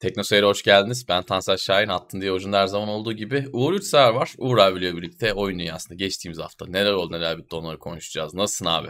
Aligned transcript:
Teknoseyir'e 0.00 0.46
hoş 0.46 0.62
geldiniz. 0.62 1.08
Ben 1.08 1.22
Tansel 1.22 1.56
Şahin. 1.56 1.88
Attın 1.88 2.20
diye 2.20 2.32
ucunda 2.32 2.60
her 2.60 2.66
zaman 2.66 2.88
olduğu 2.88 3.12
gibi. 3.12 3.48
Uğur 3.52 3.72
Üçsever 3.72 4.10
var. 4.10 4.34
Uğur 4.38 4.58
abiyle 4.58 4.96
birlikte 4.96 5.32
oyun 5.32 5.58
dünyasında 5.58 5.94
geçtiğimiz 5.94 6.38
hafta 6.38 6.66
neler 6.66 6.92
oldu 6.92 7.12
neler 7.12 7.38
bitti 7.38 7.56
onları 7.56 7.78
konuşacağız. 7.78 8.34
Nasılsın 8.34 8.64
abi? 8.64 8.88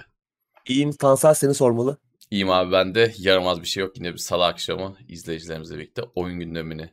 İyiyim. 0.68 0.93
Tansel 0.93 1.34
seni 1.34 1.54
sormalı. 1.54 1.98
İyiyim 2.30 2.50
abi 2.50 2.73
ben 2.73 2.95
de. 2.95 3.14
Yaramaz 3.18 3.61
bir 3.61 3.66
şey 3.66 3.80
yok. 3.80 3.96
Yine 3.96 4.12
bir 4.12 4.18
salı 4.18 4.46
akşamı 4.46 4.96
izleyicilerimizle 5.09 5.79
birlikte 5.79 6.02
oyun 6.14 6.41
gündemini 6.41 6.91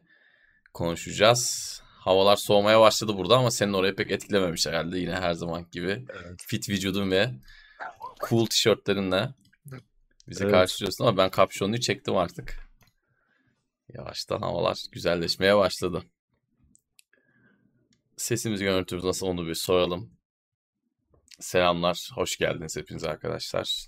konuşacağız. 0.74 1.74
Havalar 1.84 2.36
soğumaya 2.36 2.82
başladı 2.82 3.18
burada 3.18 3.38
ama 3.38 3.52
senin 3.52 3.74
oraya 3.74 3.96
pek 3.96 4.12
etkilememiş 4.12 4.68
herhalde. 4.68 5.00
Yine 5.00 5.16
her 5.16 5.34
zaman 5.34 5.68
gibi 5.72 6.06
evet. 6.10 6.42
fit 6.48 6.70
vücudun 6.70 7.12
ve 7.12 7.32
cool 8.30 8.46
tişörtlerinle 8.46 9.30
bizi 10.28 10.44
evet. 10.44 10.54
karşılıyorsun 10.54 11.06
ama 11.06 11.18
ben 11.18 11.30
kapşonluyu 11.30 11.80
çektim 11.82 12.18
artık. 12.18 12.67
Yavaştan 13.94 14.42
havalar 14.42 14.84
güzelleşmeye 14.92 15.58
başladı. 15.58 16.04
Sesimiz, 18.18 18.60
görüntümüz 18.62 19.04
nasıl 19.04 19.28
onu 19.28 19.48
bir 19.48 19.56
soralım. 19.56 20.18
Selamlar, 21.40 22.10
hoş 22.16 22.38
geldiniz 22.38 22.78
hepiniz 22.78 23.04
arkadaşlar. 23.04 23.88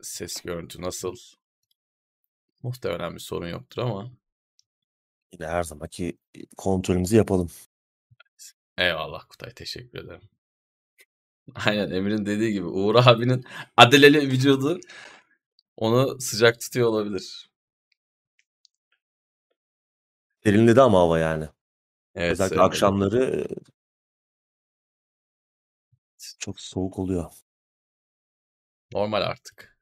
Ses, 0.00 0.40
görüntü 0.40 0.82
nasıl? 0.82 1.16
Muhtemelen 2.62 3.14
bir 3.14 3.20
sorun 3.20 3.48
yoktur 3.48 3.82
ama. 3.82 4.12
Yine 5.32 5.46
her 5.46 5.62
zamanki 5.62 6.18
kontrolümüzü 6.56 7.16
yapalım. 7.16 7.50
Eyvallah 8.78 9.28
Kutay, 9.28 9.54
teşekkür 9.54 9.98
ederim. 9.98 10.28
Aynen 11.54 11.90
Emir'in 11.90 12.26
dediği 12.26 12.52
gibi 12.52 12.66
Uğur 12.66 12.94
abinin 12.94 13.44
adeleli 13.76 14.20
vücudu 14.20 14.80
onu 15.76 16.20
sıcak 16.20 16.60
tutuyor 16.60 16.88
olabilir. 16.88 17.50
Serinledi 20.44 20.80
ama 20.80 20.98
hava 20.98 21.18
yani. 21.18 21.48
Evet, 22.14 22.32
Özellikle 22.32 22.48
serinledi. 22.56 22.66
akşamları 22.66 23.46
çok 26.38 26.60
soğuk 26.60 26.98
oluyor. 26.98 27.30
Normal 28.92 29.22
artık. 29.22 29.78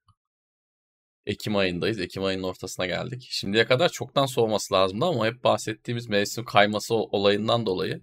Ekim 1.26 1.56
ayındayız. 1.56 2.00
Ekim 2.00 2.24
ayının 2.24 2.42
ortasına 2.42 2.86
geldik. 2.86 3.26
Şimdiye 3.30 3.66
kadar 3.66 3.88
çoktan 3.88 4.26
soğuması 4.26 4.74
lazımdı 4.74 5.04
ama 5.04 5.26
hep 5.26 5.44
bahsettiğimiz 5.44 6.06
mevsim 6.08 6.44
kayması 6.44 6.94
olayından 6.94 7.66
dolayı 7.66 8.02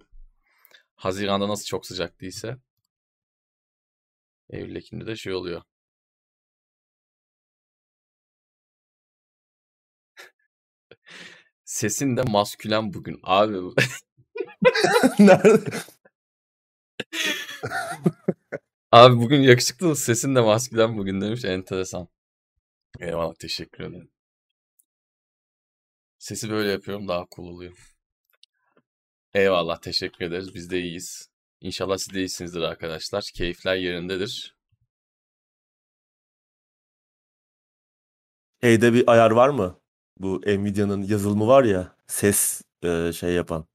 Haziran'da 0.96 1.48
nasıl 1.50 1.66
çok 1.66 1.86
sıcak 1.86 2.22
değilse 2.22 2.58
Eylül 4.50 4.76
Ekim'de 4.76 5.06
de 5.08 5.16
şey 5.16 5.34
oluyor. 5.34 5.62
Sesin 11.74 12.18
de 12.18 12.22
maskülen 12.22 12.94
bugün 12.94 13.20
abi. 13.24 13.58
Nerede? 15.20 15.72
Abi 18.92 19.18
bugün 19.18 19.42
yakışıklı 19.42 19.96
sesin 19.96 20.36
de 20.36 20.42
maskülen 20.42 20.98
bugün 20.98 21.22
demiş. 21.22 21.46
Enteresan. 21.46 22.08
Eyvallah 23.00 23.36
teşekkür 23.36 23.84
ederim. 23.84 24.12
Sesi 26.18 26.50
böyle 26.50 26.72
yapıyorum 26.72 27.08
daha 27.08 27.26
cool 27.36 27.48
oluyor. 27.48 27.96
Eyvallah 29.34 29.82
teşekkür 29.82 30.26
ederiz. 30.26 30.56
Biz 30.56 30.70
de 30.70 30.82
iyiyiz. 30.82 31.30
İnşallah 31.62 31.98
siz 31.98 32.14
de 32.14 32.20
iyisinizdir 32.20 32.62
arkadaşlar. 32.62 33.30
Keyifler 33.34 33.76
yerindedir. 33.76 34.56
Şeyde 38.64 38.94
bir 38.94 39.12
ayar 39.12 39.32
var 39.32 39.50
mı? 39.50 39.83
Bu 40.20 40.42
Nvidia'nın 40.46 41.04
yazılımı 41.04 41.48
var 41.48 41.64
ya 41.64 41.96
ses 42.08 42.62
e, 42.84 43.12
şey 43.14 43.34
yapan. 43.34 43.66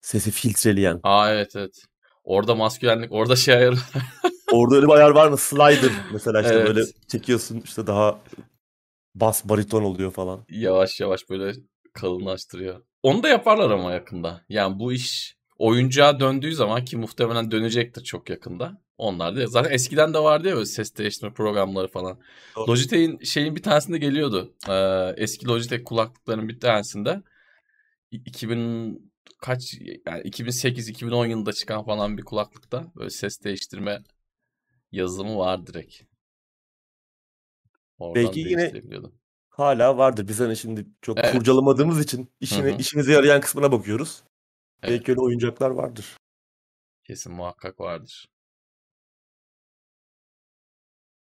Sesi 0.00 0.30
filtreleyen. 0.30 1.00
Aa 1.02 1.30
evet 1.32 1.56
evet. 1.56 1.84
Orada 2.24 2.54
maskülenlik, 2.54 3.12
orada 3.12 3.36
şey 3.36 3.54
ayarı. 3.54 3.76
orada 4.52 4.76
öyle 4.76 4.86
bir 4.86 4.92
ayar 4.92 5.10
var 5.10 5.28
mı? 5.28 5.36
Slider 5.36 5.90
mesela 6.12 6.40
işte 6.40 6.54
evet. 6.54 6.66
böyle 6.66 6.80
çekiyorsun 7.08 7.62
işte 7.64 7.86
daha 7.86 8.20
bas 9.14 9.44
bariton 9.44 9.82
oluyor 9.82 10.12
falan. 10.12 10.44
Yavaş 10.48 11.00
yavaş 11.00 11.30
böyle 11.30 11.52
kalınlaştırıyor. 11.92 12.82
Onu 13.02 13.22
da 13.22 13.28
yaparlar 13.28 13.70
ama 13.70 13.92
yakında. 13.92 14.44
Yani 14.48 14.78
bu 14.78 14.92
iş 14.92 15.36
oyuncağa 15.58 16.20
döndüğü 16.20 16.54
zaman 16.54 16.84
ki 16.84 16.96
muhtemelen 16.96 17.50
dönecektir 17.50 18.04
çok 18.04 18.30
yakında. 18.30 18.82
Onlar 18.98 19.36
da 19.36 19.46
zaten 19.46 19.70
eskiden 19.70 20.14
de 20.14 20.18
vardı 20.18 20.48
ya 20.48 20.54
böyle 20.54 20.66
ses 20.66 20.96
değiştirme 20.96 21.34
programları 21.34 21.88
falan. 21.88 22.20
Doğru. 22.56 22.70
Logitech'in 22.70 23.18
şeyin 23.24 23.56
bir 23.56 23.62
tanesinde 23.62 23.98
geliyordu. 23.98 24.54
Ee, 24.68 25.14
eski 25.16 25.46
Logitech 25.46 25.84
kulaklıkların 25.84 26.48
bir 26.48 26.60
tanesinde 26.60 27.22
2000 28.10 29.12
kaç 29.40 29.74
yani 30.06 30.22
2008-2010 30.22 31.28
yılında 31.28 31.52
çıkan 31.52 31.84
falan 31.84 32.18
bir 32.18 32.22
kulaklıkta 32.22 32.92
böyle 32.96 33.10
ses 33.10 33.44
değiştirme 33.44 34.02
yazılımı 34.92 35.38
var 35.38 35.66
direkt. 35.66 36.02
Oradan 37.98 38.24
Belki 38.24 38.40
yine 38.40 38.72
hala 39.48 39.96
vardır. 39.96 40.28
Biz 40.28 40.40
hani 40.40 40.56
şimdi 40.56 40.86
çok 41.02 41.18
evet. 41.18 41.32
kurcalamadığımız 41.32 42.00
için 42.00 42.32
işine, 42.40 42.76
işimize 42.76 43.12
yarayan 43.12 43.40
kısmına 43.40 43.72
bakıyoruz. 43.72 44.22
Evet. 44.82 44.92
Belki 44.92 45.12
öyle 45.12 45.20
oyuncaklar 45.20 45.70
vardır. 45.70 46.16
Kesin 47.04 47.32
muhakkak 47.32 47.80
vardır. 47.80 48.28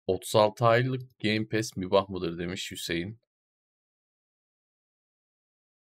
36 0.07 0.65
aylık 0.65 1.19
Game 1.19 1.47
Pass 1.47 1.75
mübah 1.75 2.09
mıdır 2.09 2.37
demiş 2.37 2.71
Hüseyin. 2.71 3.19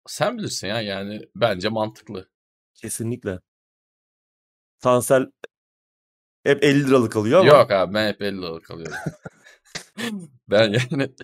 Sen 0.07 0.39
bilirsin 0.39 0.69
ya 0.69 0.81
yani 0.81 1.21
bence 1.37 1.69
mantıklı. 1.69 2.29
Kesinlikle. 2.75 3.39
Tansel 4.81 5.27
hep 6.45 6.65
50 6.65 6.87
liralık 6.87 7.17
alıyor 7.17 7.41
ama. 7.41 7.49
Yok 7.49 7.71
abi 7.71 7.95
ben 7.95 8.09
hep 8.09 8.23
50 8.23 8.39
liralık 8.39 8.71
alıyorum. 8.71 8.97
ben 10.51 10.73
yani 10.73 11.15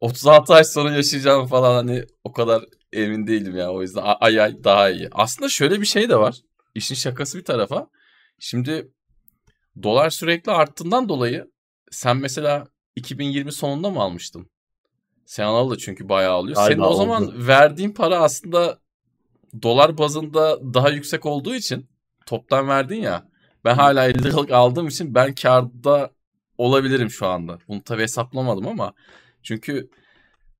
36 0.00 0.54
ay 0.54 0.64
sonra 0.64 0.92
yaşayacağım 0.92 1.46
falan 1.46 1.74
hani 1.74 2.04
o 2.24 2.32
kadar 2.32 2.64
emin 2.92 3.26
değilim 3.26 3.56
ya. 3.56 3.72
O 3.72 3.82
yüzden 3.82 4.02
ay 4.20 4.40
ay 4.40 4.64
daha 4.64 4.90
iyi. 4.90 5.08
Aslında 5.12 5.48
şöyle 5.48 5.80
bir 5.80 5.86
şey 5.86 6.08
de 6.08 6.16
var. 6.16 6.40
İşin 6.74 6.94
şakası 6.94 7.38
bir 7.38 7.44
tarafa. 7.44 7.90
Şimdi 8.38 8.92
dolar 9.82 10.10
sürekli 10.10 10.52
arttığından 10.52 11.08
dolayı 11.08 11.50
sen 11.90 12.16
mesela 12.16 12.66
2020 12.96 13.52
sonunda 13.52 13.90
mı 13.90 14.00
almıştın? 14.00 14.50
Sen 15.26 15.44
alalı 15.44 15.78
çünkü 15.78 16.08
bayağı 16.08 16.32
alıyor. 16.32 16.56
Aynen, 16.60 16.74
Senin 16.74 16.86
o 16.86 16.94
zaman 16.94 17.22
oldu. 17.22 17.34
verdiğin 17.46 17.90
para 17.92 18.18
aslında 18.18 18.78
dolar 19.62 19.98
bazında 19.98 20.74
daha 20.74 20.90
yüksek 20.90 21.26
olduğu 21.26 21.54
için 21.54 21.88
toptan 22.26 22.68
verdin 22.68 23.02
ya. 23.02 23.28
Ben 23.64 23.74
hala 23.74 24.06
50 24.06 24.24
liralık 24.24 24.50
aldığım 24.50 24.88
için 24.88 25.14
ben 25.14 25.34
karda 25.34 26.10
olabilirim 26.58 27.10
şu 27.10 27.26
anda. 27.26 27.58
Bunu 27.68 27.82
tabii 27.82 28.02
hesaplamadım 28.02 28.68
ama 28.68 28.92
çünkü 29.42 29.90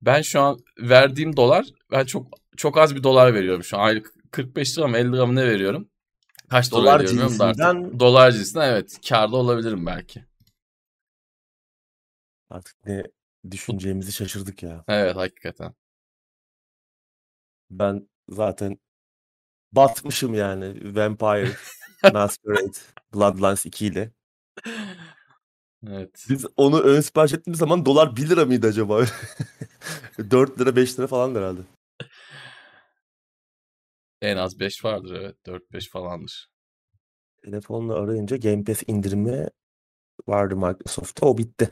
ben 0.02 0.22
şu 0.22 0.41
an 0.41 0.58
verdiğim 0.78 1.36
dolar 1.36 1.66
ben 1.91 2.04
çok 2.04 2.26
çok 2.56 2.78
az 2.78 2.97
bir 2.97 3.02
dolar 3.02 3.34
veriyorum 3.34 3.64
şu 3.64 3.78
an. 3.78 3.84
Aylık 3.84 4.12
45 4.30 4.78
lira 4.78 4.88
mı 4.88 4.98
50 4.98 5.12
lira 5.12 5.26
mı 5.26 5.36
ne 5.36 5.47
veriyorum? 5.47 5.88
Kaç 6.48 6.72
dolar, 6.72 6.82
dolar 6.82 7.04
veriyorum 7.04 7.38
da 7.38 7.44
artık. 7.44 8.00
Dolar 8.00 8.30
cinsinden 8.30 8.68
evet 8.68 8.98
karda 9.08 9.36
olabilirim 9.36 9.86
belki. 9.86 10.29
Artık 12.50 12.86
ne 12.86 13.04
düşüneceğimizi 13.50 14.12
şaşırdık 14.12 14.62
ya. 14.62 14.84
Evet 14.88 15.16
hakikaten. 15.16 15.74
Ben 17.70 18.08
zaten 18.28 18.78
batmışım 19.72 20.34
yani 20.34 20.96
Vampire 20.96 21.52
Masquerade 22.12 22.78
Bloodlines 23.14 23.66
2 23.66 23.86
ile. 23.86 24.12
Evet. 25.88 26.26
Biz 26.28 26.46
onu 26.56 26.80
ön 26.80 27.00
sipariş 27.00 27.32
ettiğimiz 27.32 27.58
zaman 27.58 27.86
dolar 27.86 28.16
1 28.16 28.28
lira 28.28 28.44
mıydı 28.44 28.66
acaba? 28.66 29.04
4 30.30 30.60
lira 30.60 30.76
5 30.76 30.98
lira 30.98 31.06
falan 31.06 31.34
herhalde. 31.34 31.60
En 34.20 34.36
az 34.36 34.60
5 34.60 34.84
vardır 34.84 35.14
evet. 35.20 35.36
4-5 35.46 35.91
falandır. 35.91 36.50
Telefonla 37.44 37.94
arayınca 37.94 38.36
Game 38.36 38.64
Pass 38.64 38.82
indirimi 38.86 39.48
vardı 40.28 40.56
Microsoft'ta. 40.56 41.26
O 41.26 41.38
bitti. 41.38 41.70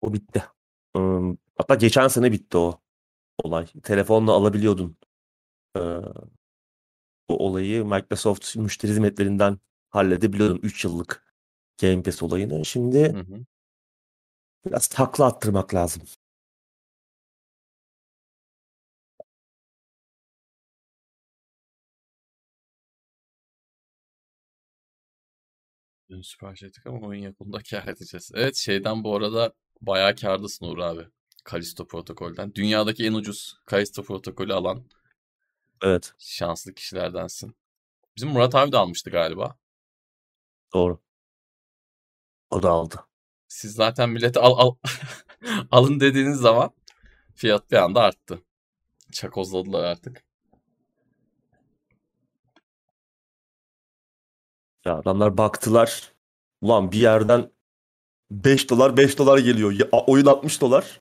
O 0.00 0.12
bitti. 0.12 0.42
Hatta 1.58 1.74
geçen 1.74 2.08
sene 2.08 2.32
bitti 2.32 2.56
o 2.58 2.80
olay. 3.44 3.66
Telefonla 3.82 4.32
alabiliyordun. 4.32 4.96
Eee, 5.76 5.82
o 7.28 7.36
olayı 7.46 7.84
Microsoft 7.84 8.56
müşteri 8.56 8.92
hizmetlerinden 8.92 9.58
halledebiliyordun 9.90 10.60
3 10.62 10.84
yıllık 10.84 11.34
Game 11.80 12.02
Pass 12.02 12.22
olayını. 12.22 12.64
Şimdi 12.64 13.12
Hı 13.14 13.18
hı. 13.20 13.44
biraz 14.66 14.86
takla 14.88 15.24
attırmak 15.24 15.74
lazım. 15.74 16.02
Dün 26.10 26.20
sipariş 26.20 26.62
ettik 26.62 26.86
ama 26.86 27.06
oyun 27.06 27.22
yapımında 27.22 27.58
kâr 27.70 27.88
edeceğiz. 27.88 28.30
Evet 28.34 28.56
şeyden 28.56 29.04
bu 29.04 29.16
arada 29.16 29.52
Bayağı 29.80 30.16
kârdasın 30.16 30.66
Uğur 30.66 30.78
abi. 30.78 31.06
Kalisto 31.44 31.86
protokolden. 31.86 32.54
Dünyadaki 32.54 33.06
en 33.06 33.12
ucuz 33.12 33.56
Kalisto 33.66 34.02
protokolü 34.02 34.54
alan 34.54 34.84
Evet. 35.82 36.14
şanslı 36.18 36.74
kişilerdensin. 36.74 37.56
Bizim 38.16 38.28
Murat 38.28 38.54
abi 38.54 38.72
de 38.72 38.76
almıştı 38.78 39.10
galiba. 39.10 39.56
Doğru. 40.74 41.00
O 42.50 42.62
da 42.62 42.70
aldı. 42.70 43.06
Siz 43.48 43.74
zaten 43.74 44.10
millete 44.10 44.40
al, 44.40 44.54
al 44.58 44.74
alın 45.70 46.00
dediğiniz 46.00 46.38
zaman 46.38 46.70
fiyat 47.34 47.70
bir 47.70 47.76
anda 47.76 48.00
arttı. 48.02 48.42
Çakozladılar 49.12 49.84
artık. 49.84 50.24
Ya 54.84 54.94
adamlar 54.98 55.38
baktılar. 55.38 56.12
Ulan 56.60 56.92
bir 56.92 56.98
yerden 56.98 57.50
5 58.30 58.70
dolar 58.70 58.96
5 58.96 59.18
dolar 59.18 59.38
geliyor. 59.38 59.72
Ya, 59.72 59.86
oyun 60.06 60.26
60 60.26 60.60
dolar. 60.60 61.00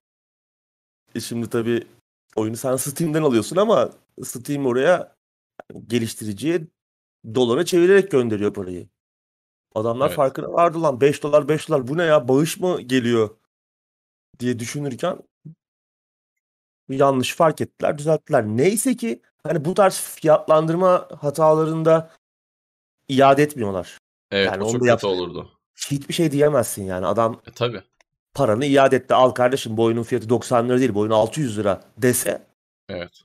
E 1.15 1.19
şimdi 1.19 1.49
tabii 1.49 1.87
oyunu 2.35 2.55
sen 2.57 2.75
Steam'den 2.75 3.23
alıyorsun 3.23 3.55
ama 3.57 3.89
Steam 4.23 4.65
oraya 4.65 5.15
geliştiriciye 5.87 6.61
dolara 7.35 7.65
çevirerek 7.65 8.11
gönderiyor 8.11 8.53
parayı. 8.53 8.87
Adamlar 9.75 10.07
Evet. 10.07 10.15
farkına 10.15 10.53
vardı 10.53 10.81
lan 10.81 11.01
5 11.01 11.23
dolar 11.23 11.49
5 11.49 11.69
dolar 11.69 11.87
bu 11.87 11.97
ne 11.97 12.03
ya 12.03 12.27
bağış 12.27 12.59
mı 12.59 12.81
geliyor 12.81 13.29
diye 14.39 14.59
düşünürken 14.59 15.19
yanlış 16.89 17.35
fark 17.35 17.61
ettiler 17.61 17.97
düzelttiler. 17.97 18.45
Neyse 18.47 18.95
ki 18.97 19.21
hani 19.43 19.65
bu 19.65 19.73
tarz 19.73 19.99
fiyatlandırma 19.99 21.07
hatalarında 21.21 22.11
iade 23.07 23.43
etmiyorlar. 23.43 23.97
Evet 24.31 24.47
Yani 24.51 24.63
o 24.63 24.71
çok 24.71 24.79
kötü 24.81 24.89
yap- 24.89 25.03
olurdu. 25.03 25.54
Hiçbir 25.75 26.13
şey 26.13 26.31
diyemezsin 26.31 26.83
yani 26.83 27.05
adam 27.05 27.41
E 27.47 27.51
tabi. 27.51 27.81
paranı 28.33 28.65
iade 28.65 28.95
etti. 28.95 29.13
Al 29.13 29.29
kardeşim 29.31 29.77
bu 29.77 29.83
oyunun 29.83 30.03
fiyatı 30.03 30.29
90 30.29 30.69
lira 30.69 30.79
değil 30.79 30.93
bu 30.93 30.99
oyun 30.99 31.11
600 31.11 31.57
lira 31.57 31.83
dese 31.97 32.47
Evet. 32.89 33.21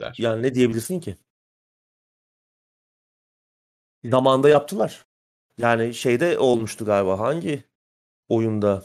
Der. 0.00 0.14
yani 0.18 0.42
ne 0.42 0.54
diyebilirsin 0.54 1.00
ki? 1.00 1.16
Zamanında 4.04 4.48
yaptılar. 4.48 5.04
Yani 5.58 5.94
şeyde 5.94 6.38
olmuştu 6.38 6.84
galiba 6.84 7.18
hangi 7.18 7.64
oyunda? 8.28 8.84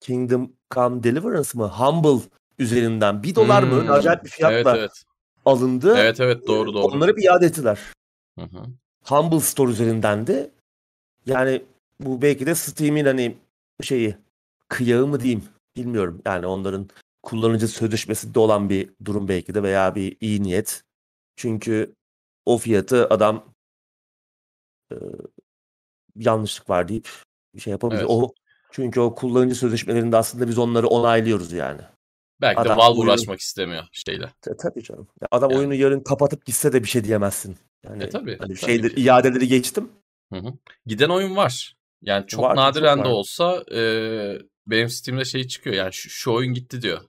Kingdom 0.00 0.52
Come 0.74 1.02
Deliverance 1.02 1.48
mı? 1.54 1.68
Humble 1.68 2.24
üzerinden 2.58 3.22
1 3.22 3.34
dolar 3.34 3.62
mı? 3.62 3.82
Hmm. 3.82 3.90
Acayip 3.90 4.24
bir 4.24 4.28
fiyatla 4.30 4.56
Evet 4.56 4.66
evet. 4.78 5.02
alındı. 5.44 5.94
Evet 5.98 6.20
evet 6.20 6.46
doğru 6.46 6.74
doğru. 6.74 6.84
Onları 6.84 7.16
bir 7.16 7.22
iade 7.22 7.46
ettiler. 7.46 7.78
Hı 8.38 8.44
hı. 8.44 8.62
Humble 9.04 9.40
Store 9.40 9.70
üzerinden 9.72 10.26
de 10.26 10.50
yani 11.26 11.62
bu 12.00 12.22
belki 12.22 12.46
de 12.46 12.54
Steam'in 12.54 13.04
hani 13.04 13.36
şeyi 13.82 14.16
kıyağı 14.68 15.06
mı 15.06 15.20
diyeyim 15.20 15.44
bilmiyorum. 15.76 16.22
Yani 16.26 16.46
onların 16.46 16.88
kullanıcı 17.22 17.68
sözleşmesinde 17.68 18.38
olan 18.38 18.70
bir 18.70 18.90
durum 19.04 19.28
belki 19.28 19.54
de 19.54 19.62
veya 19.62 19.94
bir 19.94 20.16
iyi 20.20 20.42
niyet. 20.42 20.82
Çünkü 21.36 21.94
o 22.46 22.58
fiyatı 22.58 23.06
adam 23.08 23.44
e, 24.92 24.96
yanlışlık 26.16 26.70
var 26.70 26.88
deyip 26.88 27.08
bir 27.54 27.60
şey 27.60 27.70
yapabilir. 27.70 28.00
Evet. 28.00 28.10
O 28.10 28.34
çünkü 28.72 29.00
o 29.00 29.14
kullanıcı 29.14 29.54
sözleşmelerinde 29.54 30.16
aslında 30.16 30.48
biz 30.48 30.58
onları 30.58 30.86
onaylıyoruz 30.86 31.52
yani. 31.52 31.80
Belki 32.40 32.56
de 32.56 32.60
Adam 32.60 32.78
Valve 32.78 32.98
oyunu- 32.98 33.10
uğraşmak 33.10 33.40
istemiyor 33.40 33.84
şeyle. 33.92 34.32
Ta- 34.40 34.56
tabii 34.56 34.82
canım. 34.82 35.08
Adam 35.30 35.50
Yani. 35.50 35.58
oyunu 35.58 35.74
yarın 35.74 36.00
kapatıp 36.00 36.46
gitse 36.46 36.72
de 36.72 36.82
bir 36.82 36.88
şey 36.88 37.04
diyemezsin. 37.04 37.56
Yani 37.84 38.02
E 38.02 38.08
tabii, 38.08 38.38
hani 38.38 38.54
tabii 38.54 38.94
ki. 38.94 39.00
iadeleri 39.00 39.48
geçtim. 39.48 39.88
Hı 40.32 40.38
hı. 40.38 40.52
Giden 40.86 41.08
oyun 41.08 41.36
var. 41.36 41.76
Yani 42.02 42.26
çok 42.26 42.42
Var, 42.44 42.56
nadiren 42.56 42.96
çok 42.96 43.04
de 43.04 43.08
var. 43.08 43.14
olsa 43.14 43.64
e, 43.74 43.80
benim 44.66 44.88
Steam'de 44.88 45.24
şey 45.24 45.46
çıkıyor. 45.46 45.76
Yani 45.76 45.92
şu, 45.92 46.10
şu 46.10 46.32
oyun 46.32 46.54
gitti 46.54 46.82
diyor. 46.82 47.00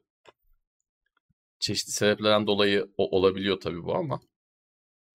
Çeşitli 1.59 1.91
sebeplerden 1.91 2.47
dolayı 2.47 2.87
o, 2.97 3.17
olabiliyor 3.17 3.59
tabii 3.59 3.83
bu 3.83 3.95
ama. 3.95 4.19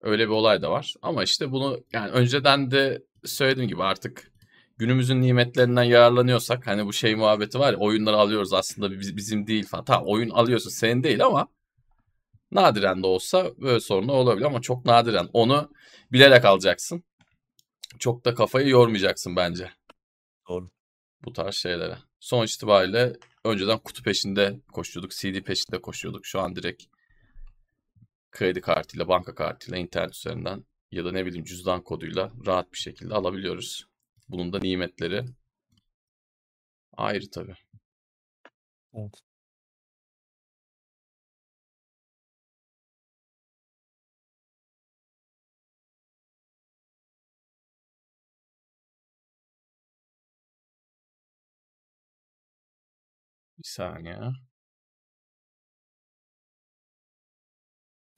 Öyle 0.00 0.24
bir 0.24 0.32
olay 0.32 0.62
da 0.62 0.70
var. 0.70 0.94
Ama 1.02 1.24
işte 1.24 1.52
bunu 1.52 1.80
yani 1.92 2.10
önceden 2.10 2.70
de 2.70 3.02
söylediğim 3.24 3.68
gibi 3.68 3.82
artık 3.82 4.32
günümüzün 4.78 5.20
nimetlerinden 5.20 5.82
yararlanıyorsak 5.82 6.66
hani 6.66 6.86
bu 6.86 6.92
şey 6.92 7.14
muhabbeti 7.14 7.58
var 7.58 7.72
ya 7.72 7.78
oyunları 7.78 8.16
alıyoruz 8.16 8.52
aslında 8.52 8.90
biz- 9.00 9.16
bizim 9.16 9.46
değil 9.46 9.66
falan. 9.66 9.84
Tamam 9.84 10.04
oyun 10.08 10.30
alıyorsun 10.30 10.70
senin 10.70 11.02
değil 11.02 11.24
ama 11.24 11.48
nadiren 12.52 13.02
de 13.02 13.06
olsa 13.06 13.50
böyle 13.60 13.80
sorunlar 13.80 14.14
olabilir 14.14 14.44
ama 14.46 14.60
çok 14.60 14.84
nadiren. 14.84 15.28
Onu 15.32 15.70
bilerek 16.12 16.44
alacaksın. 16.44 17.04
Çok 17.98 18.24
da 18.24 18.34
kafayı 18.34 18.68
yormayacaksın 18.68 19.36
bence 19.36 19.72
Doğru. 20.48 20.70
bu 21.24 21.32
tarz 21.32 21.54
şeylere. 21.54 21.98
Sonuç 22.20 22.54
itibariyle 22.54 23.16
önceden 23.44 23.78
kutu 23.78 24.02
peşinde 24.02 24.60
koşuyorduk, 24.72 25.10
CD 25.10 25.40
peşinde 25.40 25.80
koşuyorduk. 25.80 26.26
Şu 26.26 26.40
an 26.40 26.56
direkt 26.56 26.84
kredi 28.30 28.60
kartıyla, 28.60 29.08
banka 29.08 29.34
kartıyla, 29.34 29.78
internet 29.78 30.14
üzerinden 30.16 30.64
ya 30.90 31.04
da 31.04 31.12
ne 31.12 31.26
bileyim 31.26 31.44
cüzdan 31.44 31.82
koduyla 31.82 32.32
rahat 32.46 32.72
bir 32.72 32.78
şekilde 32.78 33.14
alabiliyoruz. 33.14 33.86
Bunun 34.28 34.52
da 34.52 34.58
nimetleri 34.58 35.24
ayrı 36.96 37.30
tabii. 37.30 37.56
Evet. 38.94 39.25
Bir 53.66 53.70
saniye. 53.70 54.18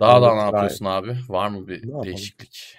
Daha 0.00 0.22
da 0.22 0.34
ne 0.34 0.40
yapıyorsun 0.40 0.84
abi? 0.84 1.16
Var 1.28 1.48
mı 1.48 1.68
bir 1.68 1.88
Ne 1.88 2.02
değişiklik? 2.02 2.78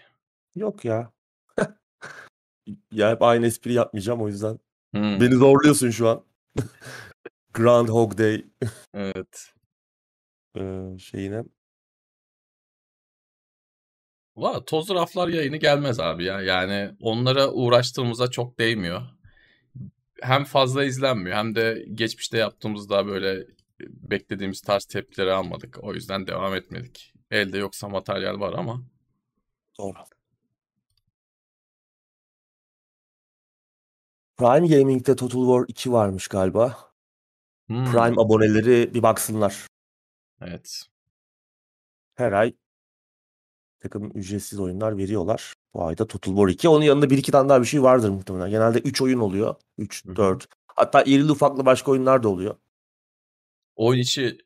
Yok 0.56 0.86
ya. 0.86 1.12
ya 2.92 3.12
hep 3.12 3.22
aynı 3.22 3.46
espri 3.46 3.74
yapmayacağım 3.74 4.22
o 4.22 4.28
yüzden. 4.28 4.60
Hmm, 4.92 5.20
Beni 5.22 5.36
zorluyorsun 5.36 5.90
şu 5.90 6.10
an. 6.10 6.26
Groundhog 7.54 8.18
Day 8.18 8.46
evet. 8.94 9.54
e, 10.58 10.62
şeyine. 11.00 11.44
Valla 14.36 14.66
tozlu 14.66 14.96
raflar 14.96 15.28
yayını 15.28 15.58
gelmez 15.58 16.00
abi 16.00 16.24
ya. 16.24 16.42
Yani 16.42 16.96
onlara 17.00 17.52
uğraştığımıza 17.52 18.32
çok 18.32 18.60
değmiyor. 18.60 19.02
Hem 20.22 20.44
fazla 20.44 20.84
izlenmiyor 20.84 21.38
hem 21.38 21.56
de 21.56 21.86
geçmişte 21.94 22.38
yaptığımızda 22.38 23.08
böyle 23.08 23.46
beklediğimiz 23.80 24.62
tarz 24.62 24.86
tepkileri 24.86 25.32
almadık. 25.34 25.78
O 25.84 25.94
yüzden 25.94 26.28
devam 26.28 26.56
etmedik. 26.56 27.14
Elde 27.32 27.58
yoksa 27.58 27.90
materyal 27.90 28.40
var 28.40 28.54
ama 28.54 28.82
Doğru. 29.80 29.98
Prime 34.38 34.68
Gaming'de 34.68 35.16
Total 35.16 35.40
War 35.40 35.66
2 35.68 35.92
varmış 35.92 36.28
galiba. 36.28 36.78
Hmm, 37.68 37.86
Prime 37.86 38.22
aboneleri 38.22 38.94
bir 38.94 39.04
baksınlar. 39.04 39.68
evet. 40.42 40.84
Her 42.16 42.32
ay 42.32 42.54
takım 43.80 44.12
ücretsiz 44.16 44.60
oyunlar 44.60 44.98
veriyorlar. 44.98 45.54
Bu 45.74 45.86
ayda 45.86 46.08
Total 46.08 46.32
War 46.32 46.48
2. 46.48 46.70
Onun 46.70 46.84
yanında 46.84 47.10
bir 47.10 47.18
iki 47.18 47.32
tane 47.32 47.50
daha 47.50 47.62
bir 47.62 47.66
şey 47.66 47.84
vardır 47.84 48.10
muhtemelen. 48.10 48.50
Genelde 48.50 48.80
3 48.80 49.02
oyun 49.02 49.20
oluyor. 49.20 49.56
3, 49.78 50.06
Hı 50.06 50.12
hı. 50.12 50.16
4. 50.16 50.48
Hatta 50.68 51.04
irili 51.04 51.32
ufaklı 51.32 51.66
başka 51.66 51.92
oyunlar 51.92 52.24
da 52.24 52.30
oluyor. 52.30 52.56
Oyun 53.76 54.00
içi 54.02 54.38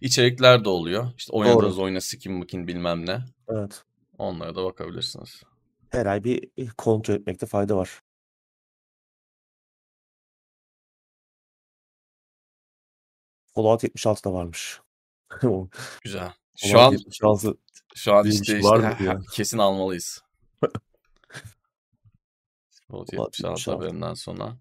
içerikler 0.00 0.64
de 0.64 0.68
oluyor. 0.68 1.06
İşte 1.16 1.32
oynadığınız 1.32 1.78
oyuna 1.78 2.00
skin 2.00 2.32
makin 2.32 2.66
bilmem 2.68 3.06
ne. 3.06 3.20
Evet. 3.48 3.84
Onlara 4.18 4.54
da 4.54 4.64
bakabilirsiniz. 4.64 5.42
Her 5.90 6.06
ay 6.06 6.24
bir 6.24 6.50
kontrol 6.78 7.14
etmekte 7.14 7.46
fayda 7.46 7.76
var. 7.76 8.00
Fallout 13.54 13.82
76 13.82 14.24
da 14.24 14.32
varmış. 14.32 14.80
Güzel. 16.04 16.32
Şu 16.56 16.80
an 16.80 16.92
76 16.92 17.54
şu 17.98 18.14
an 18.14 18.26
işte, 18.26 18.58
işte 18.58 19.04
ya? 19.04 19.20
kesin 19.32 19.58
almalıyız. 19.58 20.22
76 22.92 23.16
76. 23.42 23.70
haberinden 23.70 24.14
sonra. 24.14 24.56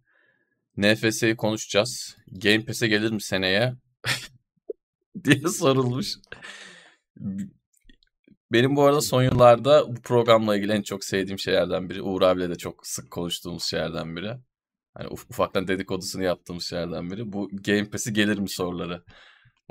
NFS'yi 0.77 1.35
konuşacağız. 1.35 2.17
Game 2.31 2.65
Pass'e 2.65 2.87
gelir 2.87 3.11
mi 3.11 3.21
seneye? 3.21 3.73
diye 5.23 5.47
sorulmuş. 5.47 6.15
Benim 8.51 8.75
bu 8.75 8.83
arada 8.83 9.01
son 9.01 9.23
yıllarda 9.23 9.95
bu 9.95 10.01
programla 10.01 10.57
ilgili 10.57 10.71
en 10.71 10.81
çok 10.81 11.03
sevdiğim 11.03 11.39
şeylerden 11.39 11.89
biri. 11.89 12.01
Uğur 12.01 12.21
abiyle 12.21 12.49
de 12.49 12.55
çok 12.55 12.87
sık 12.87 13.11
konuştuğumuz 13.11 13.63
şeylerden 13.63 14.15
biri. 14.15 14.33
Hani 14.93 15.07
uf- 15.07 15.29
ufaktan 15.29 15.67
dedikodusunu 15.67 16.23
yaptığımız 16.23 16.63
şeylerden 16.63 17.11
biri. 17.11 17.33
Bu 17.33 17.49
Game 17.51 17.89
Pass'i 17.89 18.13
gelir 18.13 18.37
mi 18.37 18.49
soruları. 18.49 19.03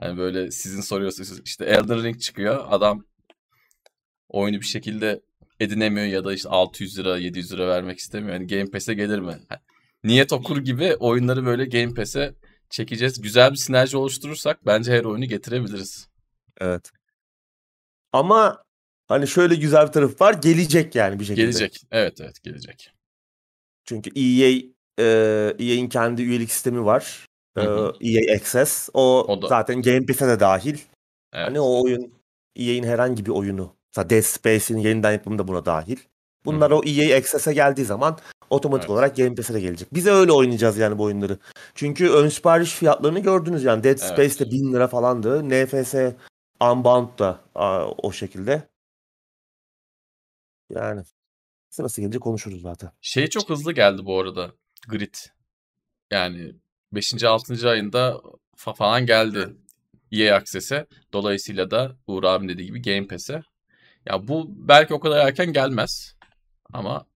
Hani 0.01 0.19
böyle 0.19 0.51
sizin 0.51 0.81
soruyorsunuz 0.81 1.41
işte 1.45 1.65
Elden 1.65 2.03
Ring 2.03 2.21
çıkıyor. 2.21 2.65
Adam 2.69 3.05
oyunu 4.29 4.61
bir 4.61 4.67
şekilde 4.67 5.21
edinemiyor 5.61 6.07
ya 6.07 6.25
da 6.25 6.35
işte 6.35 6.49
600 6.49 6.99
lira 6.99 7.19
700 7.19 7.53
lira 7.53 7.69
vermek 7.69 7.99
istemiyor. 7.99 8.35
Yani 8.35 8.47
Game 8.47 8.71
Pass'e 8.71 8.95
gelir 8.95 9.19
mi? 9.19 9.39
niyet 10.05 10.33
okur 10.33 10.59
gibi 10.59 10.97
oyunları 10.97 11.47
böyle 11.47 11.65
Game 11.65 11.95
Pass'e 11.95 12.35
çekeceğiz. 12.71 13.21
Güzel 13.21 13.51
bir 13.51 13.57
sinerji 13.57 13.97
oluşturursak 13.97 14.67
bence 14.67 14.93
her 14.93 15.05
oyunu 15.05 15.25
getirebiliriz. 15.25 16.09
Evet. 16.61 16.91
Ama 18.13 18.63
hani 19.09 19.29
şöyle 19.29 19.55
güzel 19.55 19.87
bir 19.87 19.93
tarafı 19.93 20.25
var. 20.25 20.35
Gelecek 20.35 20.95
yani 20.95 21.21
bir 21.21 21.25
şekilde. 21.25 21.43
Gelecek. 21.43 21.83
Evet 21.91 22.21
evet 22.21 22.43
gelecek. 22.43 22.91
Çünkü 23.85 24.11
EA 24.17 24.61
e, 24.99 25.05
EA'in 25.59 25.89
kendi 25.89 26.23
üyelik 26.23 26.53
sistemi 26.53 26.85
var. 26.85 27.27
E, 27.57 27.63
EA 28.01 28.37
Access. 28.37 28.89
O, 28.95 29.25
o 29.29 29.43
da. 29.43 29.49
zaten 29.49 29.83
Game 29.83 30.07
Pass'e 30.07 30.29
de 30.29 30.41
dahil. 30.41 30.79
Evet. 31.33 31.49
Hani 31.49 31.61
o 31.61 31.83
oyun 31.83 32.13
EA'in 32.57 32.85
herhangi 32.85 33.27
bir 33.27 33.31
oyunu. 33.31 33.77
Mesela 33.97 34.11
Dead 34.11 34.23
Space'in 34.23 34.79
yeniden 34.79 35.13
yapımı 35.13 35.39
da 35.39 35.49
buna 35.49 35.65
dahil. 35.65 35.97
Bunlar 36.45 36.71
Hı. 36.71 36.77
o 36.77 36.85
EA 36.85 37.17
Access'e 37.17 37.53
geldiği 37.53 37.85
zaman 37.85 38.19
otomatik 38.51 38.85
evet. 38.85 38.91
olarak 38.91 39.17
Game 39.17 39.35
Pass'e 39.35 39.55
de 39.55 39.61
gelecek. 39.61 39.95
Bize 39.95 40.11
öyle 40.11 40.33
oynayacağız 40.33 40.79
yani 40.79 40.99
bu 40.99 41.03
oyunları. 41.03 41.39
Çünkü 41.75 42.11
ön 42.11 42.29
sipariş 42.29 42.73
fiyatlarını 42.73 43.21
gördünüz 43.21 43.65
yani. 43.65 43.85
Dead 43.85 43.99
Space 43.99 44.23
evet. 44.23 44.41
de 44.41 44.51
1000 44.51 44.73
lira 44.73 44.89
falandı. 44.89 45.49
NFS 45.49 45.95
Unbound 46.61 47.19
da 47.19 47.41
a, 47.55 47.87
o 47.87 48.13
şekilde. 48.13 48.69
Yani 50.71 51.03
sırası 51.71 52.01
gelince 52.01 52.19
konuşuruz 52.19 52.63
zaten. 52.63 52.91
Şey 53.01 53.27
çok 53.27 53.51
hızlı 53.51 53.73
geldi 53.73 54.05
bu 54.05 54.21
arada. 54.21 54.53
Grid. 54.89 55.15
Yani 56.11 56.55
5. 56.93 57.25
6. 57.25 57.69
ayında 57.69 58.21
falan 58.57 59.07
geldi. 59.07 59.57
EA 60.13 60.37
Access'e. 60.37 60.87
Dolayısıyla 61.13 61.71
da 61.71 61.97
Uğur 62.07 62.25
abim 62.25 62.49
dediği 62.49 62.67
gibi 62.67 62.83
Game 62.83 63.07
Pass'e. 63.07 63.43
Ya 64.07 64.29
bu 64.29 64.47
belki 64.49 64.95
o 64.95 65.01
kadar 65.01 65.27
erken 65.27 65.53
gelmez. 65.53 66.17
Ama 66.73 67.07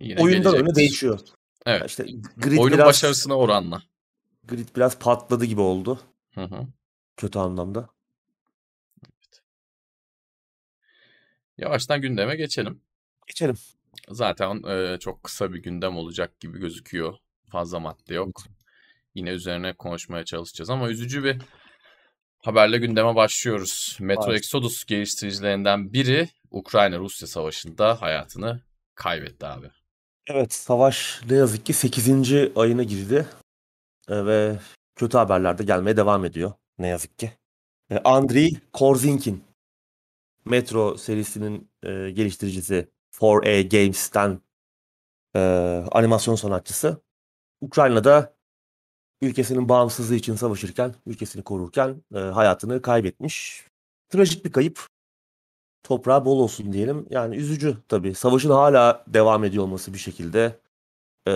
yine 0.00 0.22
Oyundan 0.22 0.56
öne 0.56 0.74
değişiyor. 0.74 1.20
Evet. 1.66 1.90
İşte 1.90 2.04
Grid 2.36 2.58
Oyunun 2.58 2.78
biraz, 2.78 2.86
başarısına 2.86 3.34
oranla. 3.34 3.82
Grid 4.44 4.68
biraz 4.76 4.98
patladı 4.98 5.44
gibi 5.44 5.60
oldu. 5.60 6.00
Hı 6.34 6.44
hı. 6.44 6.66
Kötü 7.16 7.38
anlamda. 7.38 7.88
Evet. 9.04 9.42
Yavaştan 11.58 12.00
gündeme 12.00 12.36
geçelim. 12.36 12.82
Geçelim. 13.26 13.56
Zaten 14.08 14.62
e, 14.62 14.98
çok 14.98 15.22
kısa 15.22 15.52
bir 15.52 15.62
gündem 15.62 15.96
olacak 15.96 16.40
gibi 16.40 16.58
gözüküyor. 16.58 17.14
Fazla 17.48 17.80
madde 17.80 18.14
yok. 18.14 18.42
Yine 19.14 19.30
üzerine 19.30 19.72
konuşmaya 19.72 20.24
çalışacağız 20.24 20.70
ama 20.70 20.88
üzücü 20.88 21.24
bir 21.24 21.42
haberle 22.40 22.78
gündeme 22.78 23.14
başlıyoruz. 23.14 23.96
Metro 24.00 24.26
Hayır. 24.26 24.38
Exodus 24.38 24.84
geliştiricilerinden 24.84 25.92
biri 25.92 26.28
Ukrayna-Rusya 26.50 27.28
savaşında 27.28 28.02
hayatını 28.02 28.60
kaybetti 28.94 29.46
abi. 29.46 29.70
Evet 30.26 30.52
savaş 30.52 31.20
ne 31.30 31.36
yazık 31.36 31.66
ki 31.66 31.72
8. 31.72 32.32
ayına 32.56 32.82
girdi 32.82 33.26
e, 34.08 34.26
ve 34.26 34.58
kötü 34.96 35.18
haberler 35.18 35.58
de 35.58 35.64
gelmeye 35.64 35.96
devam 35.96 36.24
ediyor 36.24 36.52
ne 36.78 36.88
yazık 36.88 37.18
ki. 37.18 37.32
E, 37.90 37.98
Andriy 37.98 38.50
Korzinkin 38.72 39.44
Metro 40.44 40.96
serisinin 40.96 41.70
e, 41.82 42.10
geliştiricisi 42.10 42.88
4A 43.12 43.68
Games'ten 43.68 44.40
e, 45.36 45.40
animasyon 45.92 46.34
sanatçısı. 46.34 47.02
Ukrayna'da 47.60 48.34
ülkesinin 49.22 49.68
bağımsızlığı 49.68 50.14
için 50.14 50.34
savaşırken, 50.34 50.94
ülkesini 51.06 51.42
korurken 51.42 52.02
e, 52.14 52.18
hayatını 52.18 52.82
kaybetmiş. 52.82 53.64
Trajik 54.08 54.44
bir 54.44 54.52
kayıp. 54.52 54.86
Toprağı 55.82 56.24
bol 56.24 56.38
olsun 56.40 56.72
diyelim. 56.72 57.06
Yani 57.10 57.36
üzücü 57.36 57.76
tabii. 57.88 58.14
Savaşın 58.14 58.50
hala 58.50 59.04
devam 59.06 59.44
ediyor 59.44 59.64
olması 59.64 59.92
bir 59.92 59.98
şekilde. 59.98 60.58
E, 61.28 61.32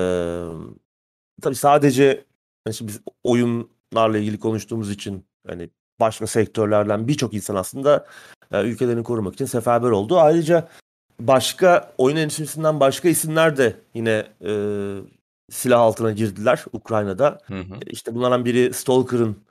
tabii 1.43 1.55
sadece 1.55 2.25
yani 2.67 2.75
şimdi 2.75 2.93
biz 2.93 3.01
oyunlarla 3.25 4.19
ilgili 4.19 4.39
konuştuğumuz 4.39 4.91
için 4.91 5.25
hani 5.47 5.71
başka 6.01 6.27
sektörlerden 6.27 7.09
birçok 7.09 7.35
insan 7.35 7.55
aslında 7.55 8.07
e, 8.53 8.63
ülkelerini 8.63 9.05
korumak 9.05 9.35
için 9.35 9.45
seferber 9.45 9.91
oldu. 9.91 10.21
Ayrıca 10.21 10.69
başka 11.21 11.93
oyun 11.99 12.17
endüstrisinden 12.17 12.81
başka 12.81 13.09
isimler 13.09 13.57
de 13.57 13.77
yine 13.95 14.27
e, 14.45 14.51
silah 15.51 15.81
altına 15.81 16.13
girdiler 16.13 16.65
Ukrayna'da. 16.73 17.39
Hı 17.45 17.61
hı. 17.61 17.81
İşte 17.87 18.15
bunlardan 18.15 18.45
biri 18.45 18.73
Stalker'ın 18.75 19.45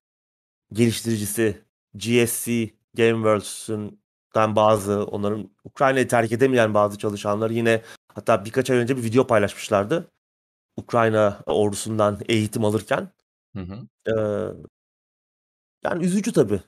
geliştiricisi 0.74 1.62
GSC 1.96 2.70
Gameworks'un 2.94 4.04
bazı 4.36 5.06
onların 5.06 5.50
Ukrayna'yı 5.64 6.08
terk 6.08 6.32
edemeyen 6.32 6.74
bazı 6.74 6.98
çalışanlar 6.98 7.50
yine 7.50 7.82
hatta 8.08 8.46
birkaç 8.46 8.70
ay 8.70 8.78
önce 8.78 8.98
bir 8.98 9.04
video 9.04 9.28
paylaşmışlardı. 9.28 10.12
Ukrayna 10.78 11.40
ordusundan 11.46 12.20
eğitim 12.30 12.66
alırken. 12.66 13.10
Hı 13.56 13.62
hı. 13.62 13.88
Ee, 14.08 14.14
yani 15.84 16.06
üzücü 16.06 16.34
tabii. 16.34 16.62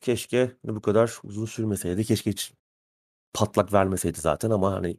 Keşke 0.00 0.56
bu 0.64 0.80
kadar 0.80 1.18
uzun 1.22 1.46
sürmeseydi. 1.46 2.04
Keşke 2.04 2.30
hiç 2.30 2.52
patlak 3.32 3.72
vermeseydi 3.72 4.20
zaten 4.20 4.50
ama 4.50 4.72
hani 4.72 4.96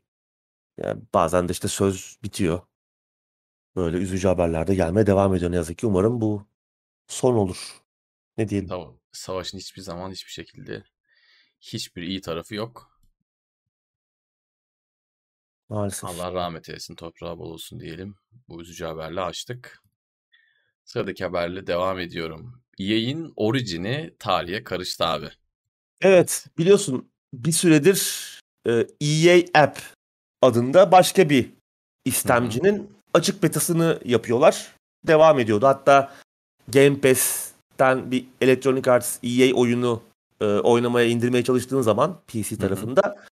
yani 0.78 1.02
bazen 1.14 1.48
de 1.48 1.52
işte 1.52 1.68
söz 1.68 2.18
bitiyor. 2.24 2.60
Böyle 3.78 3.98
üzücü 3.98 4.28
haberler 4.28 4.68
de 4.68 4.76
gelmeye 4.76 5.08
devam 5.08 5.36
ediyor 5.36 5.52
ne 5.52 5.56
yazık 5.56 5.78
ki. 5.78 5.88
Umarım 5.88 6.22
bu 6.22 6.48
son 7.08 7.34
olur. 7.34 7.82
Ne 8.38 8.50
diyelim? 8.50 8.70
Tamam. 8.70 9.00
Savaşın 9.12 9.58
hiçbir 9.58 9.82
zaman 9.82 10.12
hiçbir 10.12 10.32
şekilde 10.32 10.84
hiçbir 11.60 12.02
iyi 12.02 12.22
tarafı 12.22 12.56
yok. 12.56 13.02
Maalesef. 15.70 16.04
Allah 16.10 16.34
rahmet 16.34 16.70
eylesin, 16.70 16.96
toprağı 16.96 17.38
bol 17.38 17.52
olsun 17.52 17.80
diyelim. 17.80 18.16
Bu 18.48 18.62
üzücü 18.62 18.86
haberle 18.86 19.22
açtık. 19.22 19.84
Sıradaki 20.86 21.24
haberle 21.24 21.68
devam 21.68 22.00
ediyorum. 22.00 22.62
EA'in 22.80 23.34
orijini 23.36 24.16
tarihe 24.20 24.64
karıştı 24.64 25.06
abi. 25.06 25.30
Evet, 26.02 26.48
biliyorsun 26.58 27.12
bir 27.34 27.52
süredir 27.52 28.28
e, 28.68 28.88
EA 29.02 29.64
App 29.64 29.80
adında 30.42 30.92
başka 30.92 31.30
bir 31.30 31.54
istemcinin. 32.06 32.97
Açık 33.18 33.44
betasını 33.44 34.00
yapıyorlar. 34.06 34.76
Devam 35.08 35.40
ediyordu. 35.40 35.68
Hatta 35.68 36.14
Game 36.68 37.02
Pass'ten 37.02 38.12
bir 38.12 38.26
Electronic 38.42 38.92
Arts 38.92 39.18
EA 39.24 39.56
oyunu 39.56 40.02
e, 40.42 40.46
oynamaya 40.46 41.08
indirmeye 41.08 41.44
çalıştığın 41.44 41.82
zaman 41.82 42.18
PC 42.28 42.58
tarafında 42.58 43.02
Hı-hı. 43.02 43.26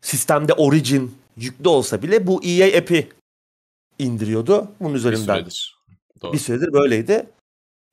sistemde 0.00 0.52
Origin 0.52 1.14
yüklü 1.36 1.68
olsa 1.68 2.02
bile 2.02 2.26
bu 2.26 2.44
EA 2.44 2.78
app'i 2.78 3.08
indiriyordu. 3.98 4.68
Bunun 4.80 4.94
üzerinden. 4.94 5.36
Bir 5.46 5.50
süredir. 5.50 5.80
Doğru. 6.22 6.32
Bir 6.32 6.38
süredir 6.38 6.72
böyleydi. 6.72 7.26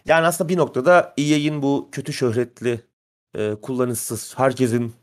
Yani 0.06 0.25
aslında 0.27 0.50
bir 0.50 0.58
noktada 0.58 1.13
EA'in 1.17 1.62
bu 1.62 1.89
kötü 1.91 2.13
şöhretli 2.13 2.82
e, 3.38 3.56
kullanışsız 3.62 4.34
herkesin 4.38 4.94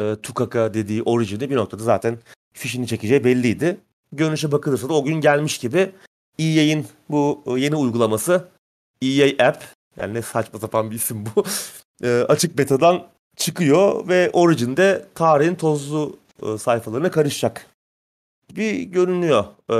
e, 0.00 0.16
Tukaka 0.22 0.74
dediği 0.74 1.02
orijini 1.02 1.50
bir 1.50 1.56
noktada 1.56 1.82
zaten 1.82 2.18
fişini 2.52 2.86
çekeceği 2.86 3.24
belliydi. 3.24 3.80
Görünüşe 4.16 4.52
bakılırsa 4.52 4.88
da 4.88 4.94
o 4.94 5.04
gün 5.04 5.20
gelmiş 5.20 5.58
gibi 5.58 5.90
EA'in 6.38 6.86
bu 7.10 7.42
e, 7.46 7.60
yeni 7.60 7.76
uygulaması 7.76 8.48
EA 9.02 9.48
App 9.48 9.64
yani 10.00 10.14
ne 10.14 10.22
saçma 10.22 10.58
sapan 10.58 10.90
bir 10.90 10.96
isim 10.96 11.24
bu. 11.26 11.44
e, 12.06 12.24
açık 12.28 12.58
betadan 12.58 13.06
çıkıyor 13.36 14.08
ve 14.08 14.30
Origin'de 14.32 15.06
tarihin 15.14 15.54
tozlu 15.54 16.18
e, 16.42 16.58
sayfalarına 16.58 17.10
karışacak 17.10 17.66
bir 18.56 18.82
görünüyor. 18.82 19.44
Ee, 19.70 19.74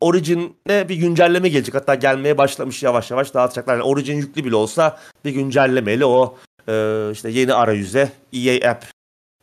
Origin'e 0.00 0.88
bir 0.88 0.96
güncelleme 0.96 1.48
gelecek. 1.48 1.74
Hatta 1.74 1.94
gelmeye 1.94 2.38
başlamış 2.38 2.82
yavaş 2.82 3.10
yavaş 3.10 3.34
dağıtacaklar. 3.34 3.74
Yani 3.74 3.82
Origin 3.82 4.16
yüklü 4.16 4.44
bile 4.44 4.56
olsa 4.56 5.00
bir 5.24 5.30
güncellemeyle 5.30 6.04
o 6.04 6.38
e, 6.68 7.08
işte 7.12 7.30
yeni 7.30 7.54
arayüze 7.54 8.12
EA 8.32 8.70
App 8.70 8.84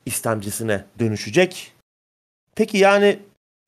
istemcisine 0.05 0.85
dönüşecek. 0.99 1.73
Peki 2.55 2.77
yani 2.77 3.19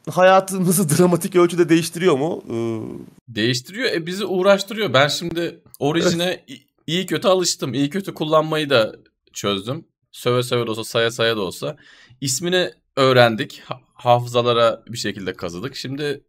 hayatımızı 0.07 0.97
dramatik 0.97 1.35
ölçüde 1.35 1.69
değiştiriyor 1.69 2.17
mu? 2.17 2.43
Ee... 2.49 3.35
Değiştiriyor. 3.35 3.91
E 3.91 4.05
bizi 4.05 4.25
uğraştırıyor. 4.25 4.93
Ben 4.93 5.07
şimdi 5.07 5.61
Origin'e 5.79 6.45
iyi 6.87 7.05
kötü 7.05 7.27
alıştım. 7.27 7.73
İyi 7.73 7.89
kötü 7.89 8.13
kullanmayı 8.13 8.69
da 8.69 8.95
çözdüm. 9.33 9.85
Söve 10.11 10.43
söve 10.43 10.67
de 10.67 10.71
olsa, 10.71 10.83
saya 10.83 11.11
saya 11.11 11.37
da 11.37 11.41
olsa. 11.41 11.77
İsmini 12.21 12.71
öğrendik. 12.95 13.63
Hafızalara 13.93 14.83
bir 14.87 14.97
şekilde 14.97 15.33
kazıdık. 15.33 15.75
Şimdi 15.75 16.23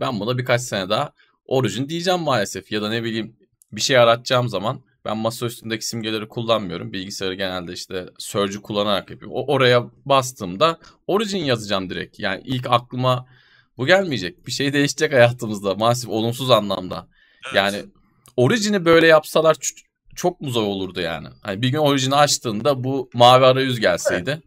ben 0.00 0.20
buna 0.20 0.38
birkaç 0.38 0.60
sene 0.60 0.88
daha 0.88 1.12
Origin 1.44 1.88
diyeceğim 1.88 2.20
maalesef. 2.20 2.72
Ya 2.72 2.82
da 2.82 2.88
ne 2.88 3.04
bileyim 3.04 3.36
bir 3.72 3.80
şey 3.80 3.98
aratacağım 3.98 4.48
zaman 4.48 4.80
ben 5.08 5.16
masa 5.16 5.46
üstündeki 5.46 5.86
simgeleri 5.86 6.28
kullanmıyorum. 6.28 6.92
Bilgisayarı 6.92 7.34
genelde 7.34 7.72
işte 7.72 8.06
Surge'ü 8.18 8.62
kullanarak 8.62 9.10
yapıyorum. 9.10 9.36
O 9.36 9.52
oraya 9.52 9.90
bastığımda 10.04 10.78
Origin 11.06 11.44
yazacağım 11.44 11.90
direkt. 11.90 12.20
Yani 12.20 12.42
ilk 12.44 12.66
aklıma 12.70 13.26
bu 13.76 13.86
gelmeyecek. 13.86 14.46
Bir 14.46 14.52
şey 14.52 14.72
değişecek 14.72 15.12
hayatımızda 15.12 15.74
maalesef 15.74 16.10
olumsuz 16.10 16.50
anlamda. 16.50 17.08
Evet. 17.46 17.56
Yani 17.56 17.84
Origin'i 18.36 18.84
böyle 18.84 19.06
yapsalar 19.06 19.56
çok 20.14 20.40
mu 20.40 20.50
zor 20.50 20.62
olurdu 20.62 21.00
yani? 21.00 21.28
Hani 21.42 21.62
bir 21.62 21.68
gün 21.68 21.78
Origin'i 21.78 22.14
açtığında 22.14 22.84
bu 22.84 23.10
mavi 23.14 23.44
arayüz 23.44 23.80
gelseydi. 23.80 24.30
Evet. 24.30 24.42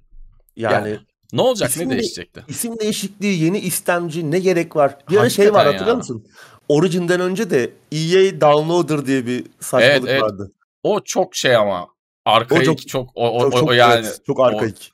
Yani, 0.55 0.89
yani 0.89 0.99
Ne 1.33 1.41
olacak 1.41 1.69
İsim 1.69 1.89
ne 1.89 1.93
de- 1.93 1.97
değişecekti? 1.97 2.43
İsim 2.47 2.79
değişikliği, 2.79 3.43
yeni 3.43 3.59
istemci 3.59 4.31
ne 4.31 4.39
gerek 4.39 4.75
var? 4.75 4.97
Bir 5.09 5.17
ara 5.17 5.29
şey 5.29 5.53
var 5.53 5.65
ya. 5.65 5.73
hatırlıyor 5.73 5.97
musun? 5.97 6.25
Origin'den 6.71 7.19
önce 7.19 7.49
de 7.49 7.69
EA 7.91 8.41
Downloader 8.41 9.05
diye 9.05 9.25
bir 9.25 9.45
saçmalık 9.59 9.91
Evet, 9.91 10.03
evet. 10.07 10.21
vardı. 10.21 10.51
O 10.83 10.99
çok 11.03 11.35
şey 11.35 11.55
ama 11.55 11.87
arkaik 12.25 12.61
O 12.61 12.65
çok, 12.65 12.87
çok- 12.87 13.09
o, 13.15 13.39
o, 13.39 13.51
Çok, 13.51 13.63
o- 13.63 13.67
o 13.67 13.71
yani 13.71 14.05
evet, 14.05 14.21
çok 14.27 14.39
arkaik. 14.39 14.91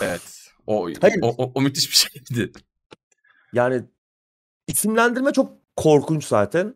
evet. 0.00 0.20
O, 0.66 0.88
Hayır. 1.00 1.18
o, 1.22 1.28
o, 1.28 1.52
o 1.54 1.60
müthiş 1.60 1.90
bir 1.90 1.96
şeydi. 1.96 2.52
Yani 3.52 3.82
isimlendirme 4.66 5.32
çok 5.32 5.52
korkunç 5.76 6.24
zaten. 6.24 6.74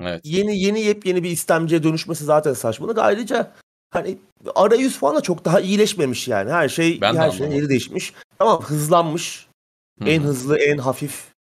Evet. 0.00 0.20
Yeni 0.24 0.58
yeni 0.58 0.80
yepyeni 0.80 1.22
bir 1.22 1.30
istemciye 1.30 1.82
dönüşmesi 1.82 2.24
zaten 2.24 2.52
saçmalık. 2.52 2.98
Ayrıca 2.98 3.52
hani 3.90 4.18
arayüz 4.54 4.98
falan 4.98 5.16
da 5.16 5.20
çok 5.20 5.44
daha 5.44 5.60
iyileşmemiş 5.60 6.28
yani. 6.28 6.50
Her 6.52 6.68
şey 6.68 7.00
Ben 7.00 7.14
her 7.16 7.28
anlamadım. 7.28 7.52
yeri 7.52 7.68
değişmiş. 7.68 8.12
Tamam 8.38 8.62
hızlanmış. 8.62 9.46
Hı 10.02 10.08
En 10.10 10.20
hı. 10.22 10.24
hızlı, 10.26 10.58
en 10.58 10.78
hafif 10.78 11.33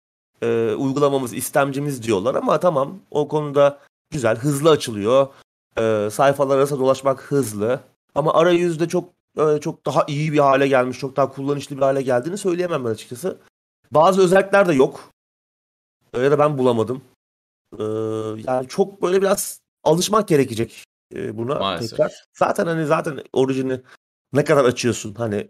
e, 0.42 0.74
uygulamamız, 0.76 1.34
istemcimiz 1.34 2.04
diyorlar 2.04 2.36
ama 2.36 2.60
tamam 2.60 3.00
o 3.12 3.28
konuda 3.28 3.80
güzel, 4.12 4.38
hızlı 4.38 4.70
açılıyor. 4.70 5.28
E, 5.78 6.10
sayfalar 6.12 6.58
arasında 6.58 6.80
dolaşmak 6.80 7.22
hızlı. 7.22 7.80
Ama 8.16 8.34
arayüzde 8.34 8.88
çok 8.88 9.10
e, 9.38 9.58
çok 9.62 9.86
daha 9.86 10.04
iyi 10.08 10.34
bir 10.34 10.40
hale 10.40 10.68
gelmiş, 10.68 11.00
çok 11.00 11.16
daha 11.16 11.32
kullanışlı 11.32 11.78
bir 11.78 11.82
hale 11.82 12.02
geldiğini 12.02 12.38
söyleyemem 12.38 12.86
ben 12.86 12.90
açıkçası. 12.90 13.38
Bazı 13.92 14.22
özellikler 14.22 14.68
de 14.68 14.74
yok. 14.74 15.10
E, 16.14 16.20
Ya 16.22 16.32
da 16.32 16.40
ben 16.40 16.58
bulamadım. 16.58 17.02
E, 17.80 17.84
yani 18.48 18.68
çok 18.68 19.02
böyle 19.02 19.22
biraz 19.22 19.60
alışmak 19.84 20.28
gerekecek 20.28 20.84
e, 21.16 21.38
buna 21.38 21.56
Maalesef. 21.56 21.90
tekrar. 21.90 22.24
Zaten 22.38 22.66
hani 22.68 22.86
zaten 22.86 23.24
orijini 23.34 23.82
ne 24.34 24.44
kadar 24.44 24.66
açıyorsun 24.66 25.14
hani 25.14 25.48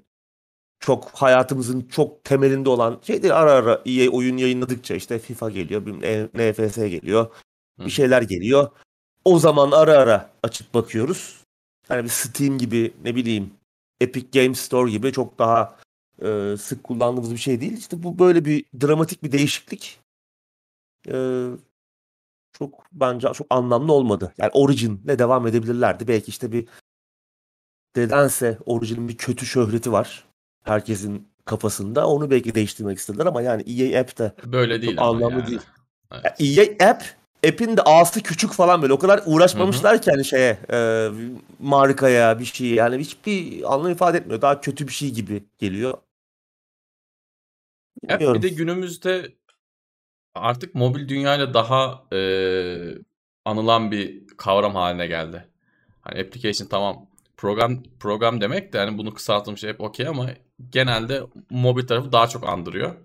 çok 0.82 1.10
hayatımızın 1.10 1.82
çok 1.82 2.24
temelinde 2.24 2.70
olan 2.70 3.00
şey 3.04 3.24
değil 3.24 3.36
ara 3.38 3.52
ara 3.52 3.82
EA 3.86 4.12
oyun 4.12 4.38
yayınladıkça 4.38 4.96
işte 4.96 5.20
FIFA 5.20 5.50
geliyor, 5.50 5.86
bir 5.86 5.94
NFS 6.34 6.76
geliyor, 6.76 7.32
Hı. 7.80 7.86
bir 7.86 7.90
şeyler 7.92 8.22
geliyor. 8.22 8.70
O 9.26 9.40
zaman 9.40 9.72
ara 9.72 9.94
ara 9.98 10.30
açıp 10.44 10.74
bakıyoruz. 10.74 11.44
Yani 11.90 12.04
bir 12.04 12.10
Steam 12.10 12.58
gibi 12.58 12.94
ne 13.04 13.16
bileyim 13.16 13.54
Epic 14.02 14.42
Games 14.42 14.60
Store 14.60 14.92
gibi 14.92 15.12
çok 15.12 15.40
daha 15.40 15.78
e, 16.22 16.58
sık 16.58 16.84
kullandığımız 16.84 17.32
bir 17.32 17.38
şey 17.38 17.62
değil. 17.62 17.78
İşte 17.78 18.04
bu 18.04 18.20
böyle 18.20 18.46
bir 18.46 18.66
dramatik 18.82 19.24
bir 19.24 19.32
değişiklik. 19.32 20.00
E, 21.08 21.48
çok 22.54 22.86
bence 22.92 23.28
çok 23.34 23.48
anlamlı 23.50 23.94
olmadı. 23.94 24.34
Yani 24.38 24.52
Origin'le 24.54 25.20
devam 25.20 25.48
edebilirlerdi. 25.48 26.08
Belki 26.08 26.30
işte 26.30 26.52
bir 26.52 26.68
nedense 27.96 28.58
Origin'in 28.66 29.08
bir 29.08 29.18
kötü 29.18 29.46
şöhreti 29.46 29.92
var. 29.92 30.31
Herkesin 30.64 31.28
kafasında. 31.46 32.08
Onu 32.08 32.32
belki 32.32 32.56
değiştirmek 32.56 32.98
istediler 32.98 33.26
ama 33.26 33.42
yani 33.42 33.64
EA 33.68 34.02
App 34.02 34.18
de 34.18 34.34
Böyle 34.46 34.82
değil 34.82 35.02
anlamlı 35.02 35.40
yani. 35.40 35.48
değil. 35.48 35.62
Evet. 36.12 36.80
EA 36.80 36.90
App 36.90 37.04
app'in 37.48 37.78
de 37.78 37.82
A'sı 37.82 38.24
küçük 38.24 38.52
falan 38.52 38.82
böyle. 38.82 38.94
O 38.94 39.00
kadar 39.00 39.24
uğraşmamışlar 39.26 40.02
ki 40.02 40.12
hani 40.12 40.26
şeye 40.26 40.60
e, 40.72 41.10
markaya 41.60 42.40
bir 42.40 42.46
şey 42.46 42.68
yani 42.68 42.98
hiçbir 42.98 43.74
anlam 43.74 43.92
ifade 43.92 44.18
etmiyor. 44.18 44.42
Daha 44.42 44.62
kötü 44.62 44.88
bir 44.88 44.94
şey 44.94 45.12
gibi 45.12 45.44
geliyor. 45.60 45.98
Bilmiyorum. 48.04 48.38
bir 48.38 48.42
de 48.42 48.50
günümüzde 48.50 49.36
artık 50.36 50.76
mobil 50.76 51.08
dünyayla 51.08 51.54
daha 51.54 52.04
e, 52.14 52.20
anılan 53.46 53.92
bir 53.92 54.28
kavram 54.28 54.76
haline 54.76 55.08
geldi. 55.08 55.48
Hani 56.02 56.20
application 56.20 56.68
tamam 56.68 57.08
program 57.38 57.84
program 58.00 58.42
demek 58.42 58.74
de 58.74 58.78
hani 58.78 58.98
bunu 58.98 59.14
kısaltılmış 59.14 59.64
hep 59.64 59.82
okey 59.82 60.08
ama 60.08 60.30
genelde 60.70 61.24
mobil 61.50 61.88
tarafı 61.88 62.12
daha 62.12 62.28
çok 62.28 62.50
andırıyor. 62.50 62.96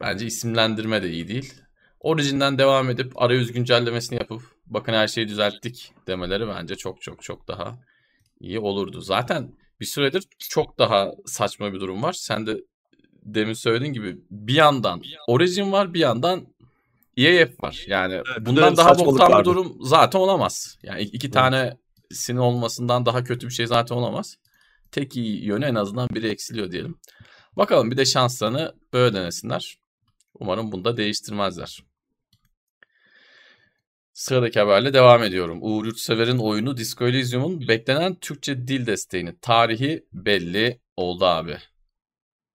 Bence 0.00 0.26
isimlendirme 0.26 1.02
de 1.02 1.10
iyi 1.10 1.28
değil. 1.28 1.54
Origin'den 2.00 2.58
devam 2.58 2.90
edip 2.90 3.22
arayüz 3.22 3.52
güncellemesini 3.52 4.18
yapıp 4.18 4.42
bakın 4.66 4.92
her 4.92 5.08
şeyi 5.08 5.28
düzelttik 5.28 5.92
demeleri 6.06 6.48
bence 6.48 6.76
çok 6.76 7.02
çok 7.02 7.22
çok 7.22 7.48
daha 7.48 7.78
iyi 8.40 8.58
olurdu. 8.58 9.00
Zaten 9.00 9.52
bir 9.80 9.86
süredir 9.86 10.24
çok 10.38 10.78
daha 10.78 11.12
saçma 11.26 11.72
bir 11.72 11.80
durum 11.80 12.02
var. 12.02 12.12
Sen 12.12 12.46
de 12.46 12.64
demin 13.22 13.52
söylediğin 13.52 13.92
gibi 13.92 14.18
bir 14.30 14.54
yandan 14.54 15.02
Origin 15.26 15.72
var 15.72 15.94
bir 15.94 16.00
yandan 16.00 16.46
EA 17.16 17.44
App 17.44 17.62
var. 17.62 17.84
Yani 17.86 18.12
böyle 18.12 18.46
bundan 18.46 18.76
daha 18.76 18.98
boktan 18.98 19.38
bir 19.40 19.44
durum 19.44 19.76
zaten 19.80 20.18
olamaz. 20.18 20.78
Yani 20.82 21.02
iki 21.02 21.26
Evet. 21.26 21.34
tanesinin 21.34 22.40
olmasından 22.40 23.06
daha 23.06 23.24
kötü 23.24 23.46
bir 23.46 23.52
şey 23.52 23.66
zaten 23.66 23.96
olamaz. 23.96 24.36
Tek 24.92 25.16
iyi 25.16 25.44
yönü 25.44 25.64
en 25.64 25.74
azından 25.74 26.08
biri 26.08 26.28
eksiliyor 26.28 26.70
diyelim. 26.70 26.98
Bakalım 27.56 27.90
bir 27.90 27.96
de 27.96 28.04
şanslarını 28.04 28.74
böyle 28.92 29.16
denesinler. 29.16 29.78
Umarım 30.34 30.72
bunu 30.72 30.84
da 30.84 30.96
değiştirmezler. 30.96 31.84
Sıradaki 34.12 34.60
haberle 34.60 34.94
devam 34.94 35.22
ediyorum. 35.22 35.58
Uğur 35.62 35.84
Yurtsever'in 35.84 36.38
oyunu 36.38 36.76
Disco 36.76 37.06
Elysium'un 37.06 37.68
beklenen 37.68 38.14
Türkçe 38.14 38.68
dil 38.68 38.86
desteğini 38.86 39.40
tarihi 39.40 40.06
belli 40.12 40.80
oldu 40.96 41.24
abi. 41.24 41.58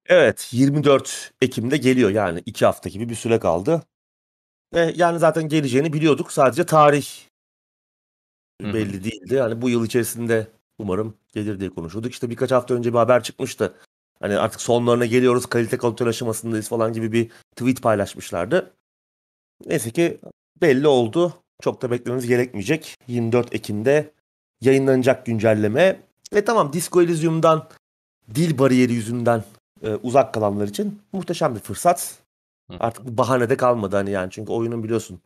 Evet 0.05 0.49
24 0.51 1.33
Ekim'de 1.41 1.77
geliyor 1.77 2.09
yani 2.09 2.43
2 2.45 2.65
hafta 2.65 2.89
gibi 2.89 3.09
bir 3.09 3.15
süre 3.15 3.39
kaldı. 3.39 3.83
Ve 4.73 4.93
yani 4.95 5.19
zaten 5.19 5.49
geleceğini 5.49 5.93
biliyorduk. 5.93 6.31
Sadece 6.31 6.65
tarih 6.65 7.07
belli 8.61 9.03
değildi. 9.03 9.35
Yani 9.35 9.61
bu 9.61 9.69
yıl 9.69 9.85
içerisinde 9.85 10.47
umarım 10.79 11.17
gelir 11.33 11.59
diye 11.59 11.69
konuşuyorduk. 11.69 12.11
İşte 12.11 12.29
birkaç 12.29 12.51
hafta 12.51 12.73
önce 12.73 12.93
bir 12.93 12.97
haber 12.97 13.23
çıkmıştı. 13.23 13.75
Hani 14.19 14.37
artık 14.37 14.61
sonlarına 14.61 15.05
geliyoruz, 15.05 15.45
kalite 15.45 15.77
kontrol 15.77 16.07
aşamasındayız 16.07 16.69
falan 16.69 16.93
gibi 16.93 17.11
bir 17.11 17.31
tweet 17.55 17.81
paylaşmışlardı. 17.81 18.73
Neyse 19.65 19.91
ki 19.91 20.19
belli 20.61 20.87
oldu. 20.87 21.33
Çok 21.61 21.81
da 21.81 21.91
beklememiz 21.91 22.27
gerekmeyecek. 22.27 22.97
24 23.07 23.55
Ekim'de 23.55 24.11
yayınlanacak 24.61 25.25
güncelleme. 25.25 25.99
Ve 26.33 26.45
tamam 26.45 26.73
Disco 26.73 27.01
Elysium'dan 27.01 27.69
dil 28.35 28.57
bariyeri 28.57 28.93
yüzünden 28.93 29.43
e, 29.83 29.95
uzak 29.95 30.33
kalanlar 30.33 30.67
için 30.67 31.01
muhteşem 31.13 31.55
bir 31.55 31.59
fırsat. 31.59 32.19
Hı. 32.71 32.77
Artık 32.79 33.05
bu 33.07 33.17
bahanede 33.17 33.57
kalmadı 33.57 33.95
hani 33.95 34.11
yani 34.11 34.31
çünkü 34.31 34.51
oyunun 34.51 34.83
biliyorsun 34.83 35.19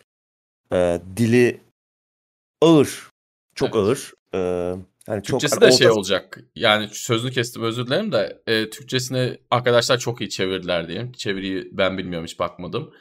e, 0.71 1.01
dili 1.17 1.61
ağır. 2.61 3.09
Çok 3.55 3.75
Evet. 3.75 3.75
ağır. 3.75 4.13
E, 4.33 4.75
yani 5.09 5.23
çok 5.23 5.39
Türkçesi 5.41 5.59
hani 5.59 5.71
de 5.71 5.77
şey 5.77 5.87
orta- 5.87 5.97
olacak. 5.97 6.39
Yani 6.55 6.89
sözünü 6.91 7.31
kestim 7.31 7.63
özür 7.63 7.87
dilerim 7.87 8.11
de 8.11 8.41
e, 8.47 8.69
Türkçesini 8.69 9.37
arkadaşlar 9.51 9.97
çok 9.97 10.21
iyi 10.21 10.29
çevirdiler 10.29 10.87
diyelim. 10.87 11.11
Çeviriyi 11.11 11.69
ben 11.71 11.97
bilmiyorum 11.97 12.25
hiç 12.25 12.39
bakmadım. 12.39 12.93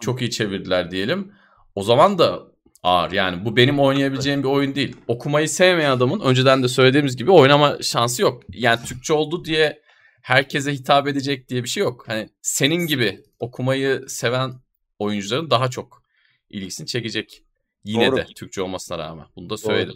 Çok 0.00 0.20
iyi 0.22 0.30
çevirdiler 0.30 0.90
diyelim. 0.90 1.32
O 1.74 1.82
zaman 1.82 2.18
da 2.18 2.42
ağır. 2.82 3.12
Yani 3.12 3.44
bu 3.44 3.56
benim 3.56 3.80
oynayabileceğim 3.80 4.42
bir 4.42 4.48
oyun 4.48 4.74
değil. 4.74 4.96
Okumayı 5.08 5.48
sevmeyen 5.48 5.90
adamın 5.90 6.20
önceden 6.20 6.62
de 6.62 6.68
söylediğimiz 6.68 7.16
gibi 7.16 7.30
oynama 7.30 7.78
şansı 7.82 8.22
yok. 8.22 8.42
Yani 8.48 8.84
Türkçe 8.84 9.12
oldu 9.12 9.44
diye 9.44 9.82
herkese 10.22 10.72
hitap 10.72 11.08
edecek 11.08 11.48
diye 11.48 11.62
bir 11.64 11.68
şey 11.68 11.82
yok. 11.82 12.04
Hani 12.08 12.28
senin 12.42 12.86
gibi 12.86 13.20
okumayı 13.38 14.04
seven 14.08 14.52
oyuncuların 14.98 15.50
daha 15.50 15.70
çok 15.70 16.02
ilgisini 16.50 16.86
çekecek. 16.86 17.42
Yine 17.84 18.06
Doğru. 18.06 18.16
de 18.16 18.26
Türkçe 18.36 18.62
olmasına 18.62 18.98
rağmen. 18.98 19.26
Bunu 19.36 19.50
da 19.50 19.56
söyledim. 19.56 19.94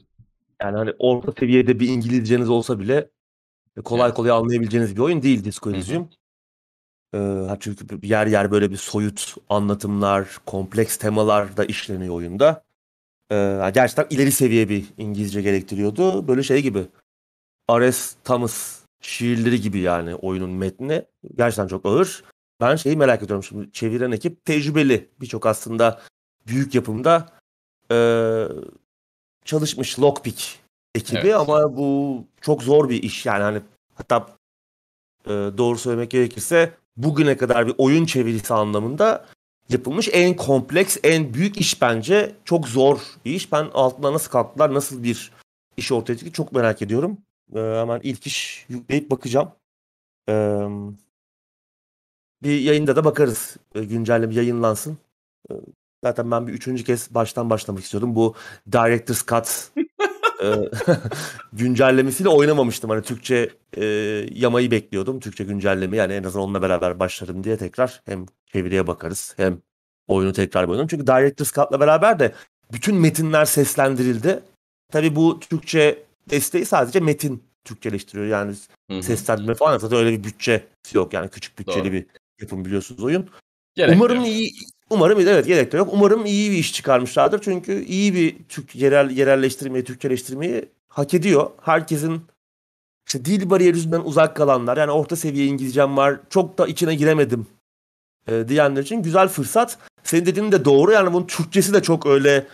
Yani 0.61 0.77
hani 0.77 0.95
orta 0.99 1.33
seviyede 1.33 1.81
bir 1.81 1.89
İngilizceniz 1.89 2.51
olsa 2.51 2.81
bile 2.81 3.11
kolay 3.85 4.07
Evet. 4.07 4.17
kolay 4.17 4.31
anlayabileceğiniz 4.31 4.97
bir 4.97 5.01
oyun 5.01 5.23
değil 5.23 5.45
Disco. 5.45 5.71
Elysium. 5.71 6.09
Ee, 7.15 7.47
çünkü 7.61 8.07
yer 8.07 8.27
yer 8.27 8.51
böyle 8.51 8.71
bir 8.71 8.77
soyut 8.77 9.35
anlatımlar, 9.49 10.39
kompleks 10.47 10.97
temalar 10.97 11.57
da 11.57 11.65
işleniyor 11.65 12.15
oyunda. 12.15 12.65
Ee, 13.33 13.71
gerçekten 13.75 14.07
ileri 14.11 14.33
seviye 14.33 14.69
bir 14.69 14.85
İngilizce 14.99 15.43
gerektiriyordu. 15.43 16.29
Böyle 16.29 16.43
şey 16.43 16.63
gibi. 16.63 16.87
R.S. 17.71 18.17
Thomas 18.25 18.81
şiirleri 19.01 19.61
gibi 19.61 19.79
yani 19.79 20.15
oyunun 20.15 20.51
metni. 20.51 21.05
Gerçekten 21.37 21.67
çok 21.67 21.87
ağır. 21.87 22.25
Ben 22.61 22.77
şeyi 22.77 22.97
merak 22.97 23.23
ediyorum 23.23 23.43
şimdi. 23.43 23.73
Çeviren 23.73 24.13
ekip 24.13 24.45
tecrübeli. 24.45 25.09
Birçok 25.21 25.47
aslında 25.47 26.01
büyük 26.47 26.75
yapımda 26.75 27.27
ee, 27.91 28.47
çalışmış 29.51 30.01
Lockpick 30.01 30.59
ekibi 30.95 31.19
Evet. 31.19 31.35
ama 31.35 31.77
bu 31.77 32.25
çok 32.41 32.63
zor 32.63 32.89
bir 32.89 33.03
iş 33.03 33.27
yani 33.27 33.43
hani 33.43 33.61
hatta 33.95 34.27
e, 35.27 35.31
doğru 35.31 35.79
söylemek 35.79 36.11
gerekirse 36.11 36.75
bugüne 36.97 37.37
kadar 37.37 37.67
bir 37.67 37.75
oyun 37.79 38.05
çevirisi 38.05 38.55
anlamında 38.55 39.27
yapılmış 39.69 40.09
en 40.13 40.37
kompleks, 40.37 40.97
en 41.03 41.35
büyük 41.35 41.57
iş 41.57 41.83
bence. 41.83 42.35
Çok 42.45 42.69
zor 42.69 43.01
bir 43.25 43.35
iş. 43.35 43.53
Ben 43.53 43.65
altına 43.75 44.13
nasıl 44.13 44.31
kalktılar, 44.31 44.75
nasıl 44.75 45.03
bir 45.03 45.33
iş 45.77 45.93
ortaya 45.93 46.17
çıktı 46.17 46.33
çok 46.33 46.53
merak 46.53 46.83
ediyorum. 46.83 47.19
E, 47.55 47.59
hemen 47.59 48.01
ilk 48.03 48.27
iş 48.27 48.67
yükleyip 48.69 49.11
bakacağım. 49.11 49.51
E, 50.29 50.35
bir 52.43 52.61
yayında 52.61 52.97
da 52.97 53.05
bakarız. 53.05 53.57
E, 53.75 53.85
güncelleme 53.85 54.35
yayınlansın. 54.35 54.99
E, 55.51 55.55
zaten 56.05 56.31
ben 56.31 56.47
bir 56.47 56.53
üçüncü 56.53 56.85
kez 56.85 57.15
baştan 57.15 57.51
başlamak 57.51 57.83
istiyordum. 57.83 58.15
Bu 58.15 58.35
Director's 58.73 59.27
Cut 59.27 59.71
e, 60.43 60.55
güncellemesiyle 61.53 62.29
oynamamıştım. 62.29 62.91
Hani 62.91 63.03
Türkçe 63.03 63.51
e, 63.77 63.85
yamayı 64.33 64.71
bekliyordum. 64.71 65.21
Türkçe 65.21 65.45
güncelleme 65.45 65.97
yani 65.97 66.13
en 66.13 66.25
azından 66.25 66.45
onunla 66.45 66.63
beraber 66.63 66.99
başlarım 66.99 67.45
diye 67.45 67.57
tekrar 67.57 68.03
hem 68.05 68.27
çeviriye 68.53 68.87
bakarız 68.87 69.35
hem 69.37 69.59
oyunu 70.09 70.33
tekrar 70.33 70.69
oynarım. 70.69 70.89
Çünkü 70.89 71.07
Director's 71.07 71.53
Cut'la 71.53 71.81
beraber 71.81 72.19
de 72.19 72.35
bütün 72.73 72.95
metinler 72.95 73.45
seslendirildi. 73.45 74.41
Tabii 74.93 75.17
bu 75.17 75.41
Türkçe 75.41 76.03
desteği 76.31 76.65
sadece 76.65 77.01
metin 77.01 77.43
Türkçeleştiriyor. 77.65 78.27
Yani 78.27 78.55
Hı-hı. 78.91 79.03
seslendirme 79.03 79.55
falan 79.55 79.79
zaten 79.79 79.99
öyle 79.99 80.19
bir 80.19 80.25
bütçe 80.25 80.67
yok. 80.93 81.13
Yani 81.13 81.29
küçük 81.29 81.59
bütçeli 81.59 81.85
Doğru. 81.85 81.93
bir 81.93 82.07
yapım 82.41 82.65
biliyorsunuz 82.65 83.05
oyun. 83.05 83.31
Gerek 83.75 83.97
umarım 83.97 84.17
yok. 84.17 84.27
iyi 84.27 84.53
umarım 84.91 85.21
evet 85.21 85.47
gerek 85.47 85.73
de 85.73 85.77
yok. 85.77 85.89
Umarım 85.93 86.27
iyi 86.27 86.51
bir 86.51 86.57
iş 86.57 86.73
çıkarmışlardır. 86.73 87.41
Çünkü 87.43 87.85
iyi 87.85 88.15
bir 88.15 88.37
Türk 88.49 88.77
yerel 88.77 89.11
yerelleştirmeyi, 89.11 89.85
Türkçeleştirmeyi 89.85 90.69
hak 90.89 91.15
ediyor. 91.15 91.51
Herkesin 91.63 92.23
işte 93.07 93.25
dil 93.25 93.51
bariyeri 93.51 93.77
yüzünden 93.77 94.01
uzak 94.01 94.37
kalanlar 94.37 94.77
yani 94.77 94.91
orta 94.91 95.17
seviye 95.17 95.47
İngilizcem 95.47 95.97
var. 95.97 96.21
Çok 96.31 96.59
da 96.59 96.67
içine 96.67 96.95
giremedim 96.95 97.47
e, 98.29 98.49
diyenler 98.49 98.83
için 98.83 99.03
güzel 99.03 99.29
fırsat. 99.29 99.79
Senin 100.05 100.27
dediğin 100.27 100.53
de 100.53 100.65
doğru. 100.65 100.93
Yani 100.93 101.13
bunun 101.13 101.27
Türkçesi 101.27 101.75
de 101.75 101.83
çok 101.83 102.07
öyle 102.07 102.47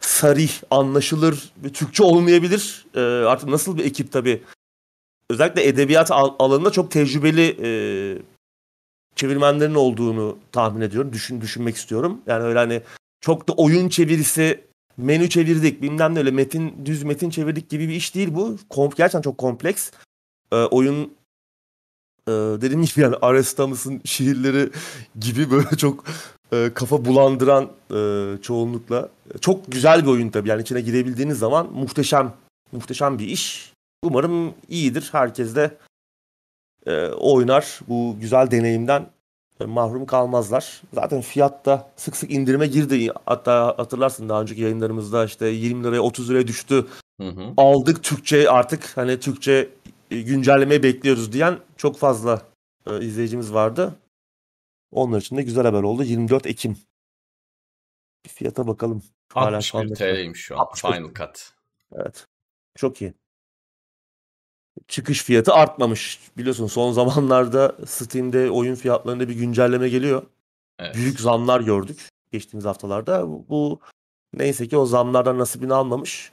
sarih, 0.00 0.52
anlaşılır, 0.70 1.52
Türkçe 1.72 2.02
olmayabilir. 2.02 2.86
E, 2.94 3.00
artık 3.00 3.48
nasıl 3.48 3.78
bir 3.78 3.84
ekip 3.84 4.12
tabii. 4.12 4.42
Özellikle 5.30 5.66
edebiyat 5.68 6.10
al- 6.10 6.34
alanında 6.38 6.70
çok 6.70 6.90
tecrübeli 6.90 7.56
e, 7.62 7.68
çevirmenlerin 9.18 9.74
olduğunu 9.74 10.38
tahmin 10.52 10.80
ediyorum. 10.80 11.12
Düşün 11.12 11.40
düşünmek 11.40 11.76
istiyorum. 11.76 12.20
Yani 12.26 12.44
öyle 12.44 12.58
hani 12.58 12.82
çok 13.20 13.48
da 13.48 13.52
oyun 13.52 13.88
çevirisi, 13.88 14.64
menü 14.96 15.28
çevirdik, 15.28 15.82
bilmem 15.82 16.14
ne 16.14 16.18
öyle 16.18 16.30
metin 16.30 16.74
düz 16.84 17.02
metin 17.02 17.30
çevirdik 17.30 17.70
gibi 17.70 17.88
bir 17.88 17.94
iş 17.94 18.14
değil 18.14 18.28
bu. 18.34 18.56
Kom 18.70 18.90
gerçekten 18.96 19.22
çok 19.22 19.38
kompleks. 19.38 19.90
E, 20.52 20.56
oyun 20.56 21.12
e, 22.28 22.32
dediğim 22.32 22.82
gibi 22.82 23.00
yani 23.00 23.16
Arestamus'un 23.22 24.00
şiirleri 24.04 24.70
gibi 25.20 25.50
böyle 25.50 25.76
çok 25.76 26.04
e, 26.52 26.70
kafa 26.74 27.04
bulandıran 27.04 27.70
e, 27.94 28.32
çoğunlukla. 28.42 29.08
Çok 29.40 29.72
güzel 29.72 30.02
bir 30.02 30.10
oyun 30.10 30.30
tabii. 30.30 30.48
Yani 30.48 30.62
içine 30.62 30.80
girebildiğiniz 30.80 31.38
zaman 31.38 31.72
muhteşem 31.72 32.32
muhteşem 32.72 33.18
bir 33.18 33.26
iş. 33.26 33.72
Umarım 34.02 34.54
iyidir. 34.68 35.08
Herkes 35.12 35.56
de 35.56 35.76
oynar. 37.06 37.80
Bu 37.88 38.16
güzel 38.20 38.50
deneyimden 38.50 39.06
e, 39.60 39.64
mahrum 39.64 40.06
kalmazlar. 40.06 40.82
Zaten 40.94 41.20
fiyat 41.20 41.66
da 41.66 41.90
sık 41.96 42.16
sık 42.16 42.30
indirime 42.30 42.66
girdi. 42.66 43.12
Hatta 43.26 43.74
hatırlarsın 43.78 44.28
daha 44.28 44.42
önceki 44.42 44.60
yayınlarımızda 44.60 45.24
işte 45.24 45.46
20 45.46 45.84
liraya 45.84 46.00
30 46.00 46.30
liraya 46.30 46.46
düştü. 46.46 46.86
Hı 47.20 47.28
hı. 47.28 47.52
Aldık 47.56 48.04
Türkçe 48.04 48.50
artık 48.50 48.96
hani 48.96 49.20
Türkçe 49.20 49.68
e, 50.10 50.20
güncellemeyi 50.20 50.82
bekliyoruz 50.82 51.32
diyen 51.32 51.58
çok 51.76 51.98
fazla 51.98 52.42
e, 52.86 53.04
izleyicimiz 53.04 53.54
vardı. 53.54 53.94
Onlar 54.92 55.20
için 55.20 55.36
de 55.36 55.42
güzel 55.42 55.64
haber 55.64 55.82
oldu. 55.82 56.04
24 56.04 56.46
Ekim. 56.46 56.76
Fiyata 58.28 58.66
bakalım. 58.66 59.02
61 59.34 59.94
TL'ymiş 59.94 60.40
şu 60.40 60.54
an. 60.54 60.60
61. 60.60 60.94
Final 60.94 61.14
Cut. 61.14 61.50
Evet. 61.92 62.26
Çok 62.76 63.02
iyi. 63.02 63.14
Çıkış 64.88 65.22
fiyatı 65.22 65.52
artmamış. 65.52 66.20
Biliyorsun 66.36 66.66
son 66.66 66.92
zamanlarda 66.92 67.76
Steam'de 67.86 68.50
oyun 68.50 68.74
fiyatlarında 68.74 69.28
bir 69.28 69.34
güncelleme 69.34 69.88
geliyor. 69.88 70.22
Evet. 70.78 70.94
Büyük 70.94 71.20
zamlar 71.20 71.60
gördük 71.60 72.08
geçtiğimiz 72.32 72.64
haftalarda. 72.64 73.28
Bu 73.28 73.80
neyse 74.34 74.68
ki 74.68 74.76
o 74.76 74.86
zamlardan 74.86 75.38
nasibini 75.38 75.74
almamış. 75.74 76.32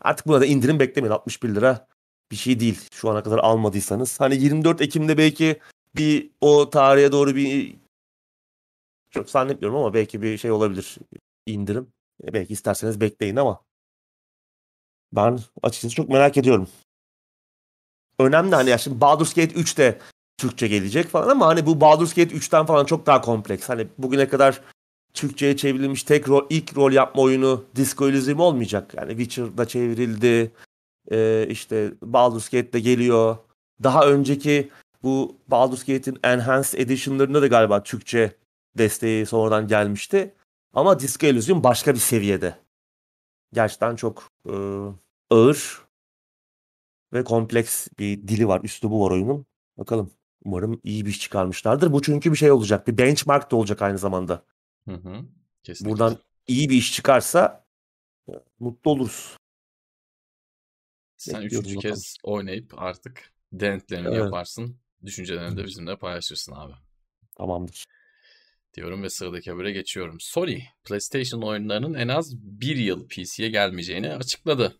Artık 0.00 0.26
buna 0.26 0.40
da 0.40 0.46
indirim 0.46 0.80
beklemeyin. 0.80 1.14
61 1.14 1.54
lira 1.54 1.86
bir 2.30 2.36
şey 2.36 2.60
değil. 2.60 2.80
Şu 2.92 3.10
ana 3.10 3.22
kadar 3.22 3.38
almadıysanız. 3.38 4.20
Hani 4.20 4.36
24 4.36 4.80
Ekim'de 4.80 5.18
belki 5.18 5.60
bir 5.96 6.30
o 6.40 6.70
tarihe 6.70 7.12
doğru 7.12 7.36
bir 7.36 7.76
çok 9.10 9.30
zannetmiyorum 9.30 9.78
ama 9.78 9.94
belki 9.94 10.22
bir 10.22 10.38
şey 10.38 10.50
olabilir 10.50 10.98
indirim. 11.46 11.92
Belki 12.32 12.52
isterseniz 12.52 13.00
bekleyin 13.00 13.36
ama 13.36 13.64
ben 15.12 15.38
açıkçası 15.62 15.94
çok 15.94 16.08
merak 16.08 16.36
ediyorum. 16.36 16.68
Önemli 18.18 18.54
hani 18.54 18.70
ya 18.70 18.78
şimdi 18.78 19.00
Baldur's 19.00 19.34
Gate 19.34 19.54
3 19.54 19.78
de 19.78 19.98
Türkçe 20.38 20.68
gelecek 20.68 21.08
falan 21.08 21.28
ama 21.28 21.46
hani 21.46 21.66
bu 21.66 21.80
Baldur's 21.80 22.14
Gate 22.14 22.36
3'ten 22.36 22.66
falan 22.66 22.84
çok 22.84 23.06
daha 23.06 23.20
kompleks. 23.20 23.68
Hani 23.68 23.86
bugüne 23.98 24.28
kadar 24.28 24.60
Türkçe'ye 25.14 25.56
çevrilmiş 25.56 26.02
tek 26.02 26.28
rol, 26.28 26.46
ilk 26.50 26.76
rol 26.76 26.92
yapma 26.92 27.22
oyunu 27.22 27.64
Disco 27.76 28.08
Elysium 28.08 28.40
olmayacak. 28.40 28.94
Yani 28.96 29.10
Witcher'da 29.10 29.68
çevrildi. 29.68 30.52
Ee, 31.10 31.46
işte 31.48 31.92
Baldur's 32.02 32.48
Gate 32.48 32.72
de 32.72 32.80
geliyor. 32.80 33.36
Daha 33.82 34.06
önceki 34.06 34.70
bu 35.02 35.36
Baldur's 35.48 35.84
Gate'in 35.84 36.18
Enhanced 36.24 36.78
Edition'larında 36.78 37.42
da 37.42 37.46
galiba 37.46 37.82
Türkçe 37.82 38.36
desteği 38.78 39.26
sonradan 39.26 39.68
gelmişti. 39.68 40.34
Ama 40.74 41.00
Disco 41.00 41.26
Elysium 41.26 41.64
başka 41.64 41.94
bir 41.94 41.98
seviyede. 41.98 42.56
Gerçekten 43.52 43.96
çok 43.96 44.28
e, 44.48 44.54
ağır 45.30 45.83
ve 47.14 47.24
kompleks 47.24 47.88
bir 47.98 48.28
dili 48.28 48.48
var, 48.48 48.60
üslubu 48.64 49.04
var 49.04 49.10
oyunun. 49.10 49.46
Bakalım. 49.78 50.10
Umarım 50.44 50.80
iyi 50.84 51.04
bir 51.04 51.10
iş 51.10 51.20
çıkarmışlardır. 51.20 51.92
Bu 51.92 52.02
çünkü 52.02 52.32
bir 52.32 52.36
şey 52.36 52.50
olacak. 52.50 52.86
Bir 52.86 52.98
benchmark 52.98 53.50
da 53.50 53.56
olacak 53.56 53.82
aynı 53.82 53.98
zamanda. 53.98 54.44
Hı 54.88 54.94
hı. 54.94 55.24
Kesinlikle. 55.62 55.92
Buradan 55.92 56.18
iyi 56.46 56.68
bir 56.68 56.76
iş 56.76 56.92
çıkarsa 56.92 57.66
e, 58.28 58.32
mutlu 58.58 58.90
oluruz. 58.90 59.36
Sen 61.16 61.42
üçüncü 61.42 61.78
kez 61.78 62.16
oynayıp 62.22 62.74
artık 62.76 63.32
denetlerini 63.52 64.08
evet. 64.08 64.18
yaparsın. 64.18 64.76
Düşüncelerini 65.04 65.56
de 65.56 65.64
bizimle 65.64 65.96
paylaşırsın 65.96 66.52
abi. 66.52 66.72
Tamamdır 67.36 67.84
diyorum 68.74 69.02
ve 69.02 69.10
sıradaki 69.10 69.50
habere 69.50 69.72
geçiyorum. 69.72 70.20
Sony, 70.20 70.60
PlayStation 70.84 71.42
oyunlarının 71.42 71.94
en 71.94 72.08
az 72.08 72.36
bir 72.36 72.76
yıl 72.76 73.08
PC'ye 73.08 73.48
gelmeyeceğini 73.48 74.12
açıkladı. 74.12 74.76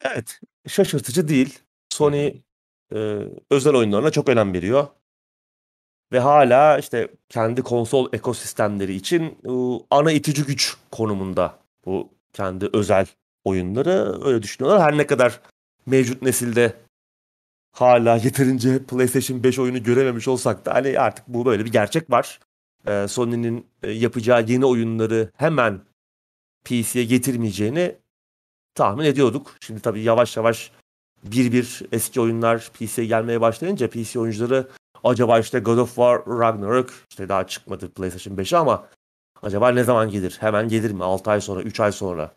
Evet, 0.00 0.40
şaşırtıcı 0.68 1.28
değil. 1.28 1.58
Sony 1.88 2.26
e, 2.94 3.28
özel 3.50 3.74
oyunlarına 3.74 4.10
çok 4.10 4.28
önem 4.28 4.52
veriyor. 4.52 4.86
Ve 6.12 6.18
hala 6.18 6.78
işte 6.78 7.08
kendi 7.28 7.62
konsol 7.62 8.12
ekosistemleri 8.12 8.94
için 8.94 9.22
e, 9.22 9.50
ana 9.90 10.12
itici 10.12 10.44
güç 10.46 10.76
konumunda 10.90 11.58
bu 11.84 12.10
kendi 12.32 12.68
özel 12.72 13.06
oyunları 13.44 14.24
öyle 14.24 14.42
düşünüyorlar. 14.42 14.82
Her 14.82 14.98
ne 14.98 15.06
kadar 15.06 15.40
mevcut 15.86 16.22
nesilde 16.22 16.74
hala 17.72 18.16
yeterince 18.24 18.84
PlayStation 18.84 19.42
5 19.42 19.58
oyunu 19.58 19.82
görememiş 19.82 20.28
olsak 20.28 20.66
da 20.66 20.74
hani 20.74 20.98
artık 20.98 21.28
bu 21.28 21.46
böyle 21.46 21.64
bir 21.64 21.72
gerçek 21.72 22.10
var 22.10 22.40
Sony'nin 23.08 23.66
yapacağı 23.82 24.44
yeni 24.46 24.66
oyunları 24.66 25.30
hemen 25.36 25.80
PC'ye 26.64 27.04
getirmeyeceğini 27.04 27.96
tahmin 28.74 29.04
ediyorduk. 29.04 29.52
Şimdi 29.60 29.80
tabii 29.80 30.02
yavaş 30.02 30.36
yavaş 30.36 30.70
bir 31.24 31.52
bir 31.52 31.82
eski 31.92 32.20
oyunlar 32.20 32.70
PC'ye 32.74 33.06
gelmeye 33.06 33.40
başlayınca 33.40 33.90
PC 33.90 34.20
oyuncuları 34.20 34.68
acaba 35.04 35.38
işte 35.38 35.58
God 35.58 35.78
of 35.78 35.88
War 35.88 36.26
Ragnarok 36.26 36.90
işte 37.10 37.28
daha 37.28 37.46
çıkmadı 37.46 37.90
PlayStation 37.90 38.36
5'e 38.36 38.58
ama 38.58 38.86
acaba 39.42 39.70
ne 39.70 39.84
zaman 39.84 40.10
gelir? 40.10 40.36
Hemen 40.40 40.68
gelir 40.68 40.90
mi? 40.90 41.04
6 41.04 41.30
ay 41.30 41.40
sonra, 41.40 41.62
3 41.62 41.80
ay 41.80 41.92
sonra? 41.92 42.34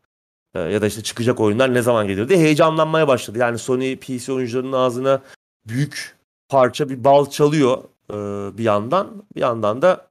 Ee, 0.56 0.60
ya 0.60 0.82
da 0.82 0.88
işte 0.88 1.04
çıkacak 1.04 1.39
oyunlar 1.39 1.73
ne 1.73 1.82
zaman 1.82 2.08
gelir 2.08 2.30
diye 2.30 2.39
heyecanlanmaya 2.39 3.08
başladı. 3.08 3.38
Yani 3.38 3.58
Sony 3.58 3.95
PC 3.95 4.34
oyuncularının 4.34 4.73
ağzına 4.73 5.21
büyük 5.67 6.15
parça 6.50 6.89
bir 6.89 7.04
bal 7.04 7.30
çalıyor 7.30 7.84
e, 8.10 8.13
bir 8.58 8.63
yandan. 8.63 9.23
Bir 9.36 9.41
yandan 9.41 9.82
da 9.82 10.08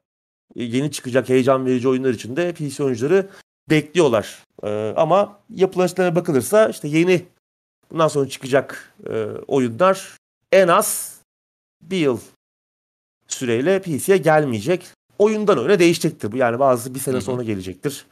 yeni 0.55 0.91
çıkacak 0.91 1.29
heyecan 1.29 1.67
verici 1.67 1.89
oyunlar 1.89 2.11
için 2.11 2.37
de 2.37 2.53
PC 2.53 2.85
oyuncuları 2.85 3.29
bekliyorlar. 3.71 4.45
Ee, 4.63 4.95
ama 4.97 5.41
yapılan 5.51 6.15
bakılırsa 6.15 6.69
işte 6.69 6.89
yeni 6.89 7.27
bundan 7.91 8.09
sonra 8.09 8.29
çıkacak 8.29 8.95
e, 9.09 9.25
oyunlar 9.47 10.17
en 10.53 10.69
az 10.69 11.21
bir 11.83 11.97
yıl 11.97 12.21
süreyle 13.29 13.83
PC'ye 13.83 14.19
gelmeyecek. 14.19 14.87
Oyundan 15.19 15.59
öyle 15.59 15.79
değişecektir. 15.79 16.33
Bu 16.33 16.37
yani 16.37 16.59
bazı 16.59 16.95
bir 16.95 17.01
sene 17.01 17.21
sonra 17.21 17.43
gelecektir. 17.43 18.07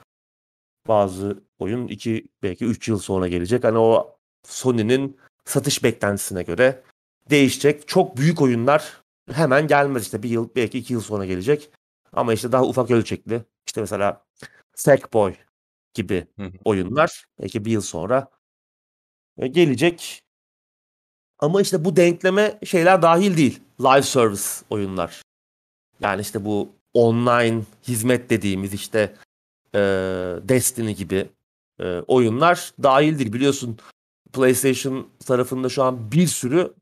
Bazı 0.89 1.43
oyun 1.59 1.89
iki 1.89 2.27
belki 2.43 2.65
üç 2.65 2.89
yıl 2.89 2.99
sonra 2.99 3.29
gelecek. 3.29 3.65
Hani 3.65 3.79
o 3.79 4.17
Sony'nin 4.47 5.17
satış 5.45 5.85
beklentisine 5.85 6.43
göre 6.43 6.83
değişecek. 7.31 7.89
Çok 7.89 8.17
büyük 8.17 8.43
oyunlar 8.43 9.03
hemen 9.33 9.67
gelmez 9.67 10.03
işte 10.03 10.23
bir 10.23 10.29
yıl 10.29 10.49
belki 10.57 10.79
iki 10.79 10.93
yıl 10.93 11.01
sonra 11.01 11.27
gelecek. 11.27 11.71
Ama 12.13 12.33
işte 12.33 12.53
daha 12.53 12.65
ufak 12.65 12.91
ölçekli. 12.91 13.43
İşte 13.67 13.81
mesela 13.81 14.24
Sackboy 14.75 15.35
gibi 15.95 16.27
oyunlar 16.65 17.25
belki 17.41 17.65
bir 17.65 17.71
yıl 17.71 17.81
sonra 17.81 18.29
e, 19.39 19.47
gelecek. 19.47 20.23
Ama 21.39 21.61
işte 21.61 21.85
bu 21.85 21.97
denkleme 21.97 22.59
şeyler 22.65 23.03
dahil 23.03 23.37
değil. 23.37 23.61
Live 23.81 24.03
service 24.03 24.43
oyunlar. 24.71 25.23
Yani 26.01 26.21
işte 26.21 26.45
bu 26.45 26.73
online 26.95 27.63
hizmet 27.89 28.31
dediğimiz 28.31 28.75
işte 28.75 29.15
e, 29.75 29.79
Destiny 30.43 30.95
gibi 30.95 31.29
e, 31.81 31.99
oyunlar 31.99 32.73
dahil 32.83 33.19
değil. 33.19 33.33
Biliyorsun 33.33 33.79
PlayStation 34.33 35.09
tarafında 35.27 35.69
şu 35.69 35.83
an 35.83 36.13
bir 36.13 36.27
sürü 36.27 36.75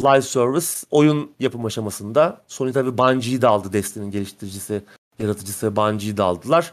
live 0.00 0.22
service 0.22 0.66
oyun 0.90 1.34
yapım 1.40 1.64
aşamasında. 1.64 2.44
Sony 2.46 2.72
tabi 2.72 2.98
Bungie'yi 2.98 3.42
de 3.42 3.46
aldı 3.46 3.72
Destiny'nin 3.72 4.10
geliştiricisi, 4.10 4.82
yaratıcısı 5.18 5.76
Bungie'yi 5.76 6.16
de 6.16 6.22
aldılar. 6.22 6.72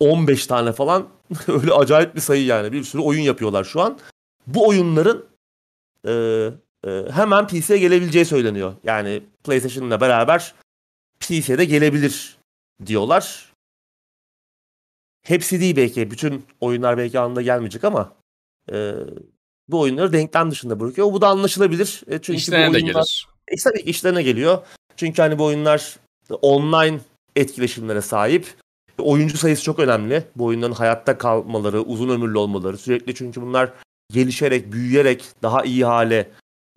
15 0.00 0.46
tane 0.46 0.72
falan 0.72 1.08
öyle 1.48 1.72
acayip 1.72 2.14
bir 2.14 2.20
sayı 2.20 2.44
yani. 2.44 2.72
Bir 2.72 2.84
sürü 2.84 3.02
oyun 3.02 3.22
yapıyorlar 3.22 3.64
şu 3.64 3.80
an. 3.80 3.98
Bu 4.46 4.68
oyunların 4.68 5.26
e, 6.06 6.12
e, 6.86 7.04
hemen 7.12 7.46
PC'ye 7.46 7.78
gelebileceği 7.78 8.24
söyleniyor. 8.24 8.74
Yani 8.84 9.22
PlayStation'la 9.44 10.00
beraber 10.00 10.54
PC'ye 11.20 11.58
de 11.58 11.64
gelebilir 11.64 12.36
diyorlar. 12.86 13.52
Hepsi 15.22 15.60
değil 15.60 15.76
belki. 15.76 16.10
Bütün 16.10 16.46
oyunlar 16.60 16.98
belki 16.98 17.18
anında 17.18 17.42
gelmeyecek 17.42 17.84
ama 17.84 18.12
e, 18.72 18.94
bu 19.68 19.80
oyunları 19.80 20.12
denklem 20.12 20.50
dışında 20.50 20.80
bırakıyor. 20.80 21.12
Bu 21.12 21.20
da 21.20 21.28
anlaşılabilir. 21.28 22.02
E, 22.06 22.18
çünkü 22.18 22.38
İşlerine 22.38 22.68
bu 22.68 22.72
de 22.72 22.76
oyunlar, 22.76 22.92
gelir. 22.92 23.28
E, 23.48 23.56
tabii 23.56 23.80
işlerine 23.80 24.22
geliyor. 24.22 24.58
Çünkü 24.96 25.22
hani 25.22 25.38
bu 25.38 25.44
oyunlar 25.44 25.96
online 26.30 27.00
etkileşimlere 27.36 28.00
sahip. 28.00 28.54
Oyuncu 29.00 29.38
sayısı 29.38 29.62
çok 29.62 29.78
önemli. 29.78 30.24
Bu 30.36 30.44
oyunların 30.44 30.72
hayatta 30.72 31.18
kalmaları, 31.18 31.80
uzun 31.80 32.08
ömürlü 32.08 32.38
olmaları. 32.38 32.78
Sürekli 32.78 33.14
çünkü 33.14 33.42
bunlar 33.42 33.72
gelişerek, 34.12 34.72
büyüyerek 34.72 35.24
daha 35.42 35.64
iyi 35.64 35.84
hale 35.84 36.30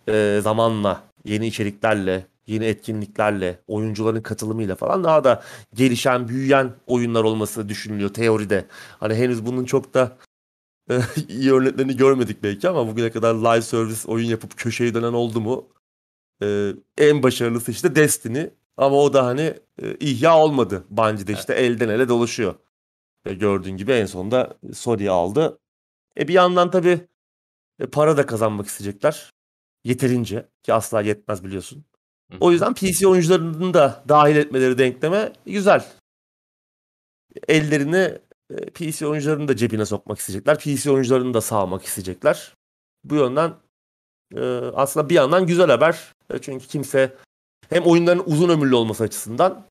e, 0.08 0.40
zamanla, 0.44 1.04
yeni 1.26 1.48
içeriklerle, 1.48 2.26
yeni 2.48 2.66
etkinliklerle, 2.66 3.60
oyuncuların 3.68 4.22
katılımıyla 4.22 4.76
falan 4.76 5.04
daha 5.04 5.24
da 5.24 5.44
gelişen, 5.74 6.28
büyüyen 6.28 6.72
oyunlar 6.88 7.24
olması 7.24 7.70
düşünülüyor 7.70 8.10
teoride. 8.10 8.66
Hani 9.00 9.16
henüz 9.16 9.46
bunun 9.46 9.66
çok 9.66 9.94
da 9.94 10.18
e, 10.90 11.00
iyi 11.30 11.54
örneklerini 11.54 11.98
görmedik 11.98 12.44
belki 12.44 12.70
ama 12.70 12.88
bugüne 12.88 13.12
kadar 13.12 13.36
live 13.36 13.62
service 13.62 14.08
oyun 14.08 14.26
yapıp 14.28 14.58
köşeyi 14.58 14.94
dönen 14.94 15.14
oldu 15.14 15.42
mu? 15.42 15.68
E, 16.44 16.74
en 16.98 17.24
başarılısı 17.24 17.72
işte 17.72 17.96
Destiny. 17.96 18.50
Ama 18.78 18.96
o 18.96 19.14
da 19.14 19.26
hani 19.26 19.60
e, 19.82 19.96
ihya 20.00 20.38
olmadı. 20.38 20.84
Bungie'de 20.90 21.34
işte 21.34 21.54
elden 21.54 21.90
ele 21.90 22.10
dolaşıyor. 22.10 22.56
E, 23.26 23.34
gördüğün 23.34 23.78
gibi 23.78 23.92
en 23.92 24.06
sonunda 24.06 24.58
Sony 24.74 25.10
aldı. 25.10 25.60
E 26.20 26.28
bir 26.28 26.34
yandan 26.34 26.72
tabii 26.72 27.08
e, 27.80 27.86
para 27.86 28.18
da 28.18 28.26
kazanmak 28.26 28.68
isteyecekler. 28.68 29.34
Yeterince 29.84 30.50
ki 30.64 30.74
asla 30.74 31.02
yetmez 31.02 31.44
biliyorsun. 31.44 31.86
O 32.40 32.52
yüzden 32.52 32.74
PC 32.74 33.08
oyuncularını 33.08 33.74
da 33.74 34.04
dahil 34.10 34.36
etmeleri 34.36 34.78
denkleme 34.78 35.34
güzel. 35.46 35.86
Ellerini 37.48 38.20
e, 38.50 38.66
PC 38.66 39.08
oyuncularını 39.08 39.48
da 39.48 39.56
cebine 39.56 39.86
sokmak 39.86 40.20
isteyecekler. 40.20 40.60
PC 40.60 40.92
oyuncularını 40.92 41.34
da 41.34 41.42
sağmak 41.42 41.84
isteyecekler. 41.84 42.54
Bu 43.04 43.16
yönden 43.16 43.54
e, 44.36 44.42
aslında 44.74 45.10
bir 45.10 45.16
yandan 45.16 45.48
güzel 45.48 45.70
haber. 45.70 46.14
E, 46.30 46.40
çünkü 46.42 46.68
kimse 46.68 47.18
hem 47.70 47.84
oyunların 47.84 48.24
uzun 48.26 48.50
ömürlü 48.50 48.76
olması 48.76 49.04
açısından 49.04 49.66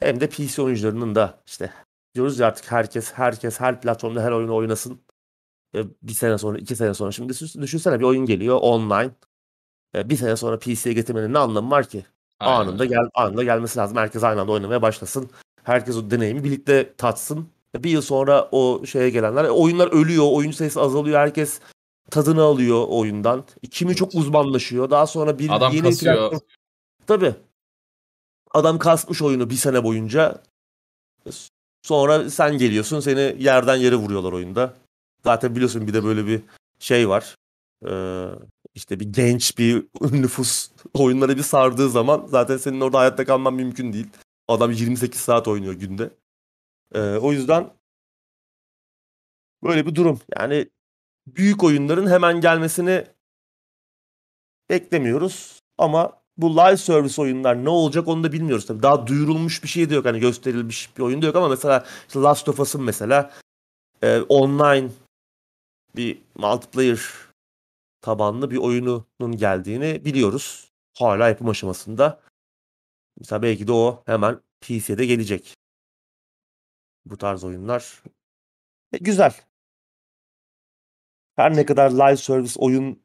hem 0.00 0.20
de 0.20 0.28
PC 0.28 0.62
oyuncularının 0.62 1.14
da 1.14 1.40
işte 1.46 1.72
diyoruz 2.14 2.38
ya 2.38 2.46
artık 2.46 2.72
herkes 2.72 3.12
herkes 3.12 3.60
her 3.60 3.80
platformda 3.80 4.22
her 4.22 4.30
oyunu 4.32 4.54
oynasın. 4.54 5.00
E, 5.74 5.84
bir 6.02 6.12
sene 6.12 6.38
sonra 6.38 6.58
iki 6.58 6.76
sene 6.76 6.94
sonra 6.94 7.12
şimdi 7.12 7.28
düşün- 7.32 7.62
düşünsene 7.62 7.98
bir 8.00 8.04
oyun 8.04 8.26
geliyor 8.26 8.58
online. 8.62 9.10
E, 9.94 10.10
bir 10.10 10.16
sene 10.16 10.36
sonra 10.36 10.58
PC'ye 10.58 10.92
getirmenin 10.94 11.32
ne 11.34 11.38
anlamı 11.38 11.70
var 11.70 11.88
ki? 11.88 12.04
Aynen 12.40 12.60
anında 12.60 12.84
gel 12.84 12.98
anında 13.14 13.44
gelmesi 13.44 13.78
lazım. 13.78 13.96
Herkes 13.96 14.24
aynı 14.24 14.40
anda 14.40 14.52
oynamaya 14.52 14.82
başlasın. 14.82 15.30
Herkes 15.64 15.96
o 15.96 16.10
deneyimi 16.10 16.44
birlikte 16.44 16.94
tatsın. 16.96 17.48
Bir 17.76 17.90
yıl 17.90 18.02
sonra 18.02 18.48
o 18.52 18.86
şeye 18.86 19.10
gelenler 19.10 19.44
e, 19.44 19.50
oyunlar 19.50 19.88
ölüyor, 19.88 20.24
oyuncu 20.32 20.56
sayısı 20.56 20.80
azalıyor. 20.80 21.18
Herkes 21.20 21.60
tadını 22.10 22.42
alıyor 22.42 22.84
oyundan. 22.88 23.44
Kimi 23.70 23.96
çok 23.96 24.14
uzmanlaşıyor. 24.14 24.90
Daha 24.90 25.06
sonra 25.06 25.38
bir 25.38 25.50
Adam 25.50 25.72
yeni 25.72 25.82
kasıyor. 25.82 26.40
Tabii. 27.08 27.34
Adam 28.50 28.78
kasmış 28.78 29.22
oyunu 29.22 29.50
bir 29.50 29.54
sene 29.54 29.84
boyunca. 29.84 30.42
Sonra 31.82 32.30
sen 32.30 32.58
geliyorsun 32.58 33.00
seni 33.00 33.42
yerden 33.42 33.76
yere 33.76 33.96
vuruyorlar 33.96 34.32
oyunda. 34.32 34.74
Zaten 35.24 35.54
biliyorsun 35.54 35.86
bir 35.86 35.94
de 35.94 36.04
böyle 36.04 36.26
bir 36.26 36.42
şey 36.78 37.08
var. 37.08 37.36
Ee, 37.86 38.28
işte 38.74 39.00
bir 39.00 39.12
genç 39.12 39.58
bir 39.58 39.86
nüfus 40.12 40.70
oyunlara 40.94 41.36
bir 41.36 41.42
sardığı 41.42 41.90
zaman 41.90 42.26
zaten 42.28 42.56
senin 42.56 42.80
orada 42.80 42.98
hayatta 42.98 43.24
kalman 43.24 43.54
mümkün 43.54 43.92
değil. 43.92 44.08
Adam 44.48 44.72
28 44.72 45.20
saat 45.20 45.48
oynuyor 45.48 45.74
günde. 45.74 46.10
Ee, 46.94 47.00
o 47.00 47.32
yüzden 47.32 47.70
böyle 49.62 49.86
bir 49.86 49.94
durum. 49.94 50.20
Yani 50.36 50.68
büyük 51.26 51.64
oyunların 51.64 52.10
hemen 52.10 52.40
gelmesini 52.40 53.06
beklemiyoruz. 54.70 55.60
Ama 55.78 56.17
bu 56.38 56.56
live 56.56 56.76
service 56.76 57.22
oyunlar 57.22 57.64
ne 57.64 57.68
olacak 57.68 58.08
onu 58.08 58.24
da 58.24 58.32
bilmiyoruz 58.32 58.66
tabii. 58.66 58.82
Daha 58.82 59.06
duyurulmuş 59.06 59.62
bir 59.62 59.68
şey 59.68 59.90
de 59.90 59.94
yok. 59.94 60.04
Hani 60.04 60.20
gösterilmiş 60.20 60.96
bir 60.96 61.02
oyun 61.02 61.22
da 61.22 61.26
yok 61.26 61.36
ama 61.36 61.48
mesela 61.48 61.86
işte 62.08 62.20
Last 62.20 62.48
of 62.48 62.60
Us'ın 62.60 62.82
mesela 62.82 63.34
e, 64.02 64.20
online 64.20 64.90
bir 65.96 66.22
multiplayer 66.34 67.00
tabanlı 68.00 68.50
bir 68.50 68.56
oyununun 68.56 69.36
geldiğini 69.36 70.04
biliyoruz. 70.04 70.72
Hala 70.98 71.28
yapım 71.28 71.48
aşamasında. 71.48 72.20
Mesela 73.20 73.42
belki 73.42 73.66
de 73.66 73.72
o 73.72 74.02
hemen 74.06 74.40
PC'de 74.60 75.06
gelecek. 75.06 75.56
Bu 77.04 77.18
tarz 77.18 77.44
oyunlar. 77.44 78.02
E, 78.92 78.98
güzel. 78.98 79.34
Her 81.36 81.56
ne 81.56 81.66
kadar 81.66 81.90
live 81.90 82.16
service 82.16 82.60
oyun 82.60 83.02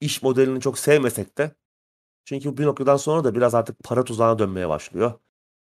iş 0.00 0.22
modelini 0.22 0.60
çok 0.60 0.78
sevmesek 0.78 1.38
de 1.38 1.54
çünkü 2.24 2.56
bir 2.58 2.64
noktadan 2.66 2.96
sonra 2.96 3.24
da 3.24 3.34
biraz 3.34 3.54
artık 3.54 3.76
para 3.84 4.04
tuzağına 4.04 4.38
dönmeye 4.38 4.68
başlıyor. 4.68 5.12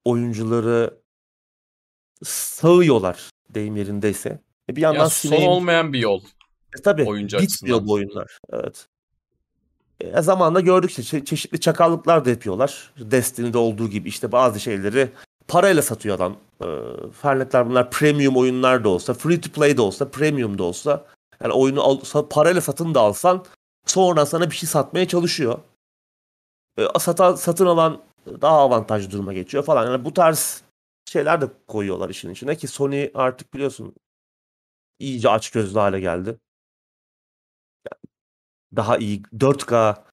Oyuncuları 0.05 0.93
sağıyorlar 2.23 3.29
deyim 3.49 3.75
yerindeyse. 3.75 4.39
E 4.69 4.75
bir 4.75 4.81
yandan 4.81 4.99
Ya 5.03 5.09
son 5.09 5.29
sineğin- 5.29 5.47
olmayan 5.47 5.93
bir 5.93 5.99
yol. 5.99 6.21
e 6.79 6.81
tabii 6.81 7.03
Oyuncu 7.05 7.37
bitmiyor 7.37 7.47
açısından. 7.77 7.87
bu 7.87 7.93
oyunlar. 7.93 8.37
Evet. 8.53 8.87
E, 10.01 10.21
zamanla 10.21 10.59
gördük 10.59 10.89
çe- 10.91 11.25
çeşitli 11.25 11.59
çakallıklar 11.59 12.25
da 12.25 12.29
yapıyorlar. 12.29 12.93
Destiny'de 12.97 13.57
olduğu 13.57 13.89
gibi 13.89 14.09
işte 14.09 14.31
bazı 14.31 14.59
şeyleri 14.59 15.09
parayla 15.47 15.81
satıyor 15.81 16.15
adam. 16.15 16.35
E, 16.61 16.65
her 17.21 17.39
ne 17.39 17.45
kadar 17.45 17.69
bunlar 17.69 17.91
premium 17.91 18.37
oyunlar 18.37 18.83
da 18.83 18.89
olsa, 18.89 19.13
free 19.13 19.41
to 19.41 19.49
play 19.49 19.77
de 19.77 19.81
olsa, 19.81 20.11
premium 20.11 20.57
da 20.57 20.63
olsa 20.63 21.05
yani 21.43 21.53
oyunu 21.53 21.81
al, 21.83 21.99
parayla 22.29 22.61
satın 22.61 22.93
da 22.95 22.99
alsan 23.01 23.45
sonra 23.85 24.25
sana 24.25 24.49
bir 24.51 24.55
şey 24.55 24.69
satmaya 24.69 25.07
çalışıyor. 25.07 25.59
E, 26.77 26.99
satan, 26.99 27.35
satın 27.35 27.65
alan 27.65 28.01
daha 28.27 28.59
avantajlı 28.59 29.11
duruma 29.11 29.33
geçiyor 29.33 29.63
falan. 29.63 29.91
Yani 29.91 30.05
bu 30.05 30.13
tarz 30.13 30.63
şeyler 31.05 31.41
de 31.41 31.45
koyuyorlar 31.67 32.09
işin 32.09 32.29
içine 32.29 32.55
ki 32.55 32.67
Sony 32.67 33.11
artık 33.13 33.53
biliyorsun 33.53 33.95
iyice 34.99 35.29
açgözlü 35.29 35.79
hale 35.79 35.99
geldi 35.99 36.39
daha 38.75 38.97
iyi 38.97 39.21
4K 39.21 40.03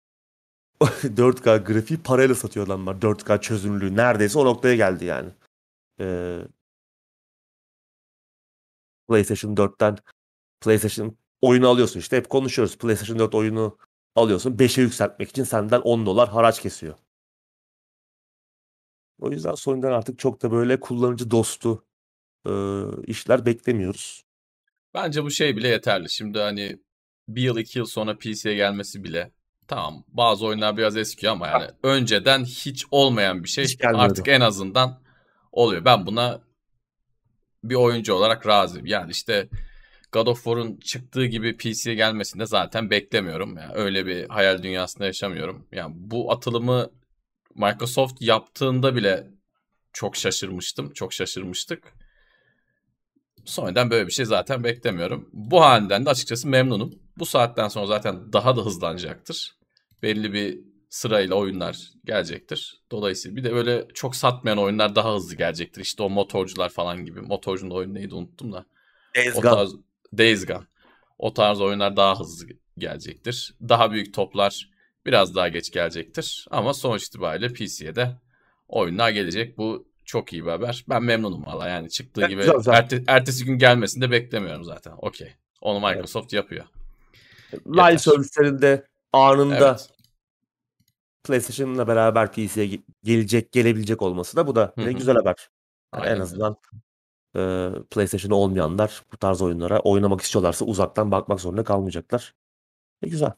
4K 0.80 1.64
grafiği 1.64 2.02
parayla 2.02 2.34
satıyor 2.34 2.66
adamlar. 2.66 2.94
4K 2.94 3.40
çözünürlüğü 3.40 3.96
neredeyse 3.96 4.38
o 4.38 4.44
noktaya 4.44 4.76
geldi 4.76 5.04
yani. 5.04 5.30
Ee, 6.00 6.40
PlayStation 9.08 9.54
4'ten 9.54 9.96
PlayStation 10.60 11.16
oyunu 11.40 11.68
alıyorsun 11.68 12.00
işte 12.00 12.16
hep 12.16 12.30
konuşuyoruz. 12.30 12.78
PlayStation 12.78 13.18
4 13.18 13.34
oyunu 13.34 13.78
alıyorsun 14.14 14.56
5'e 14.56 14.82
yükseltmek 14.82 15.30
için 15.30 15.44
senden 15.44 15.80
10 15.80 16.06
dolar 16.06 16.28
haraç 16.28 16.62
kesiyor. 16.62 16.94
O 19.20 19.30
yüzden 19.30 19.54
Sony'den 19.54 19.92
artık 19.92 20.18
çok 20.18 20.42
da 20.42 20.50
böyle 20.50 20.80
kullanıcı 20.80 21.30
dostu 21.30 21.84
e, 22.46 22.52
işler 23.06 23.46
beklemiyoruz. 23.46 24.24
Bence 24.94 25.24
bu 25.24 25.30
şey 25.30 25.56
bile 25.56 25.68
yeterli. 25.68 26.10
Şimdi 26.10 26.38
hani 26.38 26.78
bir 27.28 27.42
yıl 27.42 27.58
iki 27.58 27.78
yıl 27.78 27.86
sonra 27.86 28.18
PC'ye 28.18 28.54
gelmesi 28.54 29.04
bile 29.04 29.32
tamam 29.68 30.04
bazı 30.08 30.46
oyunlar 30.46 30.76
biraz 30.76 30.96
eskiyor 30.96 31.32
ama 31.32 31.46
yani 31.46 31.66
önceden 31.82 32.44
hiç 32.44 32.86
olmayan 32.90 33.44
bir 33.44 33.48
şey 33.48 33.66
artık 33.94 34.28
en 34.28 34.40
azından 34.40 35.02
oluyor. 35.52 35.84
Ben 35.84 36.06
buna 36.06 36.40
bir 37.64 37.74
oyuncu 37.74 38.14
olarak 38.14 38.46
razıyım. 38.46 38.86
Yani 38.86 39.10
işte 39.10 39.48
God 40.12 40.26
of 40.26 40.44
War'un 40.44 40.76
çıktığı 40.76 41.26
gibi 41.26 41.56
PC'ye 41.56 41.94
gelmesini 41.94 42.40
de 42.40 42.46
zaten 42.46 42.90
beklemiyorum. 42.90 43.56
Yani 43.56 43.72
öyle 43.74 44.06
bir 44.06 44.28
hayal 44.28 44.62
dünyasında 44.62 45.06
yaşamıyorum. 45.06 45.66
Yani 45.72 45.94
bu 45.96 46.32
atılımı 46.32 46.90
Microsoft 47.54 48.22
yaptığında 48.22 48.96
bile 48.96 49.26
çok 49.92 50.16
şaşırmıştım. 50.16 50.92
Çok 50.92 51.12
şaşırmıştık. 51.12 51.92
Sony'den 53.44 53.90
böyle 53.90 54.06
bir 54.06 54.12
şey 54.12 54.24
zaten 54.24 54.64
beklemiyorum. 54.64 55.28
Bu 55.32 55.60
halinden 55.60 56.06
de 56.06 56.10
açıkçası 56.10 56.48
memnunum. 56.48 56.94
Bu 57.18 57.26
saatten 57.26 57.68
sonra 57.68 57.86
zaten 57.86 58.32
daha 58.32 58.56
da 58.56 58.66
hızlanacaktır. 58.66 59.56
Belli 60.02 60.32
bir 60.32 60.60
sırayla 60.88 61.34
oyunlar 61.36 61.90
gelecektir. 62.04 62.82
Dolayısıyla 62.90 63.36
bir 63.36 63.44
de 63.44 63.52
öyle 63.52 63.88
çok 63.94 64.16
satmayan 64.16 64.58
oyunlar 64.58 64.94
daha 64.94 65.14
hızlı 65.14 65.36
gelecektir. 65.36 65.80
İşte 65.80 66.02
o 66.02 66.10
motorcular 66.10 66.68
falan 66.68 67.04
gibi. 67.04 67.20
Motorcunun 67.20 67.74
oyunu 67.74 67.94
neydi 67.94 68.14
unuttum 68.14 68.52
da. 68.52 68.64
Days 69.16 69.36
O 69.36 69.40
Gone. 69.40 69.82
Days 70.18 70.46
Gone. 70.46 70.66
O 71.18 71.34
tarz 71.34 71.60
oyunlar 71.60 71.96
daha 71.96 72.20
hızlı 72.20 72.46
gelecektir. 72.78 73.54
Daha 73.68 73.92
büyük 73.92 74.14
toplar 74.14 74.70
biraz 75.06 75.34
daha 75.34 75.48
geç 75.48 75.70
gelecektir. 75.72 76.46
Ama 76.50 76.74
sonuç 76.74 77.06
itibariyle 77.06 77.52
PC'ye 77.52 77.96
de 77.96 78.16
oyunlar 78.68 79.10
gelecek. 79.10 79.58
Bu 79.58 79.90
çok 80.04 80.32
iyi 80.32 80.44
bir 80.44 80.50
haber. 80.50 80.84
Ben 80.88 81.02
memnunum 81.02 81.46
valla 81.46 81.68
yani 81.68 81.90
çıktığı 81.90 82.26
gibi 82.26 82.42
erte, 82.66 83.04
ertesi 83.06 83.44
gün 83.44 83.58
gelmesini 83.58 84.02
de 84.02 84.10
beklemiyorum 84.10 84.64
zaten. 84.64 84.92
Okey. 84.98 85.34
Onu 85.60 85.86
Microsoft 85.86 86.24
evet. 86.24 86.32
yapıyor. 86.32 86.64
Live 87.66 87.98
servislerinde 87.98 88.86
anında 89.12 89.70
evet. 89.70 89.88
PlayStation'la 91.24 91.88
beraber 91.88 92.32
PC'ye 92.32 92.80
gelecek, 93.04 93.52
gelebilecek 93.52 94.02
olması 94.02 94.36
da 94.36 94.46
bu 94.46 94.54
da 94.54 94.72
ne 94.76 94.92
güzel 94.92 95.16
haber. 95.16 95.50
Yani 95.94 96.06
en 96.06 96.20
azından 96.20 96.56
e, 97.36 97.70
PlayStation 97.90 98.30
olmayanlar 98.30 99.02
bu 99.12 99.16
tarz 99.16 99.42
oyunlara 99.42 99.80
oynamak 99.80 100.20
istiyorlarsa 100.20 100.64
uzaktan 100.64 101.10
bakmak 101.10 101.40
zorunda 101.40 101.64
kalmayacaklar. 101.64 102.34
Ne 103.02 103.08
güzel. 103.08 103.32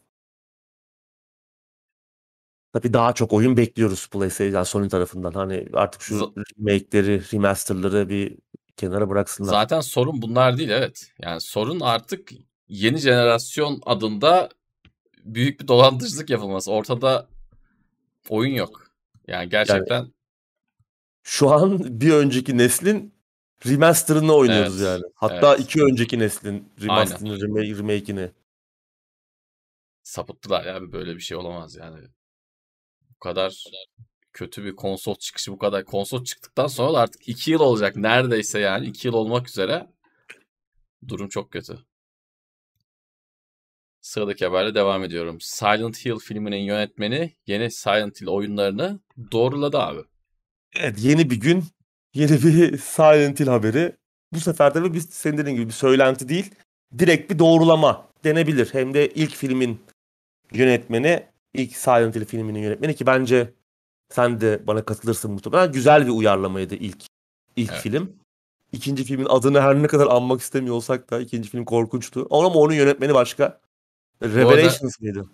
Tabii 2.72 2.92
daha 2.92 3.12
çok 3.12 3.32
oyun 3.32 3.56
bekliyoruz 3.56 4.08
PlayStation 4.08 4.54
yani 4.54 4.66
Sony 4.66 4.88
tarafından. 4.88 5.32
Hani 5.32 5.68
artık 5.72 6.02
şu 6.02 6.14
Z- 6.14 6.44
remake'leri, 6.58 7.22
remaster'ları 7.32 8.08
bir 8.08 8.38
kenara 8.76 9.08
bıraksınlar. 9.08 9.50
Zaten 9.50 9.80
sorun 9.80 10.22
bunlar 10.22 10.58
değil 10.58 10.70
evet. 10.70 11.12
Yani 11.18 11.40
sorun 11.40 11.80
artık 11.80 12.30
yeni 12.68 12.98
jenerasyon 12.98 13.80
adında 13.86 14.48
büyük 15.24 15.60
bir 15.60 15.68
dolandırıcılık 15.68 16.30
yapılması. 16.30 16.72
Ortada 16.72 17.28
oyun 18.28 18.54
yok. 18.54 18.86
Yani 19.26 19.48
gerçekten 19.48 19.98
yani, 19.98 20.12
şu 21.22 21.50
an 21.50 22.00
bir 22.00 22.12
önceki 22.12 22.58
neslin 22.58 23.14
remaster'ını 23.66 24.34
oynuyoruz 24.34 24.82
evet, 24.82 24.90
yani. 24.90 25.12
Hatta 25.14 25.54
evet. 25.54 25.64
iki 25.64 25.82
önceki 25.82 26.18
neslin 26.18 26.72
remaster'ını, 26.82 27.78
remake'ini. 27.78 28.30
Sapıttılar 30.02 30.64
ya 30.64 30.92
böyle 30.92 31.14
bir 31.16 31.20
şey 31.20 31.36
olamaz 31.36 31.76
yani 31.76 32.08
kadar 33.22 33.64
kötü 34.32 34.64
bir 34.64 34.76
konsol 34.76 35.14
çıkışı 35.14 35.52
bu 35.52 35.58
kadar 35.58 35.84
konsol 35.84 36.24
çıktıktan 36.24 36.66
sonra 36.66 36.92
da 36.92 36.98
artık 36.98 37.28
2 37.28 37.50
yıl 37.50 37.60
olacak 37.60 37.96
neredeyse 37.96 38.58
yani 38.58 38.86
2 38.86 39.08
yıl 39.08 39.14
olmak 39.14 39.48
üzere 39.48 39.86
durum 41.08 41.28
çok 41.28 41.52
kötü. 41.52 41.78
Sıradaki 44.00 44.46
haberle 44.46 44.74
devam 44.74 45.04
ediyorum. 45.04 45.40
Silent 45.40 46.06
Hill 46.06 46.18
filminin 46.18 46.56
yönetmeni 46.56 47.36
yeni 47.46 47.70
Silent 47.70 48.20
Hill 48.20 48.26
oyunlarını 48.26 49.00
doğruladı 49.32 49.78
abi. 49.78 50.00
Evet 50.76 50.98
yeni 50.98 51.30
bir 51.30 51.40
gün 51.40 51.64
yeni 52.14 52.42
bir 52.42 52.78
Silent 52.78 53.40
Hill 53.40 53.46
haberi. 53.46 53.96
Bu 54.32 54.40
sefer 54.40 54.74
de 54.74 54.94
biz 54.94 55.08
senin 55.10 55.38
dediğin 55.38 55.56
gibi 55.56 55.68
bir 55.68 55.72
söylenti 55.72 56.28
değil 56.28 56.54
direkt 56.98 57.30
bir 57.30 57.38
doğrulama 57.38 58.08
denebilir. 58.24 58.68
Hem 58.72 58.94
de 58.94 59.08
ilk 59.08 59.34
filmin 59.34 59.80
yönetmeni 60.52 61.26
ilk 61.54 61.76
Silent 61.76 62.16
Hill 62.16 62.24
filminin 62.24 62.58
yönetmeni 62.60 62.94
ki 62.94 63.06
bence 63.06 63.54
sen 64.10 64.40
de 64.40 64.66
bana 64.66 64.84
katılırsın 64.84 65.30
muhtemelen. 65.30 65.72
Güzel 65.72 66.06
bir 66.06 66.10
uyarlamaydı 66.10 66.74
ilk 66.74 67.02
ilk 67.56 67.70
evet. 67.70 67.80
film. 67.80 68.12
İkinci 68.72 69.04
filmin 69.04 69.26
adını 69.28 69.60
her 69.60 69.82
ne 69.82 69.86
kadar 69.86 70.06
anmak 70.06 70.40
istemiyor 70.40 70.74
olsak 70.74 71.10
da 71.10 71.20
ikinci 71.20 71.50
film 71.50 71.64
korkunçtu. 71.64 72.26
Ama 72.30 72.48
onun 72.48 72.74
yönetmeni 72.74 73.14
başka. 73.14 73.60
Revelations 74.22 75.00
mıydı? 75.00 75.26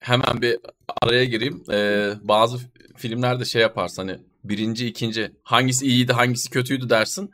Hemen 0.00 0.42
bir 0.42 0.58
araya 1.02 1.24
gireyim. 1.24 1.64
Ee, 1.70 2.12
bazı 2.22 2.58
filmlerde 2.96 3.44
şey 3.44 3.62
yaparsın 3.62 4.02
hani 4.02 4.20
birinci, 4.48 4.86
ikinci 4.86 5.32
hangisi 5.42 5.86
iyiydi, 5.86 6.12
hangisi 6.12 6.50
kötüydü 6.50 6.90
dersin. 6.90 7.30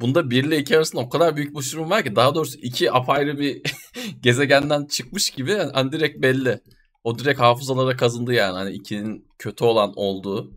Bunda 0.00 0.30
1 0.30 0.44
ile 0.44 0.58
2 0.58 0.76
arasında 0.76 1.02
o 1.02 1.08
kadar 1.08 1.36
büyük 1.36 1.50
bir 1.50 1.58
uçurum 1.58 1.90
var 1.90 2.04
ki 2.04 2.16
daha 2.16 2.34
doğrusu 2.34 2.58
iki 2.58 2.92
apayrı 2.92 3.38
bir 3.38 3.62
gezegenden 4.20 4.86
çıkmış 4.86 5.30
gibi 5.30 5.56
hani 5.72 5.92
direkt 5.92 6.22
belli 6.22 6.60
o 7.04 7.18
direkt 7.18 7.40
hafızalara 7.40 7.96
kazındı 7.96 8.32
yani. 8.32 8.52
Hani 8.52 8.70
ikinin 8.70 9.28
kötü 9.38 9.64
olan 9.64 9.92
olduğu. 9.96 10.52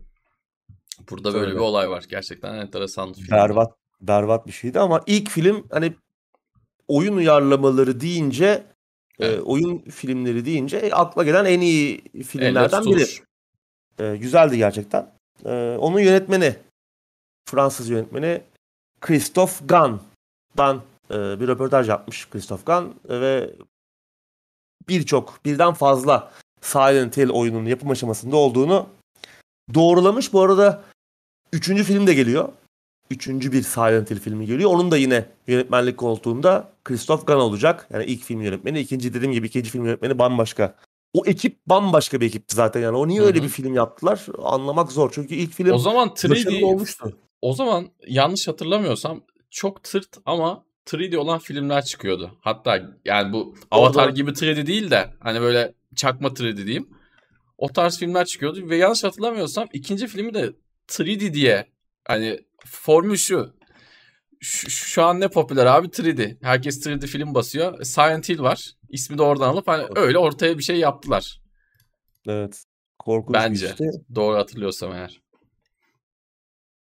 Burada 1.10 1.34
böyle 1.34 1.46
Öyle. 1.46 1.54
bir 1.54 1.60
olay 1.60 1.90
var. 1.90 2.04
Gerçekten 2.08 2.54
enteresan 2.54 3.08
bir 3.08 3.14
film. 3.14 3.30
Berbat, 3.30 3.72
berbat 4.00 4.46
bir 4.46 4.52
şeydi 4.52 4.80
ama 4.80 5.00
ilk 5.06 5.30
film 5.30 5.66
hani 5.70 5.94
oyun 6.88 7.16
uyarlamaları 7.16 8.00
deyince 8.00 8.66
e, 9.18 9.26
evet. 9.26 9.38
e, 9.38 9.42
oyun 9.42 9.78
filmleri 9.78 10.44
deyince 10.44 10.76
e, 10.76 10.92
akla 10.92 11.24
gelen 11.24 11.44
en 11.44 11.60
iyi 11.60 12.02
filmlerden 12.22 12.84
biri. 12.84 13.04
E, 13.98 14.16
güzeldi 14.16 14.56
gerçekten. 14.56 15.15
E, 15.44 15.76
onun 15.80 16.00
yönetmeni 16.00 16.56
Fransız 17.50 17.88
yönetmeni 17.88 18.42
Christophe 19.00 19.66
Gan'dan 19.66 20.82
e, 21.10 21.40
bir 21.40 21.48
röportaj 21.48 21.88
yapmış 21.88 22.30
Christophe 22.30 22.62
Gan 22.66 22.94
e, 23.08 23.20
ve 23.20 23.50
birçok, 24.88 25.44
birden 25.44 25.74
fazla 25.74 26.32
Silent 26.60 27.16
Hill 27.16 27.30
oyununun 27.30 27.66
yapım 27.66 27.90
aşamasında 27.90 28.36
olduğunu 28.36 28.86
doğrulamış. 29.74 30.32
Bu 30.32 30.40
arada 30.40 30.82
üçüncü 31.52 31.84
film 31.84 32.06
de 32.06 32.14
geliyor. 32.14 32.48
Üçüncü 33.10 33.52
bir 33.52 33.62
Silent 33.62 34.10
Hill 34.10 34.20
filmi 34.20 34.46
geliyor. 34.46 34.70
Onun 34.70 34.90
da 34.90 34.96
yine 34.96 35.26
yönetmenlik 35.46 35.96
koltuğunda 35.96 36.72
Christoph 36.84 37.26
Gans 37.26 37.40
olacak. 37.40 37.88
Yani 37.92 38.04
ilk 38.04 38.22
film 38.22 38.40
yönetmeni. 38.40 38.80
ikinci 38.80 39.14
dediğim 39.14 39.32
gibi 39.32 39.46
ikinci 39.46 39.70
film 39.70 39.84
yönetmeni 39.84 40.18
bambaşka. 40.18 40.74
O 41.16 41.26
ekip 41.26 41.66
bambaşka 41.66 42.20
bir 42.20 42.26
ekipti 42.26 42.56
zaten 42.56 42.80
yani. 42.80 42.96
O 42.96 43.08
niye 43.08 43.20
Hı-hı. 43.20 43.26
öyle 43.26 43.42
bir 43.42 43.48
film 43.48 43.74
yaptılar 43.74 44.26
anlamak 44.42 44.92
zor. 44.92 45.10
Çünkü 45.14 45.34
ilk 45.34 45.52
film 45.52 45.70
o 45.70 45.78
zaman 45.78 46.08
3D 46.08 46.64
olmuştu. 46.64 47.18
O 47.42 47.52
zaman 47.52 47.88
yanlış 48.08 48.48
hatırlamıyorsam 48.48 49.20
çok 49.50 49.84
tırt 49.84 50.08
ama 50.26 50.64
3D 50.86 51.16
olan 51.16 51.38
filmler 51.38 51.84
çıkıyordu. 51.84 52.38
Hatta 52.40 52.82
yani 53.04 53.32
bu 53.32 53.54
Avatar 53.70 54.08
gibi 54.08 54.30
3D 54.30 54.66
değil 54.66 54.90
de 54.90 55.10
hani 55.20 55.40
böyle 55.40 55.74
çakma 55.96 56.28
3D 56.28 56.56
diyeyim. 56.56 56.88
O 57.58 57.68
tarz 57.68 57.98
filmler 57.98 58.24
çıkıyordu 58.24 58.68
ve 58.68 58.76
yanlış 58.76 59.04
hatırlamıyorsam 59.04 59.68
ikinci 59.72 60.06
filmi 60.06 60.34
de 60.34 60.52
3D 60.88 61.34
diye 61.34 61.66
hani 62.04 62.40
formül 62.66 63.16
şu. 63.16 63.56
Şu, 64.40 64.70
şu 64.70 65.02
an 65.02 65.20
ne 65.20 65.28
popüler 65.28 65.66
abi 65.66 65.86
3D. 65.86 66.36
Herkes 66.42 66.86
3D 66.86 67.06
film 67.06 67.34
basıyor. 67.34 67.84
Silent 67.84 68.28
Hill 68.28 68.38
var. 68.38 68.75
İsmi 68.88 69.18
de 69.18 69.22
oradan 69.22 69.48
alıp 69.48 69.68
hani 69.68 69.84
öyle 69.96 70.18
ortaya 70.18 70.58
bir 70.58 70.62
şey 70.62 70.76
yaptılar. 70.78 71.40
Evet. 72.26 72.64
Korkunç 72.98 73.34
Bence. 73.34 73.66
Işte. 73.66 73.90
Doğru 74.14 74.36
hatırlıyorsam 74.36 74.92
eğer. 74.92 75.20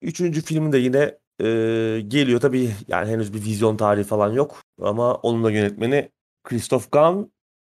Üçüncü 0.02 0.41
filmi 0.41 0.72
de 0.72 0.78
yine 0.78 1.18
e, 1.39 2.02
geliyor. 2.08 2.39
Tabii 2.39 2.72
yani 2.88 3.12
henüz 3.12 3.34
bir 3.34 3.41
vizyon 3.41 3.78
tarihi 3.78 4.04
falan 4.04 4.34
yok. 4.34 4.62
Ama 4.82 5.15
onun 5.15 5.44
da 5.44 5.52
yönetmeni 5.52 6.10
Christoph 6.44 6.91
Gans. 6.91 7.26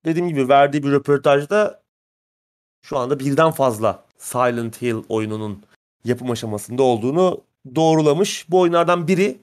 Dediğim 0.05 0.29
gibi 0.29 0.49
verdiği 0.49 0.83
bir 0.83 0.91
röportajda 0.91 1.83
şu 2.83 2.99
anda 2.99 3.19
birden 3.19 3.51
fazla 3.51 4.05
Silent 4.19 4.83
Hill 4.83 4.97
oyununun 5.09 5.63
yapım 6.05 6.31
aşamasında 6.31 6.83
olduğunu 6.83 7.41
doğrulamış. 7.75 8.51
Bu 8.51 8.61
oyunlardan 8.61 9.09
biri 9.09 9.39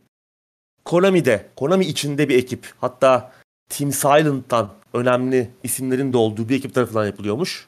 Konami'de, 0.86 1.50
Konami 1.56 1.86
içinde 1.86 2.30
bir 2.30 2.38
ekip. 2.38 2.74
Hatta 2.82 3.32
Team 3.72 3.92
Silent'tan 3.92 4.70
önemli 4.94 5.50
isimlerin 5.64 6.14
de 6.14 6.18
olduğu 6.18 6.50
bir 6.50 6.56
ekip 6.56 6.74
tarafından 6.74 7.06
yapılıyormuş. 7.06 7.68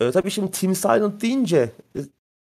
E, 0.00 0.10
tabii 0.10 0.30
şimdi 0.30 0.50
Team 0.50 0.74
Silent 0.74 1.22
deyince 1.22 1.72
e, 1.96 2.00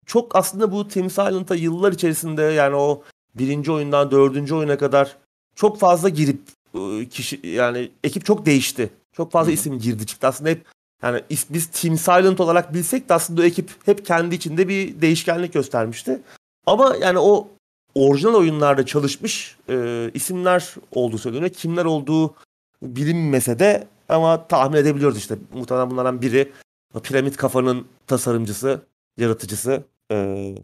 çok 0.07 0.37
aslında 0.37 0.73
bu 0.73 0.89
Team 0.89 1.11
Silent'a 1.11 1.55
yıllar 1.55 1.93
içerisinde 1.93 2.43
yani 2.43 2.77
o 2.77 3.03
birinci 3.35 3.73
oyundan 3.73 4.11
dördüncü 4.11 4.55
oyuna 4.55 4.79
kadar 4.79 5.17
çok 5.55 5.79
fazla 5.79 6.09
girip 6.09 6.41
ıı, 6.75 7.05
kişi 7.05 7.47
yani 7.47 7.91
ekip 8.05 8.25
çok 8.25 8.47
değişti. 8.47 8.91
Çok 9.13 9.33
fazla 9.33 9.49
Hı-hı. 9.49 9.55
isim 9.55 9.79
girdi 9.79 10.07
çıktı. 10.07 10.27
Aslında 10.27 10.51
hep 10.51 10.67
yani 11.03 11.23
biz 11.51 11.67
Team 11.67 11.99
Silent 11.99 12.41
olarak 12.41 12.75
bilsek 12.75 13.09
de 13.09 13.15
aslında 13.15 13.43
o 13.43 13.45
ekip 13.45 13.71
hep 13.85 14.07
kendi 14.07 14.35
içinde 14.35 14.69
bir 14.69 15.01
değişkenlik 15.01 15.53
göstermişti. 15.53 16.21
Ama 16.67 16.97
yani 17.01 17.19
o 17.19 17.49
orijinal 17.95 18.35
oyunlarda 18.35 18.87
çalışmış 18.87 19.57
e, 19.69 20.11
isimler 20.15 20.75
olduğu 20.93 21.19
söyleniyor. 21.19 21.51
Kimler 21.51 21.85
olduğu 21.85 22.35
bilinmese 22.97 23.59
de 23.59 23.89
ama 24.09 24.49
tahmin 24.49 24.77
edebiliyoruz 24.77 25.19
işte. 25.19 25.39
Muhtemelen 25.55 25.91
bunlardan 25.91 26.23
biri 26.23 26.53
Piramit 27.03 27.37
Kafa'nın 27.37 27.87
tasarımcısı, 28.07 28.81
yaratıcısı 29.17 29.85
e, 30.13 30.55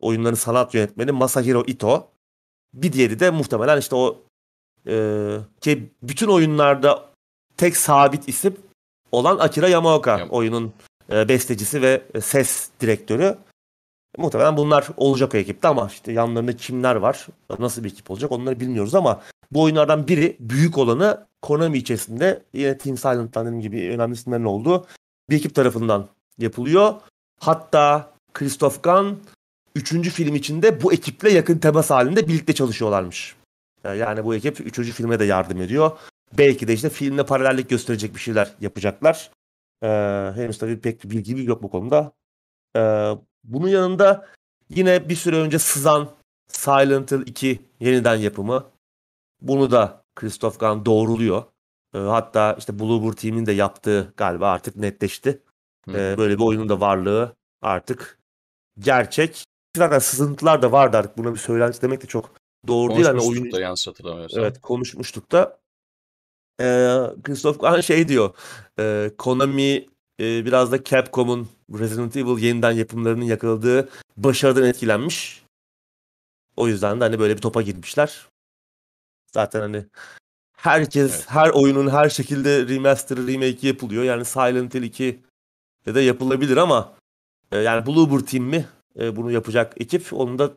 oyunların 0.00 0.34
sanat 0.34 0.74
yönetmeni 0.74 1.12
Masahiro 1.12 1.64
Ito. 1.66 2.08
Bir 2.74 2.92
diğeri 2.92 3.20
de 3.20 3.30
muhtemelen 3.30 3.78
işte 3.78 3.96
o 3.96 4.16
e, 4.86 5.36
ki 5.60 5.90
bütün 6.02 6.28
oyunlarda 6.28 7.04
tek 7.56 7.76
sabit 7.76 8.28
isim 8.28 8.56
olan 9.12 9.38
Akira 9.38 9.68
Yamaoka 9.68 10.18
yep. 10.18 10.32
oyunun 10.32 10.72
e, 11.12 11.28
bestecisi 11.28 11.82
ve 11.82 12.02
ses 12.20 12.70
direktörü. 12.80 13.38
Muhtemelen 14.18 14.56
bunlar 14.56 14.88
olacak 14.96 15.34
o 15.34 15.36
ekipte 15.36 15.68
ama 15.68 15.86
işte 15.92 16.12
yanlarında 16.12 16.56
kimler 16.56 16.96
var, 16.96 17.26
nasıl 17.58 17.84
bir 17.84 17.90
ekip 17.90 18.10
olacak 18.10 18.32
onları 18.32 18.60
bilmiyoruz 18.60 18.94
ama 18.94 19.20
bu 19.50 19.62
oyunlardan 19.62 20.08
biri 20.08 20.36
büyük 20.40 20.78
olanı 20.78 21.28
Konami 21.42 21.78
içerisinde 21.78 22.42
yine 22.52 22.78
Team 22.78 22.96
Silent'tan 22.96 23.46
dediğim 23.46 23.62
gibi 23.62 23.90
önemli 23.90 24.14
isimlerin 24.14 24.44
olduğu 24.44 24.86
bir 25.30 25.36
ekip 25.36 25.54
tarafından 25.54 26.08
yapılıyor. 26.38 26.94
Hatta 27.40 28.12
Christoph 28.34 28.82
Gans 28.82 29.16
üçüncü 29.74 30.10
film 30.10 30.34
içinde 30.34 30.82
bu 30.82 30.92
ekiple 30.92 31.30
yakın 31.32 31.58
temas 31.58 31.90
halinde 31.90 32.28
birlikte 32.28 32.54
çalışıyorlarmış. 32.54 33.36
Yani 33.84 34.24
bu 34.24 34.34
ekip 34.34 34.60
üçüncü 34.60 34.92
filme 34.92 35.18
de 35.18 35.24
yardım 35.24 35.62
ediyor. 35.62 35.90
belki 36.38 36.68
de 36.68 36.74
işte 36.74 36.90
filmle 36.90 37.26
paralellik 37.26 37.70
gösterecek 37.70 38.14
bir 38.14 38.20
şeyler 38.20 38.54
yapacaklar. 38.60 39.30
Ee, 39.82 39.88
henüz 40.34 40.58
tabii 40.58 40.80
pek 40.80 41.04
bir 41.04 41.10
bilgimiz 41.10 41.46
yok 41.46 41.62
bu 41.62 41.70
konuda. 41.70 42.12
Ee, 42.76 43.12
bunun 43.44 43.68
yanında 43.68 44.26
yine 44.68 45.08
bir 45.08 45.16
süre 45.16 45.36
önce 45.36 45.58
sızan 45.58 46.08
Silent 46.48 47.12
Hill 47.12 47.26
2 47.26 47.60
yeniden 47.80 48.16
yapımı. 48.16 48.64
Bunu 49.40 49.70
da 49.70 50.04
Christoph 50.16 50.58
Gans 50.58 50.84
doğruluyor. 50.84 51.42
Ee, 51.94 51.98
hatta 51.98 52.56
işte 52.58 52.78
Bloober 52.78 53.16
Team'in 53.16 53.46
de 53.46 53.52
yaptığı 53.52 54.12
galiba 54.16 54.50
artık 54.50 54.76
netleşti. 54.76 55.42
Ee, 55.88 56.14
böyle 56.18 56.38
bir 56.38 56.42
oyunun 56.42 56.68
da 56.68 56.80
varlığı 56.80 57.36
artık 57.62 58.18
gerçek. 58.78 59.44
Zaten 59.76 59.98
sızıntılar 59.98 60.62
da 60.62 60.72
vardı 60.72 60.96
artık. 60.96 61.18
Buna 61.18 61.32
bir 61.32 61.38
söylenti 61.38 61.82
demek 61.82 62.02
de 62.02 62.06
çok 62.06 62.30
doğru 62.66 62.94
değil. 62.94 63.06
Hani 63.06 63.20
oyun... 63.20 63.52
da 63.52 63.60
yanlış 63.60 63.86
hatırlamıyorsam. 63.86 64.40
Evet 64.40 64.60
konuşmuştuk 64.60 65.32
da. 65.32 65.58
Ee, 66.60 67.00
Christoph 67.22 67.60
Gans 67.60 67.84
şey 67.84 68.08
diyor. 68.08 68.34
E, 68.78 69.10
Konami 69.18 69.86
e, 70.20 70.44
biraz 70.44 70.72
da 70.72 70.84
Capcom'un 70.84 71.48
Resident 71.78 72.16
Evil 72.16 72.42
yeniden 72.42 72.72
yapımlarının 72.72 73.24
yakaladığı 73.24 73.88
başarıdan 74.16 74.64
etkilenmiş. 74.64 75.44
O 76.56 76.68
yüzden 76.68 77.00
de 77.00 77.04
hani 77.04 77.18
böyle 77.18 77.36
bir 77.36 77.40
topa 77.40 77.62
girmişler. 77.62 78.26
Zaten 79.34 79.60
hani 79.60 79.84
herkes 80.56 81.14
evet. 81.14 81.24
her 81.28 81.50
oyunun 81.50 81.88
her 81.90 82.08
şekilde 82.08 82.68
remaster 82.68 83.18
remake 83.18 83.66
yapılıyor. 83.66 84.04
Yani 84.04 84.24
Silent 84.24 84.74
Hill 84.74 84.82
2 84.82 85.22
de 85.86 86.00
yapılabilir 86.00 86.56
ama 86.56 86.92
e, 87.52 87.58
yani 87.58 87.86
Bloober 87.86 88.26
Team 88.26 88.44
mi 88.44 88.66
e, 88.98 89.16
bunu 89.16 89.30
yapacak 89.30 89.72
ekip 89.76 90.12
onu 90.12 90.38
da 90.38 90.50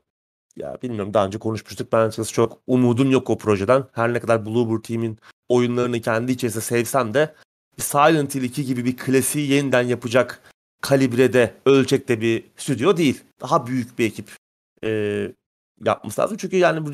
ya 0.56 0.78
bilmiyorum 0.82 1.14
daha 1.14 1.26
önce 1.26 1.40
konuşmuştuk. 1.40 1.92
Ben 1.92 2.00
açıkçası 2.00 2.34
çok 2.34 2.62
umudum 2.68 3.12
yok 3.12 3.30
o 3.30 3.38
projeden. 3.38 3.84
Her 3.92 4.14
ne 4.14 4.20
kadar 4.20 4.46
Bloober 4.46 4.84
Team'in 4.84 5.18
oyunlarını 5.50 6.02
kendi 6.02 6.32
içerisinde 6.32 6.64
sevsem 6.64 7.14
de 7.14 7.36
Silent 7.78 8.36
Hill 8.36 8.44
2 8.44 8.66
gibi 8.66 8.86
bir 8.86 8.98
klasiği 8.98 9.52
yeniden 9.52 9.82
yapacak 9.82 10.42
kalibrede, 10.82 11.54
ölçekte 11.66 12.22
bir 12.22 12.44
stüdyo 12.58 12.98
değil. 12.98 13.24
Daha 13.42 13.68
büyük 13.68 14.00
bir 14.00 14.06
ekip 14.06 14.30
e, 14.84 15.32
yapması 15.86 16.22
lazım. 16.22 16.38
Çünkü 16.38 16.58
yani 16.58 16.94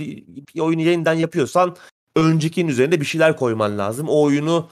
bir 0.56 0.60
oyunu 0.60 0.82
yeniden 0.82 1.14
yapıyorsan 1.14 1.76
öncekinin 2.16 2.68
üzerinde 2.72 3.02
bir 3.02 3.06
şeyler 3.06 3.38
koyman 3.38 3.78
lazım. 3.78 4.10
O 4.10 4.22
oyunu 4.22 4.70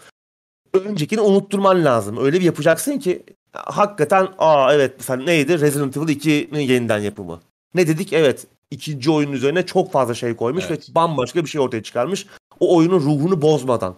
öncekini 0.74 1.22
unutturman 1.22 1.86
lazım. 1.86 2.18
Öyle 2.18 2.40
bir 2.40 2.46
yapacaksın 2.46 3.00
ki 3.00 3.24
hakikaten 3.54 4.28
aa 4.38 4.74
evet 4.74 4.96
mesela 4.98 5.24
neydi 5.24 5.60
Resident 5.60 5.98
Evil 5.98 6.08
2'nin 6.08 6.60
yeniden 6.60 7.00
yapımı. 7.00 7.42
Ne 7.74 7.88
dedik? 7.88 8.14
Evet 8.14 8.48
ikinci 8.72 9.12
oyunun 9.12 9.32
üzerine 9.32 9.66
çok 9.66 9.92
fazla 9.92 10.14
şey 10.14 10.36
koymuş 10.36 10.66
evet. 10.68 10.90
ve 10.90 10.96
bambaşka 10.96 11.44
bir 11.44 11.50
şey 11.50 11.62
ortaya 11.62 11.84
çıkarmış. 11.84 12.28
O 12.60 12.78
oyunun 12.78 13.00
ruhunu 13.00 13.42
bozmadan. 13.42 13.96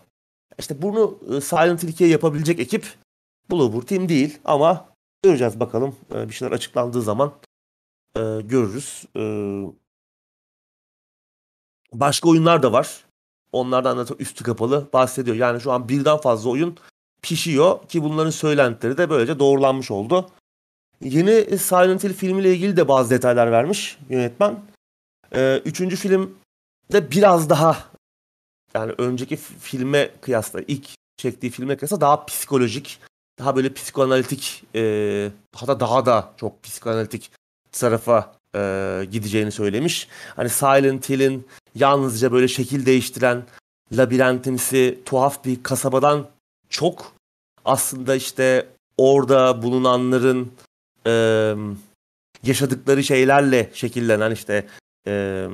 İşte 0.59 0.81
bunu 0.81 1.19
e, 1.37 1.41
Silent 1.41 1.83
Hill 1.83 1.89
2'ye 1.89 2.09
yapabilecek 2.09 2.59
ekip 2.59 2.85
Bloober 3.51 3.81
Team 3.81 4.09
değil 4.09 4.37
ama 4.45 4.89
göreceğiz 5.23 5.59
bakalım. 5.59 5.95
E, 6.15 6.29
bir 6.29 6.33
şeyler 6.33 6.51
açıklandığı 6.51 7.01
zaman 7.01 7.33
e, 8.15 8.21
görürüz. 8.41 9.05
Başka 11.93 12.29
oyunlar 12.29 12.63
da 12.63 12.71
var. 12.71 13.03
Onlardan 13.51 13.97
da 13.97 14.15
üstü 14.19 14.43
kapalı 14.43 14.87
bahsediyor. 14.93 15.35
Yani 15.35 15.61
şu 15.61 15.71
an 15.71 15.89
birden 15.89 16.17
fazla 16.17 16.49
oyun 16.49 16.77
pişiyor 17.21 17.87
ki 17.87 18.03
bunların 18.03 18.29
söylentileri 18.29 18.97
de 18.97 19.09
böylece 19.09 19.39
doğrulanmış 19.39 19.91
oldu. 19.91 20.29
Yeni 21.01 21.57
Silent 21.57 22.03
Hill 22.03 22.13
filmiyle 22.13 22.53
ilgili 22.53 22.77
de 22.77 22.87
bazı 22.87 23.09
detaylar 23.09 23.51
vermiş 23.51 23.97
yönetmen. 24.09 24.59
Ee, 25.35 25.61
üçüncü 25.65 25.95
film 25.95 26.37
de 26.91 27.11
biraz 27.11 27.49
daha 27.49 27.77
yani 28.73 28.93
önceki 28.97 29.35
filme 29.35 30.11
kıyasla 30.21 30.61
ilk 30.67 30.87
çektiği 31.17 31.49
filme 31.49 31.77
kıyasla 31.77 32.01
daha 32.01 32.25
psikolojik, 32.25 32.99
daha 33.39 33.55
böyle 33.55 33.73
psikoanalitik 33.73 34.63
e, 34.75 35.31
hatta 35.55 35.79
daha 35.79 36.05
da 36.05 36.33
çok 36.37 36.63
psikoanalitik 36.63 37.31
tarafa 37.71 38.35
e, 38.55 39.01
gideceğini 39.11 39.51
söylemiş. 39.51 40.07
Hani 40.35 40.49
Silent 40.49 41.09
Hill'in 41.09 41.47
yalnızca 41.79 42.31
böyle 42.31 42.47
şekil 42.47 42.85
değiştiren 42.85 43.43
labirentimsi 43.91 44.99
tuhaf 45.05 45.45
bir 45.45 45.63
kasabadan 45.63 46.27
çok 46.69 47.13
aslında 47.65 48.15
işte 48.15 48.67
orada 48.97 49.61
bulunanların 49.61 50.51
e, 51.07 51.53
yaşadıkları 52.43 53.03
şeylerle 53.03 53.71
şekillenen 53.73 54.31
işte 54.31 54.67
e, 55.07 55.47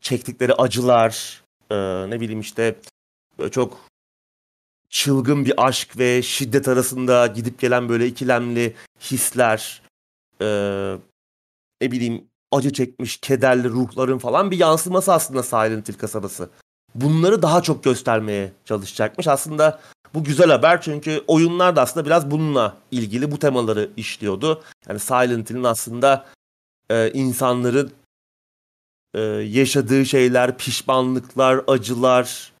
çektikleri 0.00 0.54
acılar 0.54 1.42
e, 1.70 1.76
ne 2.10 2.20
bileyim 2.20 2.40
işte 2.40 2.76
çok 3.50 3.80
çılgın 4.88 5.44
bir 5.44 5.66
aşk 5.66 5.98
ve 5.98 6.22
şiddet 6.22 6.68
arasında 6.68 7.26
gidip 7.26 7.58
gelen 7.58 7.88
böyle 7.88 8.06
ikilemli 8.06 8.74
hisler 9.00 9.82
e, 10.40 10.46
ne 11.80 11.92
bileyim 11.92 12.24
acı 12.56 12.72
çekmiş 12.72 13.16
kederli 13.16 13.68
ruhların 13.68 14.18
falan 14.18 14.50
bir 14.50 14.58
yansıması 14.58 15.12
aslında 15.12 15.42
Silent 15.42 15.88
Hill 15.88 15.94
kasabası. 15.94 16.50
Bunları 16.94 17.42
daha 17.42 17.62
çok 17.62 17.84
göstermeye 17.84 18.52
çalışacakmış. 18.64 19.28
Aslında 19.28 19.80
bu 20.14 20.24
güzel 20.24 20.50
haber 20.50 20.80
çünkü 20.80 21.24
oyunlar 21.26 21.76
da 21.76 21.82
aslında 21.82 22.06
biraz 22.06 22.30
bununla 22.30 22.76
ilgili 22.90 23.30
bu 23.30 23.38
temaları 23.38 23.90
işliyordu. 23.96 24.62
Yani 24.88 24.98
Silent 25.00 25.50
Hill'in 25.50 25.64
aslında 25.64 26.26
e, 26.90 27.10
insanların 27.12 27.92
e, 29.14 29.20
yaşadığı 29.20 30.06
şeyler, 30.06 30.58
pişmanlıklar, 30.58 31.64
acılar, 31.66 32.52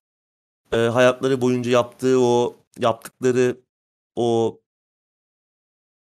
e, 0.72 0.76
hayatları 0.76 1.40
boyunca 1.40 1.70
yaptığı 1.70 2.20
o 2.20 2.56
yaptıkları 2.78 3.56
o 4.16 4.58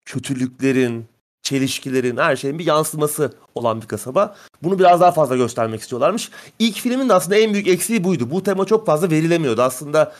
kötülüklerin, 0.05 1.07
çelişkilerin, 1.49 2.17
her 2.17 2.37
şeyin 2.37 2.59
bir 2.59 2.67
yansıması 2.67 3.33
olan 3.55 3.83
bir 3.83 3.87
kasaba. 3.87 4.37
Bunu 4.63 4.79
biraz 4.79 5.01
daha 5.01 5.13
fazla 5.13 5.37
göstermek 5.37 5.81
istiyorlarmış. 5.81 6.31
İlk 6.59 6.77
filmin 6.77 7.09
de 7.09 7.15
aslında 7.15 7.37
en 7.37 7.53
büyük 7.53 7.69
eksiği 7.69 8.05
buydu. 8.05 8.31
Bu 8.31 8.43
tema 8.43 8.65
çok 8.65 8.87
fazla 8.87 9.11
verilemiyordu. 9.11 9.63
Aslında 9.63 10.13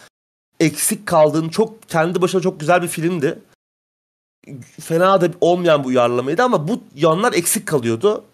eksik 0.61 1.07
kaldığın 1.07 1.49
çok 1.49 1.89
kendi 1.89 2.23
başına 2.23 2.41
çok 2.41 2.61
güzel 2.61 2.83
bir 2.83 2.89
filmdi. 2.89 3.39
Fena 4.81 5.21
da 5.21 5.29
olmayan 5.41 5.85
bir 5.85 5.89
uyarlamaydı 5.89 6.43
ama 6.43 6.69
bu 6.69 6.81
yanlar 6.97 7.33
eksik 7.33 7.67
kalıyordu. 7.67 8.25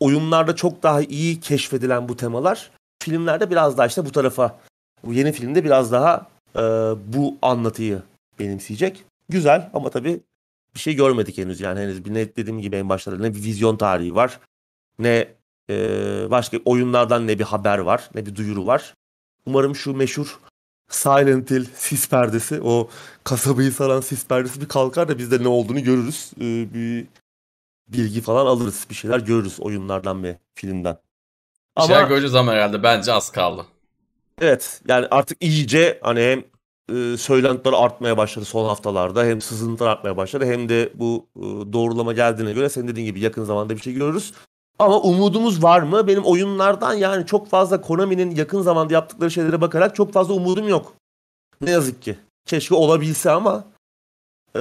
Oyunlarda 0.00 0.56
çok 0.56 0.82
daha 0.82 1.02
iyi 1.02 1.40
keşfedilen 1.40 2.08
bu 2.08 2.16
temalar 2.16 2.70
filmlerde 3.02 3.50
biraz 3.50 3.78
daha 3.78 3.86
işte 3.86 4.04
bu 4.04 4.12
tarafa 4.12 4.58
bu 5.04 5.12
yeni 5.12 5.32
filmde 5.32 5.64
biraz 5.64 5.92
daha 5.92 6.26
e, 6.56 6.60
bu 7.12 7.36
anlatıyı 7.42 8.02
benimseyecek. 8.38 9.04
Güzel 9.28 9.70
ama 9.74 9.90
tabii 9.90 10.20
bir 10.74 10.80
şey 10.80 10.94
görmedik 10.94 11.38
henüz 11.38 11.60
yani 11.60 11.80
henüz 11.80 12.04
bir 12.04 12.14
net 12.14 12.36
dediğim 12.36 12.60
gibi 12.60 12.76
en 12.76 12.88
başta 12.88 13.16
ne 13.16 13.34
bir 13.34 13.42
vizyon 13.42 13.76
tarihi 13.76 14.14
var 14.14 14.40
ne 14.98 15.28
e, 15.70 15.76
başka 16.30 16.58
oyunlardan 16.64 17.26
ne 17.26 17.38
bir 17.38 17.44
haber 17.44 17.78
var 17.78 18.10
ne 18.14 18.26
bir 18.26 18.36
duyuru 18.36 18.66
var. 18.66 18.94
Umarım 19.46 19.76
şu 19.76 19.94
meşhur 19.94 20.38
Silent 20.88 21.50
Hill 21.50 21.66
sis 21.74 22.08
perdesi 22.08 22.60
o 22.62 22.90
kasabayı 23.24 23.72
saran 23.72 24.00
sis 24.00 24.26
perdesi 24.26 24.60
bir 24.60 24.68
kalkar 24.68 25.08
da 25.08 25.18
biz 25.18 25.30
de 25.30 25.42
ne 25.42 25.48
olduğunu 25.48 25.84
görürüz. 25.84 26.30
Ee, 26.40 26.74
bir 26.74 27.06
bilgi 27.88 28.20
falan 28.20 28.46
alırız. 28.46 28.86
Bir 28.90 28.94
şeyler 28.94 29.18
görürüz 29.18 29.60
oyunlardan 29.60 30.22
ve 30.22 30.38
filmden. 30.54 30.98
Bir 31.78 31.82
şeyler 31.82 32.08
göreceğiz 32.08 32.34
ama 32.34 32.52
herhalde 32.52 32.82
bence 32.82 33.12
az 33.12 33.32
kaldı. 33.32 33.66
Evet 34.40 34.82
yani 34.88 35.06
artık 35.10 35.44
iyice 35.44 35.98
hani 36.02 36.20
hem 36.20 36.44
e, 36.92 37.16
söylentiler 37.16 37.72
artmaya 37.76 38.16
başladı 38.16 38.44
son 38.44 38.68
haftalarda 38.68 39.24
hem 39.24 39.40
sızıntılar 39.40 39.90
artmaya 39.90 40.16
başladı 40.16 40.46
hem 40.46 40.68
de 40.68 40.92
bu 40.94 41.26
e, 41.36 41.42
doğrulama 41.72 42.12
geldiğine 42.12 42.52
göre 42.52 42.68
senin 42.68 42.88
dediğin 42.88 43.06
gibi 43.06 43.20
yakın 43.20 43.44
zamanda 43.44 43.76
bir 43.76 43.80
şey 43.80 43.94
görürüz. 43.94 44.32
Ama 44.78 45.00
umudumuz 45.00 45.62
var 45.62 45.82
mı? 45.82 46.06
Benim 46.06 46.24
oyunlardan 46.24 46.94
yani 46.94 47.26
çok 47.26 47.48
fazla 47.48 47.80
Konami'nin 47.80 48.30
yakın 48.30 48.62
zamanda 48.62 48.94
yaptıkları 48.94 49.30
şeylere 49.30 49.60
bakarak 49.60 49.94
çok 49.94 50.12
fazla 50.12 50.34
umudum 50.34 50.68
yok. 50.68 50.94
Ne 51.60 51.70
yazık 51.70 52.02
ki. 52.02 52.18
Keşke 52.46 52.74
olabilse 52.74 53.30
ama 53.30 53.64
e, 54.56 54.60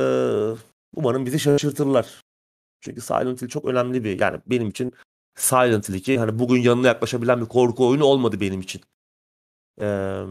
umarım 0.95 1.25
bizi 1.25 1.39
şaşırtırlar. 1.39 2.21
Çünkü 2.81 3.01
Silent 3.01 3.41
Hill 3.41 3.47
çok 3.47 3.65
önemli 3.65 4.03
bir 4.03 4.19
yani 4.19 4.39
benim 4.47 4.69
için 4.69 4.93
Silent 5.35 5.89
Hill 5.89 5.93
2 5.93 6.19
hani 6.19 6.39
bugün 6.39 6.61
yanına 6.61 6.87
yaklaşabilen 6.87 7.41
bir 7.41 7.45
korku 7.45 7.87
oyunu 7.87 8.05
olmadı 8.05 8.39
benim 8.39 8.61
için. 8.61 8.81
Ee, 9.81 10.23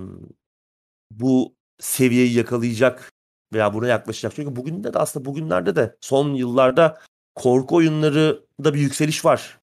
bu 1.11 1.56
seviyeyi 1.79 2.35
yakalayacak 2.35 3.13
veya 3.53 3.75
buna 3.75 3.87
yaklaşacak. 3.87 4.33
Çünkü 4.37 4.57
bugün 4.57 4.85
de, 4.85 4.91
aslında 4.95 5.25
bugünlerde 5.25 5.77
de 5.77 5.97
son 6.01 6.35
yıllarda 6.35 6.99
korku 7.35 7.77
oyunları 7.77 8.45
da 8.65 8.75
bir 8.75 8.81
yükseliş 8.81 9.25
var. 9.25 9.59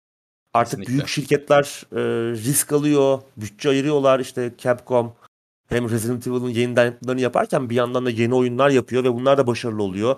Artık 0.54 0.72
Kesinlikle. 0.72 0.94
büyük 0.94 1.08
şirketler 1.08 1.84
e, 1.92 2.02
risk 2.32 2.74
alıyor, 2.74 3.22
bütçe 3.38 3.70
ayırıyorlar. 3.70 4.20
İşte 4.20 4.54
Capcom 4.58 5.14
hem 5.70 5.90
Resident 5.90 6.28
Evil'ın 6.28 6.50
yeniden 6.50 6.86
yapımlarını 6.86 7.22
yaparken 7.22 7.70
bir 7.70 7.76
yandan 7.76 8.06
da 8.06 8.10
yeni 8.10 8.36
oyunlar 8.36 8.70
yapıyor 8.70 9.04
ve 9.04 9.14
bunlar 9.14 9.38
da 9.38 9.48
başarılı 9.48 9.84
oluyor. 9.84 10.16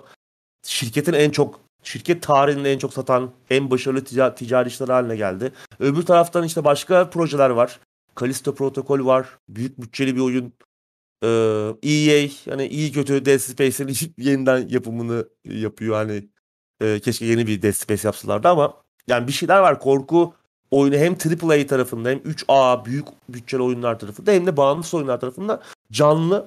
Şirketin 0.66 1.12
en 1.12 1.30
çok 1.30 1.60
şirket 1.82 2.22
tarihinde 2.22 2.72
en 2.72 2.78
çok 2.78 2.92
satan 2.92 3.30
en 3.50 3.70
başarılı 3.70 4.00
tica- 4.00 4.34
ticari 4.34 4.68
işler 4.68 4.88
haline 4.88 5.16
geldi. 5.16 5.52
Öbür 5.78 6.02
taraftan 6.02 6.44
işte 6.44 6.64
başka 6.64 7.10
projeler 7.10 7.50
var. 7.50 7.80
Callisto 8.20 8.54
Protocol 8.54 9.06
var. 9.06 9.28
Büyük 9.48 9.80
bütçeli 9.80 10.16
bir 10.16 10.20
oyun. 10.20 10.52
Ee, 11.22 11.28
EA 11.82 12.28
hani 12.50 12.66
iyi 12.66 12.92
kötü 12.92 13.24
Dead 13.24 13.38
Space'in 13.38 14.14
yeniden 14.18 14.68
yapımını 14.68 15.28
yapıyor. 15.44 15.94
Hani 15.94 16.28
e, 16.80 17.00
keşke 17.00 17.26
yeni 17.26 17.46
bir 17.46 17.62
Dead 17.62 17.72
Space 17.72 18.08
yapsalardı 18.08 18.48
ama 18.48 18.74
yani 19.08 19.28
bir 19.28 19.32
şeyler 19.32 19.60
var. 19.60 19.80
Korku 19.80 20.34
oyunu 20.70 20.96
hem 20.96 21.12
AAA 21.12 21.66
tarafında 21.66 22.08
hem 22.08 22.18
3A 22.18 22.84
büyük 22.84 23.06
bütçeli 23.28 23.62
oyunlar 23.62 23.98
tarafında 23.98 24.32
hem 24.32 24.46
de 24.46 24.56
bağımsız 24.56 24.94
oyunlar 24.94 25.20
tarafında 25.20 25.62
canlı 25.92 26.46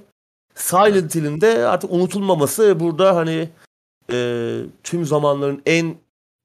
Silent 0.56 1.16
Hill'in 1.16 1.42
de 1.42 1.66
artık 1.68 1.92
unutulmaması 1.92 2.80
burada 2.80 3.16
hani 3.16 3.50
e, 4.12 4.60
tüm 4.84 5.06
zamanların 5.06 5.62
en 5.66 5.96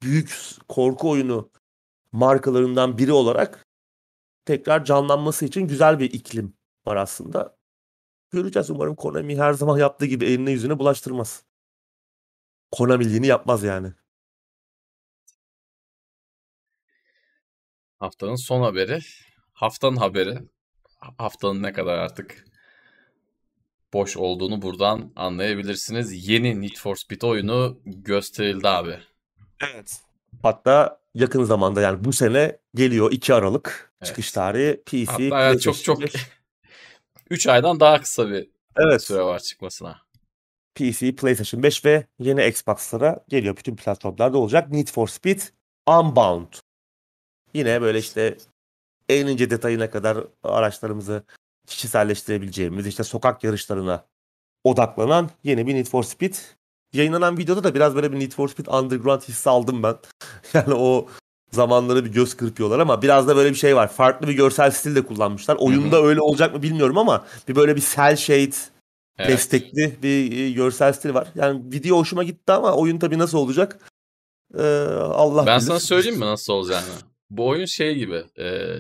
büyük 0.03 0.39
korku 0.69 1.11
oyunu 1.11 1.51
markalarından 2.13 2.99
biri 2.99 3.13
olarak 3.13 3.67
tekrar 4.45 4.85
canlanması 4.85 5.45
için 5.45 5.69
güzel 5.69 5.99
bir 5.99 6.13
iklim 6.13 6.55
var 6.87 6.97
aslında. 6.97 7.57
Göreceğiz 8.35 8.71
umarım 8.71 8.95
Konami 8.95 9.39
her 9.39 9.53
zaman 9.53 9.79
yaptığı 9.79 10.07
gibi 10.07 10.25
eline 10.25 10.51
yüzüne 10.51 10.79
bulaştırmaz. 10.79 11.43
Konami'liğini 12.73 13.27
yapmaz 13.27 13.63
yani. 13.63 13.93
Haftanın 17.99 18.37
son 18.37 18.63
haberi. 18.63 18.99
Haftanın 19.53 19.97
haberi. 19.97 20.39
Haftanın 21.19 21.63
ne 21.63 21.73
kadar 21.73 21.99
artık 21.99 22.45
boş 23.93 24.17
olduğunu 24.17 24.63
buradan 24.63 25.13
anlayabilirsiniz. 25.17 26.29
Yeni 26.29 26.61
Need 26.61 26.77
for 26.77 26.97
Speed 26.97 27.23
oyunu 27.23 27.81
gösterildi 27.85 28.69
abi. 28.69 28.99
Evet. 29.61 30.01
Hatta 30.43 31.01
yakın 31.15 31.45
zamanda 31.45 31.81
yani 31.81 32.05
bu 32.05 32.13
sene 32.13 32.59
geliyor 32.75 33.13
2 33.13 33.35
Aralık 33.35 33.93
evet. 34.01 34.07
çıkış 34.07 34.33
tarihi 34.33 34.83
PC. 34.87 35.07
Hatta 35.07 35.41
yani 35.41 35.61
çok 35.61 35.85
çok 35.85 36.01
3 37.31 37.47
aydan 37.47 37.81
daha 37.81 38.01
kısa 38.01 38.31
bir 38.31 38.49
evet. 38.77 39.03
süre 39.03 39.23
var 39.23 39.39
çıkmasına. 39.41 40.01
PC, 40.75 41.17
PlayStation 41.17 41.63
5 41.63 41.85
ve 41.85 42.07
yeni 42.19 42.47
Xbox'lara 42.47 43.25
geliyor. 43.29 43.57
Bütün 43.57 43.77
platformlarda 43.77 44.39
olacak. 44.39 44.71
Need 44.71 44.89
for 44.89 45.09
Speed 45.09 45.41
Unbound. 45.89 46.53
Yine 47.55 47.81
böyle 47.81 47.99
işte 47.99 48.37
en 49.09 49.27
ince 49.27 49.51
detayına 49.51 49.91
kadar 49.91 50.27
araçlarımızı 50.43 51.23
kişiselleştirebileceğimiz 51.67 52.87
işte 52.87 53.05
sokak 53.05 53.45
yarışlarına 53.45 54.07
odaklanan 54.65 55.31
yeni 55.45 55.67
bir 55.67 55.75
Need 55.75 55.87
for 55.87 56.03
Speed. 56.03 56.35
Yayınlanan 56.93 57.39
videoda 57.39 57.65
da 57.65 57.75
biraz 57.75 57.95
böyle 57.95 58.13
bir 58.13 58.19
Need 58.19 58.33
for 58.33 58.49
Speed 58.49 58.67
Underground 58.67 59.23
hissi 59.23 59.51
aldım 59.51 59.83
ben. 59.83 59.97
yani 60.55 60.75
o 60.75 61.09
zamanları 61.55 62.05
bir 62.05 62.13
göz 62.13 62.35
kırpıyorlar 62.35 62.79
ama 62.79 63.03
biraz 63.03 63.29
da 63.29 63.37
böyle 63.37 63.51
bir 63.51 63.55
şey 63.55 63.77
var. 63.77 63.89
Farklı 63.89 64.29
bir 64.29 64.33
görsel 64.33 64.71
stil 64.71 64.95
de 64.95 65.03
kullanmışlar. 65.03 65.57
Oyunda 65.57 65.97
Hı-hı. 65.97 66.07
öyle 66.07 66.21
olacak 66.21 66.55
mı 66.55 66.63
bilmiyorum 66.63 66.99
ama 66.99 67.27
bir 67.49 67.57
böyle 67.57 67.77
bir 67.77 67.85
cel 67.95 68.17
shade 68.17 68.57
evet. 69.19 69.31
destekli 69.31 69.97
bir 70.03 70.39
e, 70.39 70.51
görsel 70.51 70.93
stil 70.93 71.15
var. 71.15 71.29
Yani 71.35 71.73
video 71.73 71.97
hoşuma 71.97 72.25
gitti 72.25 72.53
ama 72.53 72.75
oyun 72.75 72.99
tabii 72.99 73.19
nasıl 73.19 73.39
olacak? 73.39 73.79
Ee, 74.59 74.63
Allah 74.63 75.47
Ben 75.47 75.59
bilir. 75.59 75.67
sana 75.67 75.81
söyleyeyim 75.81 76.19
mi 76.19 76.27
nasıl 76.27 76.53
olacağını? 76.53 76.85
Bu 77.31 77.49
oyun 77.49 77.65
şey 77.65 77.95
gibi. 77.95 78.25
E, 78.39 78.77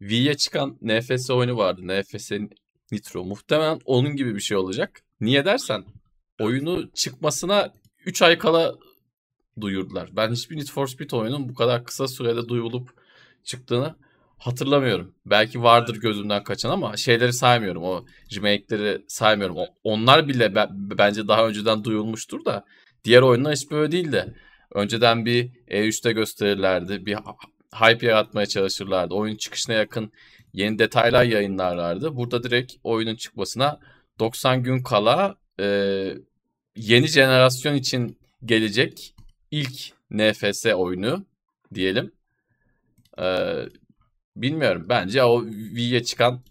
V'ye 0.00 0.36
çıkan 0.36 0.78
NFS 0.82 1.30
oyunu 1.30 1.56
vardı. 1.56 1.80
NFS 1.84 2.32
Nitro. 2.92 3.24
Muhtemelen 3.24 3.80
onun 3.84 4.16
gibi 4.16 4.34
bir 4.34 4.40
şey 4.40 4.56
olacak. 4.56 5.02
Niye 5.20 5.44
dersen 5.44 5.84
oyunu 6.40 6.90
çıkmasına 6.94 7.72
3 8.06 8.22
ay 8.22 8.38
kala 8.38 8.74
duyurdular. 9.60 10.08
Ben 10.16 10.32
hiçbir 10.32 10.56
Need 10.56 10.68
for 10.68 10.86
Speed 10.86 11.10
oyunun 11.10 11.48
bu 11.48 11.54
kadar 11.54 11.84
kısa 11.84 12.08
sürede 12.08 12.48
duyulup 12.48 12.88
çıktığını 13.44 13.94
hatırlamıyorum. 14.38 15.14
Belki 15.26 15.62
vardır 15.62 15.96
gözümden 15.96 16.44
kaçan 16.44 16.70
ama 16.70 16.96
şeyleri 16.96 17.32
saymıyorum. 17.32 17.82
O 17.82 18.04
remake'leri 18.36 19.04
saymıyorum. 19.08 19.56
onlar 19.84 20.28
bile 20.28 20.54
bence 20.98 21.28
daha 21.28 21.48
önceden 21.48 21.84
duyulmuştur 21.84 22.44
da 22.44 22.64
diğer 23.04 23.22
oyunlar 23.22 23.54
hiç 23.54 23.70
böyle 23.70 23.92
değildi. 23.92 24.34
Önceden 24.74 25.26
bir 25.26 25.50
E3'te 25.68 26.12
gösterirlerdi. 26.12 27.06
Bir 27.06 27.18
hype 27.74 28.06
yaratmaya 28.06 28.46
çalışırlardı. 28.46 29.14
Oyun 29.14 29.36
çıkışına 29.36 29.74
yakın 29.74 30.12
yeni 30.52 30.78
detaylar 30.78 31.24
yayınlarlardı. 31.24 32.16
Burada 32.16 32.42
direkt 32.42 32.72
oyunun 32.84 33.16
çıkmasına 33.16 33.80
90 34.18 34.62
gün 34.62 34.82
kala 34.82 35.36
e, 35.60 35.66
yeni 36.76 37.06
jenerasyon 37.06 37.74
için 37.74 38.18
gelecek 38.44 39.14
ilk 39.52 39.92
NFS 40.10 40.66
oyunu 40.66 41.24
diyelim. 41.74 42.12
E, 43.18 43.56
bilmiyorum. 44.36 44.86
Bence 44.88 45.24
o 45.24 45.44
Wii'ye 45.50 46.04
çıkan 46.04 46.42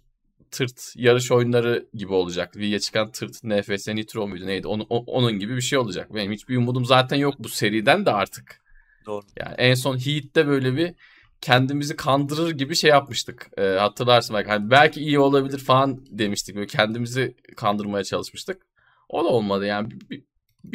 tırt 0.52 0.93
yarış 0.95 1.32
oyunları 1.32 1.86
gibi 1.93 2.14
olacak. 2.14 2.54
Wii'ye 2.54 2.80
çıkan 2.80 3.12
tırt 3.12 3.43
NFS 3.43 3.88
Nitro 3.88 4.28
muydu 4.28 4.47
neydi? 4.47 4.68
Onun, 4.68 4.86
onun 4.89 5.39
gibi 5.39 5.56
bir 5.56 5.62
şey 5.62 5.80
olacak. 5.80 6.16
Benim 6.16 6.32
hiçbir 6.32 6.58
umudum 6.58 6.86
zaten 6.86 7.18
yok 7.18 7.36
bu 7.39 7.49
seriden 7.49 8.06
de 8.06 8.12
artık. 8.12 8.62
Doğru. 9.06 9.26
Yani 9.39 9.56
en 9.58 9.74
son 9.74 9.97
Heat'te 9.97 10.47
böyle 10.47 10.76
bir 10.76 10.93
kendimizi 11.41 11.95
kandırır 11.95 12.52
gibi 12.52 12.76
şey 12.76 12.89
yapmıştık. 12.89 13.49
E, 13.58 13.62
hatırlarsın 13.62 14.36
belki. 14.36 14.49
Hani 14.49 14.72
belki 14.72 14.99
iyi 14.99 15.20
olabilir 15.20 15.60
falan 15.60 16.06
demiştik. 16.10 16.56
Böyle 16.56 16.68
kendimizi 16.68 17.36
kandırmaya 17.58 18.04
çalışmıştık. 18.04 18.62
O 19.10 19.24
da 19.24 19.28
olmadı 19.28 19.66
yani. 19.66 19.91
Bir, 19.91 20.10
bir 20.10 20.24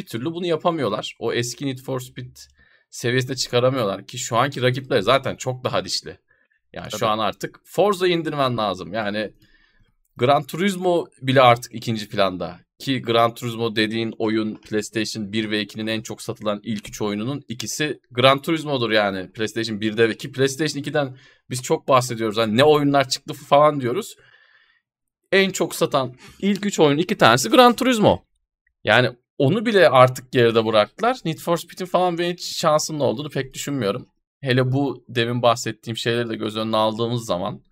türlü 0.07 0.24
bunu 0.24 0.47
yapamıyorlar. 0.47 1.16
O 1.18 1.32
eski 1.32 1.66
Need 1.66 1.78
for 1.78 2.01
Speed 2.01 2.37
seviyesinde 2.91 3.37
çıkaramıyorlar 3.37 4.07
ki 4.07 4.18
şu 4.18 4.37
anki 4.37 4.62
rakipler 4.62 5.01
zaten 5.01 5.37
çok 5.37 5.64
daha 5.64 5.84
dişli. 5.84 6.18
Yani 6.72 6.89
Tabii. 6.91 7.01
şu 7.01 7.09
an 7.09 7.18
artık 7.18 7.61
Forza 7.64 8.09
indirmen 8.09 8.57
lazım. 8.57 8.93
Yani 8.93 9.32
Gran 10.16 10.43
Turismo 10.43 11.07
bile 11.22 11.41
artık 11.41 11.74
ikinci 11.74 12.09
planda. 12.09 12.61
Ki 12.78 13.03
Gran 13.03 13.34
Turismo 13.34 13.76
dediğin 13.76 14.14
oyun 14.18 14.55
PlayStation 14.55 15.32
1 15.32 15.51
ve 15.51 15.62
2'nin 15.62 15.87
en 15.87 16.01
çok 16.01 16.22
satılan 16.22 16.61
ilk 16.62 16.89
üç 16.89 17.03
oyununun 17.03 17.43
ikisi 17.49 18.01
Gran 18.11 18.43
Turismo'dur 18.43 18.91
yani. 18.91 19.32
PlayStation 19.32 19.76
1'de 19.76 20.09
ve 20.09 20.16
ki 20.16 20.32
PlayStation 20.32 20.82
2'den 20.82 21.16
biz 21.51 21.62
çok 21.62 21.89
bahsediyoruz. 21.89 22.37
Hani 22.37 22.57
ne 22.57 22.64
oyunlar 22.64 23.09
çıktı 23.09 23.34
falan 23.34 23.80
diyoruz. 23.80 24.16
En 25.32 25.51
çok 25.51 25.74
satan 25.74 26.14
ilk 26.41 26.66
üç 26.66 26.80
oyun 26.80 26.99
iki 26.99 27.18
tanesi 27.18 27.51
Gran 27.51 27.76
Turismo. 27.76 28.24
Yani 28.84 29.11
onu 29.39 29.66
bile 29.66 29.89
artık 29.89 30.32
geride 30.32 30.66
bıraktılar. 30.66 31.16
Need 31.24 31.39
for 31.39 31.57
Speed'in 31.57 31.84
falan 31.84 32.18
benim 32.18 32.32
hiç 32.32 32.57
şansının 32.57 33.01
olduğunu 33.01 33.30
pek 33.30 33.55
düşünmüyorum. 33.55 34.09
Hele 34.41 34.72
bu 34.72 35.05
demin 35.09 35.43
bahsettiğim 35.43 35.97
şeyleri 35.97 36.28
de 36.28 36.37
göz 36.37 36.57
önüne 36.57 36.76
aldığımız 36.76 37.26
zaman 37.26 37.62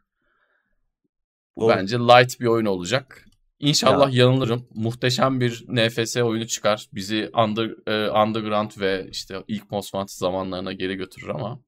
bu 1.57 1.69
bence 1.69 1.99
light 1.99 2.41
bir 2.41 2.47
oyun 2.47 2.67
olacak. 2.67 3.25
İnşallah 3.59 4.13
ya. 4.13 4.25
yanılırım. 4.25 4.69
Muhteşem 4.75 5.41
bir 5.41 5.65
NFS 5.69 6.17
oyunu 6.17 6.47
çıkar. 6.47 6.89
Bizi 6.93 7.31
under, 7.45 7.71
e, 7.87 8.11
underground 8.11 8.71
ve 8.81 9.09
işte 9.11 9.45
ilk 9.49 9.71
Most 9.71 9.91
Wanted 9.91 10.15
zamanlarına 10.19 10.73
geri 10.73 10.95
götürür 10.95 11.29
ama 11.29 11.61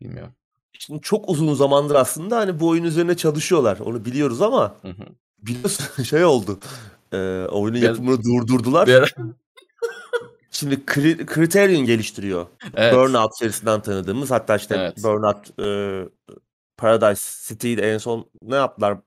bilmiyorum. 0.00 0.34
Şimdi 0.78 1.00
çok 1.00 1.28
uzun 1.28 1.54
zamandır 1.54 1.94
aslında 1.94 2.36
hani 2.36 2.60
bu 2.60 2.68
oyun 2.68 2.84
üzerine 2.84 3.16
çalışıyorlar. 3.16 3.78
Onu 3.78 4.04
biliyoruz 4.04 4.42
ama 4.42 4.76
hı 4.82 4.88
hı. 4.88 5.04
biliyorsun 5.38 6.02
şey 6.02 6.24
oldu. 6.24 6.60
E, 7.12 7.46
oyunun 7.50 7.78
yapımını 7.78 8.24
durdurdular. 8.24 8.88
Şimdi 10.50 10.86
Criterion 11.34 11.86
geliştiriyor. 11.86 12.46
Evet. 12.74 12.94
Burnout 12.94 13.38
serisinden 13.38 13.80
tanıdığımız 13.80 14.30
hatta 14.30 14.56
işte 14.56 14.76
evet. 14.78 15.04
Burnout 15.04 15.60
e, 15.60 15.68
Paradise 16.76 17.48
City'de 17.48 17.92
en 17.92 17.98
son 17.98 18.30
ne 18.42 18.56
yaptılar? 18.56 18.98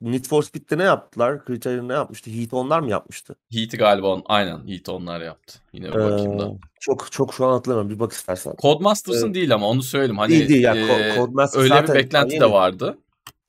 Need 0.00 0.24
for 0.24 0.42
Speed'de 0.42 0.78
ne 0.78 0.82
yaptılar? 0.82 1.44
Criterion 1.46 1.88
ne 1.88 1.92
yapmıştı? 1.92 2.30
Heat 2.30 2.52
onlar 2.52 2.80
mı 2.80 2.90
yapmıştı? 2.90 3.36
Heat'i 3.52 3.76
galiba 3.76 4.06
on, 4.06 4.22
aynen 4.26 4.68
Heat 4.68 4.88
onlar 4.88 5.20
yaptı. 5.20 5.58
Yine 5.72 5.88
bir 5.88 5.98
bakayım 5.98 6.38
da. 6.38 6.50
Çok 6.80 7.12
çok 7.12 7.34
şu 7.34 7.46
an 7.46 7.52
hatırlamıyorum. 7.52 7.90
Bir 7.90 8.00
bak 8.00 8.12
istersen. 8.12 8.54
Codemasters'ın 8.62 9.30
ee, 9.30 9.34
değil 9.34 9.54
ama 9.54 9.68
onu 9.68 9.82
söyleyeyim. 9.82 10.18
Hani 10.18 10.30
değil 10.30 10.48
değil. 10.48 10.62
Yani, 10.62 10.80
e, 10.80 11.14
Codemaster 11.16 11.60
öyle 11.60 11.82
bir 11.82 11.94
beklenti 11.94 12.34
yeni. 12.34 12.44
de 12.44 12.50
vardı. 12.50 12.98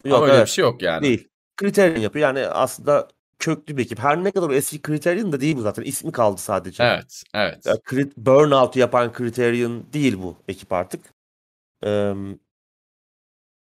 Yok, 0.05 0.17
ama 0.17 0.25
öyle 0.25 0.35
evet. 0.35 0.45
bir 0.45 0.51
şey 0.51 0.61
yok 0.61 0.81
yani. 0.81 1.03
Değil. 1.03 1.27
Criterion 1.61 2.01
yapıyor. 2.01 2.27
Yani 2.27 2.47
aslında 2.47 3.07
köklü 3.41 3.77
bir 3.77 3.83
ekip. 3.83 3.99
Her 3.99 4.23
ne 4.23 4.31
kadar 4.31 4.49
o 4.49 4.53
eski 4.53 4.81
Criterion 4.81 5.31
da 5.31 5.41
değil 5.41 5.57
bu 5.57 5.61
zaten. 5.61 5.83
İsmi 5.83 6.11
kaldı 6.11 6.41
sadece. 6.41 6.83
Evet. 6.83 7.23
Evet. 7.33 7.65
Yani, 7.65 8.11
Burnout 8.17 8.75
yapan 8.75 9.13
Criterion 9.17 9.83
değil 9.93 10.17
bu 10.17 10.37
ekip 10.47 10.73
artık. 10.73 11.13
Ee, 11.85 12.13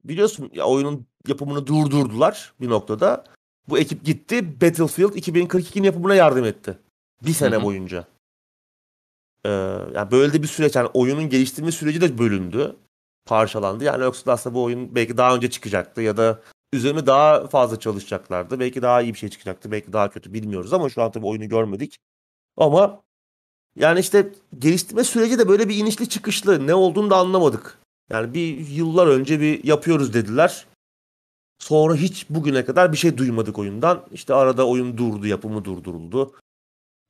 biliyorsun 0.05 0.51
ya 0.55 0.64
oyunun 0.64 1.07
yapımını 1.29 1.66
durdurdular 1.66 2.53
bir 2.61 2.68
noktada. 2.68 3.25
Bu 3.68 3.79
ekip 3.79 4.05
gitti 4.05 4.61
Battlefield 4.61 5.14
2042'nin 5.14 5.85
yapımına 5.85 6.14
yardım 6.14 6.45
etti. 6.45 6.79
Bir 7.23 7.33
sene 7.33 7.55
Hı-hı. 7.55 7.64
boyunca. 7.64 8.05
Ee, 9.45 9.51
yani 9.95 10.11
böyle 10.11 10.33
de 10.33 10.43
bir 10.43 10.49
süreç 10.49 10.77
yani 10.77 10.89
oyunun 10.95 11.29
geliştirme 11.29 11.73
süreci 11.73 12.01
de 12.01 12.18
bölündü. 12.18 12.77
Parçalandı. 13.27 13.85
Yani 13.85 14.03
yoksa 14.03 14.33
aslında 14.33 14.55
bu 14.55 14.62
oyun 14.62 14.95
belki 14.95 15.16
daha 15.16 15.37
önce 15.37 15.51
çıkacaktı 15.51 16.03
ya 16.03 16.16
da 16.16 16.41
üzerine 16.73 17.07
daha 17.07 17.47
fazla 17.47 17.81
çalışacaklardı. 17.81 18.61
Belki 18.61 18.83
daha 18.83 19.03
iyi 19.03 19.14
bir 19.14 19.18
şey 19.18 19.29
çıkacaktı. 19.29 19.73
Belki 19.73 19.93
daha 19.93 20.11
kötü 20.11 20.35
bilmiyoruz 20.35 20.73
ama 20.73 20.89
şu 20.89 21.03
an 21.03 21.11
tabii 21.11 21.27
oyunu 21.27 21.49
görmedik. 21.49 21.99
Ama 22.57 23.03
yani 23.77 24.01
işte 24.01 24.33
geliştirme 24.59 25.05
süreci 25.05 25.39
de 25.39 25.49
böyle 25.49 25.68
bir 25.68 25.77
inişli 25.77 26.09
çıkışlı. 26.09 26.66
Ne 26.66 26.75
olduğunu 26.75 27.11
da 27.11 27.16
anlamadık. 27.16 27.79
Yani 28.11 28.35
bir 28.35 28.68
yıllar 28.68 29.07
önce 29.07 29.41
bir 29.41 29.64
yapıyoruz 29.64 30.14
dediler. 30.14 30.66
Sonra 31.59 31.95
hiç 31.95 32.31
bugüne 32.31 32.64
kadar 32.64 32.93
bir 32.93 32.97
şey 32.97 33.18
duymadık 33.18 33.59
oyundan. 33.59 34.03
İşte 34.12 34.35
arada 34.35 34.66
oyun 34.68 34.99
durdu, 34.99 35.27
yapımı 35.27 35.64
durduruldu. 35.64 36.33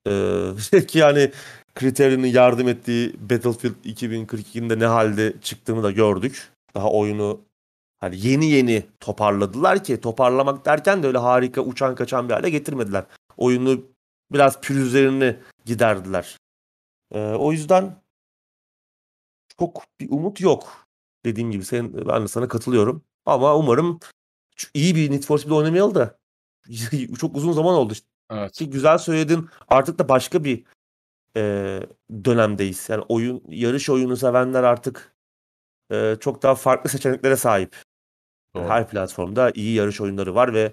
Ee, 0.07 0.87
ki 0.87 0.99
yani 0.99 1.33
Criterion'ın 1.79 2.27
yardım 2.27 2.69
ettiği 2.69 3.15
Battlefield 3.31 3.75
2042'nin 3.85 4.71
de 4.71 4.79
ne 4.79 4.87
halde 4.87 5.35
çıktığını 5.43 5.83
da 5.83 5.91
gördük. 5.91 6.53
Daha 6.75 6.91
oyunu 6.91 7.41
hani 8.01 8.27
yeni 8.27 8.47
yeni 8.47 8.87
toparladılar 9.01 9.85
ki 9.85 10.01
toparlamak 10.01 10.65
derken 10.67 11.03
de 11.03 11.07
öyle 11.07 11.19
harika 11.19 11.61
uçan 11.61 11.95
kaçan 11.95 12.29
bir 12.29 12.35
hale 12.35 12.51
getirmediler. 12.51 13.05
Oyunu 13.37 13.87
biraz 14.33 14.61
pürüzlerini 14.61 15.37
giderdiler. 15.65 16.37
Ee, 17.13 17.19
o 17.21 17.53
yüzden 17.53 18.03
çok 19.59 19.85
bir 20.01 20.11
umut 20.11 20.41
yok. 20.41 20.87
Dediğim 21.25 21.51
gibi 21.51 21.65
sen, 21.65 22.07
ben 22.09 22.23
de 22.23 22.29
sana 22.29 22.49
katılıyorum. 22.49 23.03
Ama 23.27 23.57
umarım 23.57 24.01
iyi 24.75 24.95
bir 24.97 25.11
Need 25.11 25.23
for 25.23 25.39
Speed 25.39 25.53
oynamayalı 25.53 25.95
da 25.95 26.19
çok 27.19 27.37
uzun 27.37 27.53
zaman 27.53 27.75
oldu. 27.75 27.95
Evet. 28.31 28.53
Ki 28.53 28.71
güzel 28.71 28.99
söyledin. 28.99 29.49
Artık 29.69 29.99
da 29.99 30.09
başka 30.09 30.45
bir 30.45 30.65
e, 31.37 31.43
dönemdeyiz. 32.25 32.89
Yani 32.89 33.05
oyun 33.09 33.43
yarış 33.49 33.91
oyunu 33.91 34.17
sevenler 34.17 34.63
artık 34.63 35.17
e, 35.93 36.17
çok 36.21 36.43
daha 36.43 36.55
farklı 36.55 36.91
seçeneklere 36.91 37.37
sahip. 37.37 37.77
Doğru. 38.57 38.69
Her 38.69 38.89
platformda 38.89 39.51
iyi 39.55 39.75
yarış 39.75 40.01
oyunları 40.01 40.35
var 40.35 40.55
ve 40.55 40.73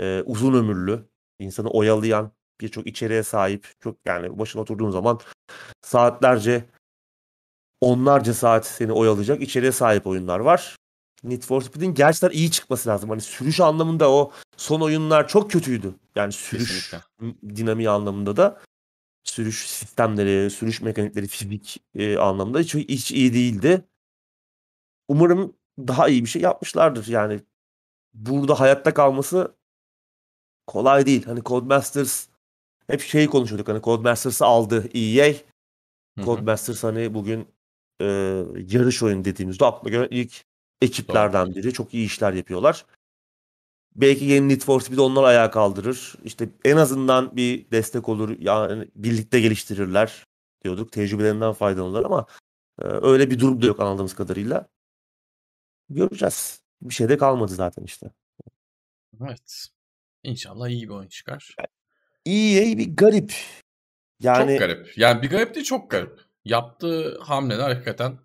e, 0.00 0.22
uzun 0.26 0.54
ömürlü, 0.54 1.08
insanı 1.38 1.70
oyalayan 1.70 2.30
birçok 2.60 2.86
içeriğe 2.86 3.22
sahip. 3.22 3.68
Çok 3.80 3.96
yani 4.04 4.38
başına 4.38 4.62
oturduğun 4.62 4.90
zaman 4.90 5.20
saatlerce 5.82 6.64
onlarca 7.80 8.34
saat 8.34 8.66
seni 8.66 8.92
oyalayacak 8.92 9.42
içeriğe 9.42 9.72
sahip 9.72 10.06
oyunlar 10.06 10.38
var. 10.40 10.76
Need 11.24 11.42
for 11.42 11.62
Speed'in 11.62 11.94
gerçekten 11.94 12.30
iyi 12.30 12.50
çıkması 12.50 12.88
lazım. 12.88 13.10
Hani 13.10 13.20
sürüş 13.20 13.60
anlamında 13.60 14.10
o 14.10 14.32
son 14.56 14.80
oyunlar 14.80 15.28
çok 15.28 15.50
kötüydü. 15.50 15.94
Yani 16.14 16.32
sürüş 16.32 16.90
Kesinlikle. 16.90 17.56
dinamiği 17.56 17.90
anlamında 17.90 18.36
da 18.36 18.60
sürüş 19.24 19.70
sistemleri, 19.70 20.50
sürüş 20.50 20.80
mekanikleri, 20.80 21.26
fizik 21.26 21.82
e, 21.94 22.18
anlamında 22.18 22.58
hiç, 22.58 22.74
hiç 22.74 23.12
iyi 23.12 23.34
değildi. 23.34 23.84
Umarım 25.08 25.55
daha 25.78 26.08
iyi 26.08 26.24
bir 26.24 26.28
şey 26.28 26.42
yapmışlardır. 26.42 27.06
Yani 27.06 27.40
burada 28.14 28.60
hayatta 28.60 28.94
kalması 28.94 29.54
kolay 30.66 31.06
değil. 31.06 31.24
Hani 31.24 31.42
Codemasters 31.42 32.28
hep 32.86 33.00
şeyi 33.00 33.26
konuşuyorduk. 33.26 33.68
Hani 33.68 33.82
Codemasters'ı 33.82 34.46
aldı 34.46 34.88
EA. 34.94 35.34
Codemasters 36.24 36.84
hani 36.84 37.14
bugün 37.14 37.48
e, 38.00 38.04
yarış 38.68 39.02
oyun 39.02 39.24
dediğimizde 39.24 39.64
aklıma 39.64 39.90
gelen 39.90 40.08
ilk 40.10 40.44
ekiplerden 40.82 41.54
biri. 41.54 41.72
Çok 41.72 41.94
iyi 41.94 42.06
işler 42.06 42.32
yapıyorlar. 42.32 42.86
Belki 43.96 44.24
yeni 44.24 44.48
Need 44.48 44.60
for 44.60 44.80
Speed 44.80 44.98
onlar 44.98 45.24
ayağa 45.24 45.50
kaldırır. 45.50 46.14
İşte 46.24 46.48
en 46.64 46.76
azından 46.76 47.36
bir 47.36 47.70
destek 47.70 48.08
olur. 48.08 48.36
Yani 48.38 48.88
birlikte 48.94 49.40
geliştirirler 49.40 50.26
diyorduk. 50.64 50.92
Tecrübelerinden 50.92 51.52
faydalanırlar 51.52 52.04
ama 52.04 52.26
e, 52.82 52.84
öyle 52.84 53.30
bir 53.30 53.40
durum 53.40 53.62
da 53.62 53.66
yok 53.66 53.80
anladığımız 53.80 54.14
kadarıyla. 54.14 54.68
Göreceğiz. 55.90 56.60
Bir 56.82 56.94
şey 56.94 57.08
de 57.08 57.18
kalmadı 57.18 57.54
zaten 57.54 57.82
işte. 57.84 58.10
Evet. 59.26 59.66
İnşallah 60.22 60.68
iyi 60.68 60.82
bir 60.88 60.94
oyun 60.94 61.08
çıkar. 61.08 61.56
EA 62.26 62.78
bir 62.78 62.96
garip. 62.96 63.34
Yani 64.20 64.50
Çok 64.50 64.58
garip. 64.58 64.98
Yani 64.98 65.22
bir 65.22 65.30
garip 65.30 65.54
değil 65.54 65.66
çok 65.66 65.90
garip. 65.90 66.20
Yaptığı 66.44 67.18
hamleler 67.20 67.70
hakikaten 67.70 68.18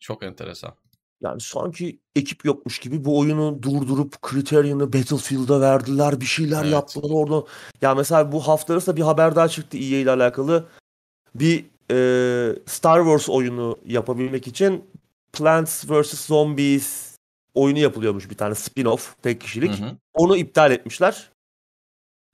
çok 0.00 0.22
enteresan. 0.22 0.74
yani 1.20 1.40
sanki 1.40 2.00
ekip 2.16 2.44
yokmuş 2.44 2.78
gibi 2.78 3.04
bu 3.04 3.18
oyunu 3.18 3.62
durdurup 3.62 4.16
Criterion'ı 4.30 4.92
Battlefield'a 4.92 5.60
verdiler. 5.60 6.20
Bir 6.20 6.26
şeyler 6.26 6.62
Evet. 6.62 6.72
yaptılar 6.72 7.10
orada. 7.10 7.46
Ya 7.82 7.94
mesela 7.94 8.32
bu 8.32 8.40
hafta 8.48 8.72
arasında 8.74 8.96
bir 8.96 9.02
haber 9.02 9.36
daha 9.36 9.48
çıktı 9.48 9.76
EA 9.76 9.82
ile 10.00 10.10
alakalı. 10.10 10.68
Bir 11.34 11.64
e, 11.90 11.96
Star 12.66 13.00
Wars 13.04 13.28
oyunu 13.28 13.78
yapabilmek 13.86 14.46
için 14.46 14.84
Plants 15.34 15.84
vs. 15.90 16.26
Zombies 16.26 17.16
oyunu 17.54 17.78
yapılıyormuş 17.78 18.30
bir 18.30 18.36
tane 18.36 18.54
spin-off 18.54 19.00
tek 19.22 19.40
kişilik. 19.40 19.80
Hı 19.80 19.84
hı. 19.84 19.96
Onu 20.14 20.36
iptal 20.36 20.70
etmişler. 20.70 21.30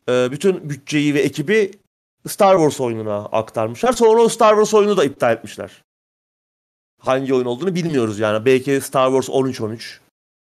E, 0.09 0.29
bütün 0.31 0.71
bütçeyi 0.71 1.15
ve 1.15 1.21
ekibi 1.21 1.71
Star 2.29 2.57
Wars 2.57 2.81
oyununa 2.81 3.17
aktarmışlar. 3.17 3.93
Sonra 3.93 4.23
o 4.23 4.29
Star 4.29 4.51
Wars 4.51 4.75
oyunu 4.75 4.97
da 4.97 5.05
iptal 5.05 5.33
etmişler. 5.33 5.85
Hangi 6.99 7.35
oyun 7.35 7.47
olduğunu 7.47 7.75
bilmiyoruz 7.75 8.19
yani. 8.19 8.45
Belki 8.45 8.81
Star 8.81 9.11
Wars 9.11 9.29
13-13. 9.29 9.99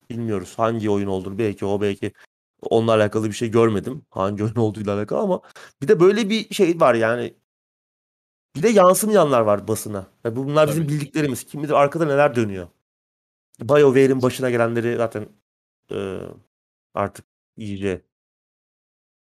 Bilmiyoruz 0.10 0.54
hangi 0.58 0.90
oyun 0.90 1.08
olduğunu. 1.08 1.38
Belki 1.38 1.66
o 1.66 1.82
belki 1.82 2.12
onunla 2.62 2.94
alakalı 2.94 3.28
bir 3.28 3.34
şey 3.34 3.52
görmedim. 3.52 4.02
Hangi 4.10 4.44
oyun 4.44 4.56
olduğuyla 4.56 4.96
alakalı 4.96 5.20
ama 5.20 5.42
bir 5.82 5.88
de 5.88 6.00
böyle 6.00 6.30
bir 6.30 6.54
şey 6.54 6.80
var 6.80 6.96
yani. 6.96 7.34
Bir 8.56 8.64
de 8.64 8.70
yansımayanlar 8.70 9.42
var 9.42 9.68
basına. 9.68 10.08
Yani 10.24 10.36
bunlar 10.36 10.70
bizim 10.70 10.84
Tabii. 10.84 10.94
bildiklerimiz. 10.94 11.44
Kim 11.44 11.64
bilir 11.64 11.74
arkada 11.74 12.06
neler 12.06 12.36
dönüyor. 12.36 12.68
BioWare'in 13.62 14.22
başına 14.22 14.50
gelenleri 14.50 14.98
zaten 14.98 15.28
e, 15.92 16.20
artık 16.94 17.26
iyice 17.58 18.02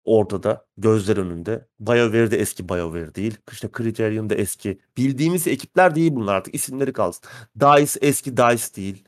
ortada, 0.04 0.66
gözler 0.78 1.18
önünde. 1.18 1.68
BioWare 1.80 2.32
de 2.32 2.38
eski 2.40 2.70
BioWare 2.70 3.16
değil. 3.16 3.38
İşte 3.52 3.70
Criterion 3.78 4.30
da 4.30 4.36
eski. 4.36 4.80
Bildiğimiz 4.98 5.48
ekipler 5.48 5.96
değil 5.96 6.16
bunlar 6.16 6.36
artık. 6.36 6.56
isimleri 6.56 6.94
kalsın. 6.94 7.24
DICE 7.60 8.00
eski 8.02 8.38
DICE 8.38 8.76
değil. 8.76 9.04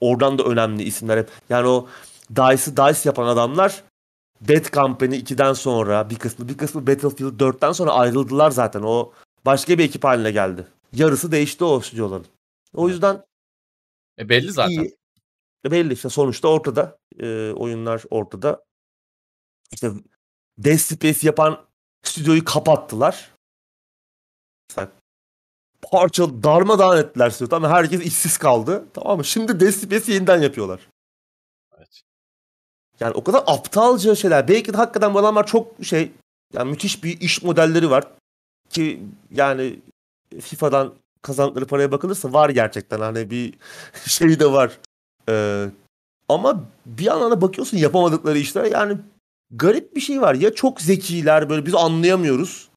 Oradan 0.00 0.38
da 0.38 0.42
önemli 0.44 0.82
isimler 0.82 1.18
hep. 1.18 1.28
Yani 1.48 1.68
o 1.68 1.88
DICE'ı 2.30 2.76
DICE 2.76 3.00
yapan 3.04 3.26
adamlar 3.26 3.84
Bad 4.40 4.72
Company 4.72 5.16
2'den 5.16 5.52
sonra 5.52 6.10
bir 6.10 6.16
kısmı 6.16 6.48
bir 6.48 6.56
kısmı 6.56 6.86
Battlefield 6.86 7.40
4'ten 7.40 7.72
sonra 7.72 7.90
ayrıldılar 7.90 8.50
zaten. 8.50 8.82
O 8.82 9.12
başka 9.44 9.78
bir 9.78 9.84
ekip 9.84 10.04
haline 10.04 10.30
geldi. 10.30 10.66
Yarısı 10.92 11.32
değişti 11.32 11.64
o 11.64 11.80
stüdyoların. 11.80 12.26
O 12.74 12.88
yüzden 12.88 13.24
E 14.18 14.28
belli 14.28 14.52
zaten. 14.52 14.70
iyi. 14.70 14.96
E 15.66 15.70
belli 15.70 15.92
işte 15.92 16.08
sonuçta 16.08 16.48
ortada. 16.48 16.98
Ee, 17.18 17.50
oyunlar 17.52 18.02
ortada. 18.10 18.64
İşte 19.72 19.90
Dead 20.58 20.76
Space 20.76 21.26
yapan 21.26 21.64
stüdyoyu 22.04 22.44
kapattılar. 22.44 23.30
Mesela 24.70 24.92
parça 25.82 26.42
darmadağın 26.42 26.98
ettiler 27.02 27.30
stüdyoyu. 27.30 27.64
Ama 27.64 27.76
herkes 27.76 28.00
işsiz 28.00 28.38
kaldı. 28.38 28.84
Tamam 28.94 29.16
mı? 29.18 29.24
Şimdi 29.24 29.60
Dead 29.60 29.70
Space'i 29.70 30.14
yeniden 30.14 30.42
yapıyorlar. 30.42 30.88
Evet. 31.78 32.02
Yani 33.00 33.12
o 33.14 33.24
kadar 33.24 33.44
aptalca 33.46 34.14
şeyler. 34.14 34.48
Belki 34.48 34.72
de 34.72 34.76
hakikaten 34.76 35.14
bu 35.14 35.18
adamlar 35.18 35.46
çok 35.46 35.84
şey 35.84 36.12
yani 36.52 36.70
müthiş 36.70 37.04
bir 37.04 37.20
iş 37.20 37.42
modelleri 37.42 37.90
var. 37.90 38.04
Ki 38.70 39.02
yani 39.30 39.80
FIFA'dan 40.40 40.94
kazandıkları 41.22 41.66
paraya 41.66 41.92
bakılırsa 41.92 42.32
var 42.32 42.50
gerçekten 42.50 43.00
hani 43.00 43.30
bir 43.30 43.54
şey 44.06 44.40
de 44.40 44.52
var. 44.52 44.78
Ee, 45.28 45.66
ama 46.28 46.64
bir 46.86 47.04
yandan 47.04 47.30
da 47.30 47.40
bakıyorsun 47.40 47.76
yapamadıkları 47.76 48.38
işler 48.38 48.64
yani 48.64 48.96
garip 49.50 49.96
bir 49.96 50.00
şey 50.00 50.20
var. 50.20 50.34
Ya 50.34 50.54
çok 50.54 50.80
zekiler 50.80 51.50
böyle 51.50 51.66
biz 51.66 51.74
anlayamıyoruz 51.74 52.70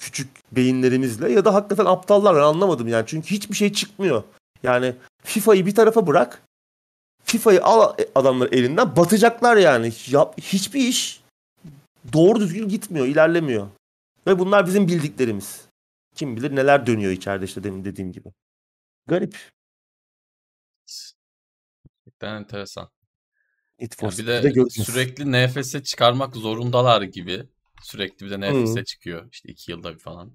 küçük 0.00 0.28
beyinlerimizle 0.52 1.32
ya 1.32 1.44
da 1.44 1.54
hakikaten 1.54 1.84
aptallar 1.84 2.36
ben 2.36 2.40
anlamadım 2.40 2.88
yani. 2.88 3.04
Çünkü 3.06 3.30
hiçbir 3.30 3.56
şey 3.56 3.72
çıkmıyor. 3.72 4.22
Yani 4.62 4.94
FIFA'yı 5.24 5.66
bir 5.66 5.74
tarafa 5.74 6.06
bırak. 6.06 6.42
FIFA'yı 7.24 7.64
al 7.64 7.94
adamlar 8.14 8.48
elinden 8.52 8.96
batacaklar 8.96 9.56
yani. 9.56 9.92
Yap, 10.08 10.34
hiçbir 10.40 10.80
iş 10.80 11.20
doğru 12.12 12.40
düzgün 12.40 12.68
gitmiyor, 12.68 13.06
ilerlemiyor. 13.06 13.66
Ve 14.26 14.38
bunlar 14.38 14.66
bizim 14.66 14.88
bildiklerimiz. 14.88 15.68
Kim 16.14 16.36
bilir 16.36 16.56
neler 16.56 16.86
dönüyor 16.86 17.12
içeride 17.12 17.44
işte 17.44 17.64
demin 17.64 17.84
dediğim 17.84 18.12
gibi. 18.12 18.28
Garip. 19.06 19.36
Gerçekten 22.04 22.34
enteresan. 22.34 22.90
Need 23.80 23.92
for 23.94 24.12
bir 24.18 24.26
de 24.26 24.40
göreceğiz. 24.40 24.88
sürekli 24.88 25.32
NFS 25.32 25.82
çıkarmak 25.82 26.36
zorundalar 26.36 27.02
gibi. 27.02 27.46
Sürekli 27.82 28.26
bir 28.26 28.30
de 28.30 28.40
NFS 28.40 28.84
çıkıyor. 28.84 29.28
İşte 29.32 29.48
iki 29.48 29.70
yılda 29.70 29.94
bir 29.94 29.98
falan. 29.98 30.32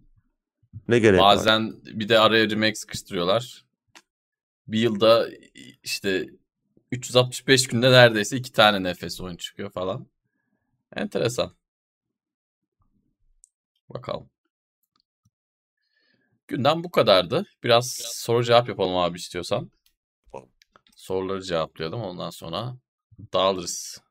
Ne 0.87 0.99
gerek 0.99 1.19
var? 1.19 1.35
Bazen 1.35 1.73
bir 1.83 2.09
de 2.09 2.19
araya 2.19 2.49
remake 2.49 2.75
sıkıştırıyorlar. 2.75 3.65
Bir 4.67 4.79
yılda 4.79 5.29
işte 5.83 6.29
365 6.91 7.67
günde 7.67 7.91
neredeyse 7.91 8.37
iki 8.37 8.51
tane 8.51 8.83
nefes 8.83 9.21
oyun 9.21 9.35
çıkıyor 9.35 9.71
falan. 9.71 10.07
Enteresan. 10.95 11.55
Bakalım. 13.89 14.29
Günden 16.47 16.83
bu 16.83 16.91
kadardı. 16.91 17.45
Biraz 17.63 17.91
soru 18.01 18.43
cevap 18.43 18.69
yapalım 18.69 18.97
abi 18.97 19.17
istiyorsan. 19.17 19.71
Soruları 20.95 21.41
cevaplayalım. 21.41 22.01
Ondan 22.01 22.29
sonra 22.29 22.77
dağılırız. 23.33 24.01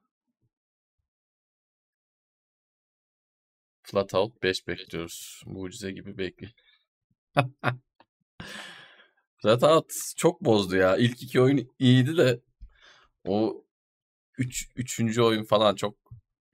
Flat 3.83 4.15
out 4.15 4.43
5 4.43 4.69
bekliyoruz. 4.69 5.43
Mucize 5.47 5.91
gibi 5.91 6.19
bekle. 6.19 6.51
Flat 9.37 9.63
out 9.63 9.93
çok 10.17 10.41
bozdu 10.41 10.77
ya. 10.77 10.97
İlk 10.97 11.23
iki 11.23 11.41
oyun 11.41 11.71
iyiydi 11.79 12.17
de 12.17 12.41
o 13.25 13.65
üç, 14.39 14.71
üçüncü 14.77 15.23
oyun 15.23 15.45
falan 15.45 15.75
çok 15.75 15.97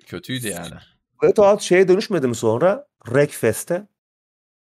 kötüydü 0.06 0.48
yani. 0.48 0.74
Breath 1.22 1.60
şeye 1.60 1.88
dönüşmedi 1.88 2.28
mi 2.28 2.34
sonra? 2.34 2.89
Wreckfest'e. 3.04 3.88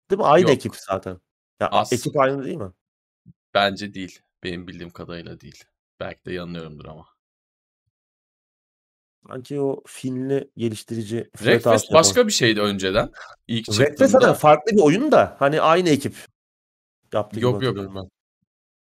Değil 0.10 0.20
mi? 0.20 0.26
Aynı 0.26 0.42
Yok. 0.44 0.52
ekip 0.52 0.76
zaten. 0.76 1.20
Ya 1.60 1.68
As- 1.70 1.94
ekip 1.94 2.20
aynı 2.20 2.44
değil 2.44 2.58
mi? 2.58 2.72
Bence 3.54 3.94
değil. 3.94 4.20
Benim 4.44 4.68
bildiğim 4.68 4.90
kadarıyla 4.90 5.40
değil. 5.40 5.64
Belki 6.00 6.26
de 6.26 6.34
yanılıyorumdur 6.34 6.86
ama. 6.86 7.06
Sanki 9.28 9.62
o 9.62 9.84
Finli 9.88 10.52
geliştirici 10.58 11.30
Fred 11.36 11.60
Wreckfest 11.60 11.94
başka 11.94 12.28
bir 12.28 12.32
şeydi 12.32 12.62
önceden. 12.62 13.12
İlk 13.48 13.66
Wreckfest 13.66 14.12
zaten 14.12 14.34
farklı 14.34 14.72
bir 14.78 14.82
oyun 14.82 15.12
da 15.12 15.36
hani 15.40 15.62
aynı 15.62 15.90
ekip 15.90 16.16
yaptı 17.14 17.36
gibi 17.36 17.44
Yok, 17.44 17.54
yok. 17.54 17.64
hatırlıyorum 17.64 17.96
ben. 17.96 18.10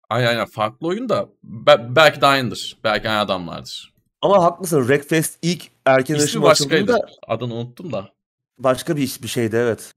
Aynen 0.09 0.27
aynen 0.27 0.45
farklı 0.45 0.87
oyun 0.87 1.09
da 1.09 1.29
be- 1.43 1.95
belki 1.95 2.21
de 2.21 2.25
aynıdır. 2.25 2.77
Belki 2.83 3.09
aynı 3.09 3.19
adamlardır. 3.19 3.93
Ama 4.21 4.43
haklısın 4.43 4.79
Wreckfest 4.81 5.39
ilk 5.41 5.71
erken 5.85 6.15
İsmi 6.15 6.23
erişim 6.23 6.41
başkaydı. 6.41 6.73
açıldığında 6.93 7.07
Adını 7.27 7.53
unuttum 7.53 7.91
da. 7.93 8.13
Başka 8.59 8.97
bir 8.97 9.17
bir 9.23 9.27
şeydi 9.27 9.55
evet. 9.55 9.93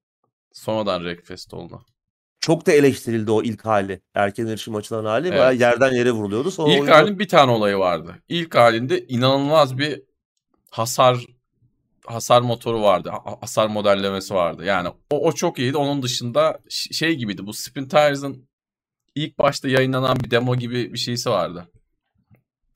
Sonradan 0.52 0.98
Wreckfest 1.00 1.54
oldu. 1.54 1.82
Çok 2.40 2.66
da 2.66 2.72
eleştirildi 2.72 3.30
o 3.30 3.42
ilk 3.42 3.64
hali. 3.64 4.00
Erken 4.14 4.46
erişim 4.46 4.74
açılan 4.74 5.04
hali. 5.04 5.28
Evet. 5.28 5.38
Bayağı 5.38 5.54
yerden 5.54 5.92
yere 5.92 6.12
vuruluyordu. 6.12 6.50
Sonra 6.50 6.72
İlk 6.72 6.80
oyunu- 6.80 6.94
halin 6.94 7.18
bir 7.18 7.28
tane 7.28 7.50
olayı 7.52 7.76
vardı. 7.78 8.16
İlk 8.28 8.54
halinde 8.54 9.06
inanılmaz 9.06 9.78
bir 9.78 10.02
hasar 10.70 11.26
hasar 12.06 12.42
motoru 12.42 12.82
vardı. 12.82 13.10
ha- 13.10 13.38
Hasar 13.40 13.66
modellemesi 13.66 14.34
vardı. 14.34 14.64
Yani 14.64 14.88
o, 15.10 15.26
o 15.28 15.32
çok 15.32 15.58
iyiydi. 15.58 15.76
Onun 15.76 16.02
dışında 16.02 16.58
şey 16.68 17.14
gibiydi. 17.14 17.46
Bu 17.46 17.52
Spin 17.52 17.88
Tires'ın 17.88 18.48
ilk 19.14 19.38
başta 19.38 19.68
yayınlanan 19.68 20.16
bir 20.24 20.30
demo 20.30 20.56
gibi 20.56 20.92
bir 20.92 20.98
şeysi 20.98 21.30
vardı. 21.30 21.68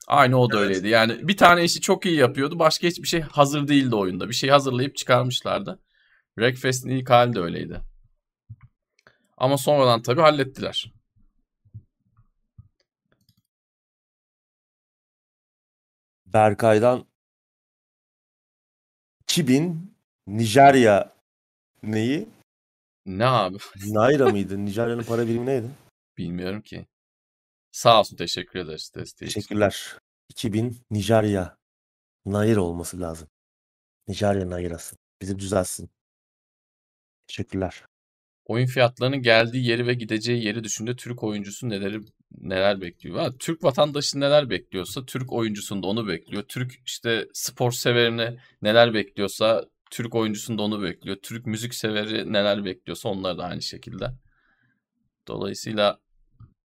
Aynı 0.07 0.37
o 0.39 0.51
da 0.51 0.57
Evet. 0.57 0.67
öyleydi. 0.69 0.87
Yani 0.87 1.27
bir 1.27 1.37
tane 1.37 1.63
işi 1.63 1.81
çok 1.81 2.05
iyi 2.05 2.15
yapıyordu. 2.15 2.59
Başka 2.59 2.87
hiçbir 2.87 3.07
şey 3.07 3.21
hazır 3.21 3.67
değildi 3.67 3.95
oyunda. 3.95 4.29
Bir 4.29 4.33
şey 4.33 4.49
hazırlayıp 4.49 4.95
çıkarmışlardı. 4.95 5.79
Wreckfest'in 6.35 6.89
ilk 6.89 7.09
hali 7.09 7.33
de 7.35 7.39
öyleydi. 7.39 7.81
Ama 9.37 9.57
sonradan 9.57 10.01
tabii 10.01 10.21
hallettiler. 10.21 10.93
Berkay'dan 16.25 17.05
2000 19.23 19.93
Nijerya 20.27 21.13
neyi? 21.83 22.29
Ne 23.05 23.25
abi? 23.25 23.57
Naira 23.85 24.29
mıydı? 24.29 24.65
Nijerya'nın 24.65 25.03
para 25.03 25.27
birimi 25.27 25.45
neydi? 25.45 25.67
Bilmiyorum 26.17 26.61
ki. 26.61 26.85
Sağ 27.77 27.99
olsun 27.99 28.17
teşekkür 28.17 28.59
ederiz 28.59 28.91
desteği 28.95 29.27
için. 29.27 29.39
Teşekkürler. 29.39 29.97
2000 30.29 30.81
Nijerya 30.91 31.57
Naira 32.25 32.61
olması 32.61 32.99
lazım. 33.01 33.27
Nijerya 34.07 34.49
Naira'sı. 34.49 34.95
Bizi 35.21 35.39
düzelsin. 35.39 35.89
Teşekkürler. 37.27 37.83
Oyun 38.45 38.65
fiyatlarının 38.65 39.21
geldiği 39.21 39.67
yeri 39.67 39.87
ve 39.87 39.93
gideceği 39.93 40.45
yeri 40.45 40.63
düşünde 40.63 40.95
Türk 40.95 41.23
oyuncusu 41.23 41.69
neler 41.69 42.01
neler 42.31 42.81
bekliyor. 42.81 43.19
Ha, 43.19 43.37
Türk 43.39 43.63
vatandaşı 43.63 44.19
neler 44.19 44.49
bekliyorsa 44.49 45.05
Türk 45.05 45.33
oyuncusunda 45.33 45.87
onu 45.87 46.07
bekliyor. 46.07 46.43
Türk 46.43 46.73
işte 46.85 47.27
spor 47.33 47.71
severini 47.71 48.37
neler 48.61 48.93
bekliyorsa 48.93 49.65
Türk 49.91 50.15
oyuncusunda 50.15 50.61
onu 50.61 50.83
bekliyor. 50.83 51.17
Türk 51.21 51.45
müzik 51.45 51.73
severi 51.73 52.33
neler 52.33 52.65
bekliyorsa 52.65 53.09
onlar 53.09 53.37
da 53.37 53.43
aynı 53.43 53.61
şekilde. 53.61 54.11
Dolayısıyla 55.27 55.99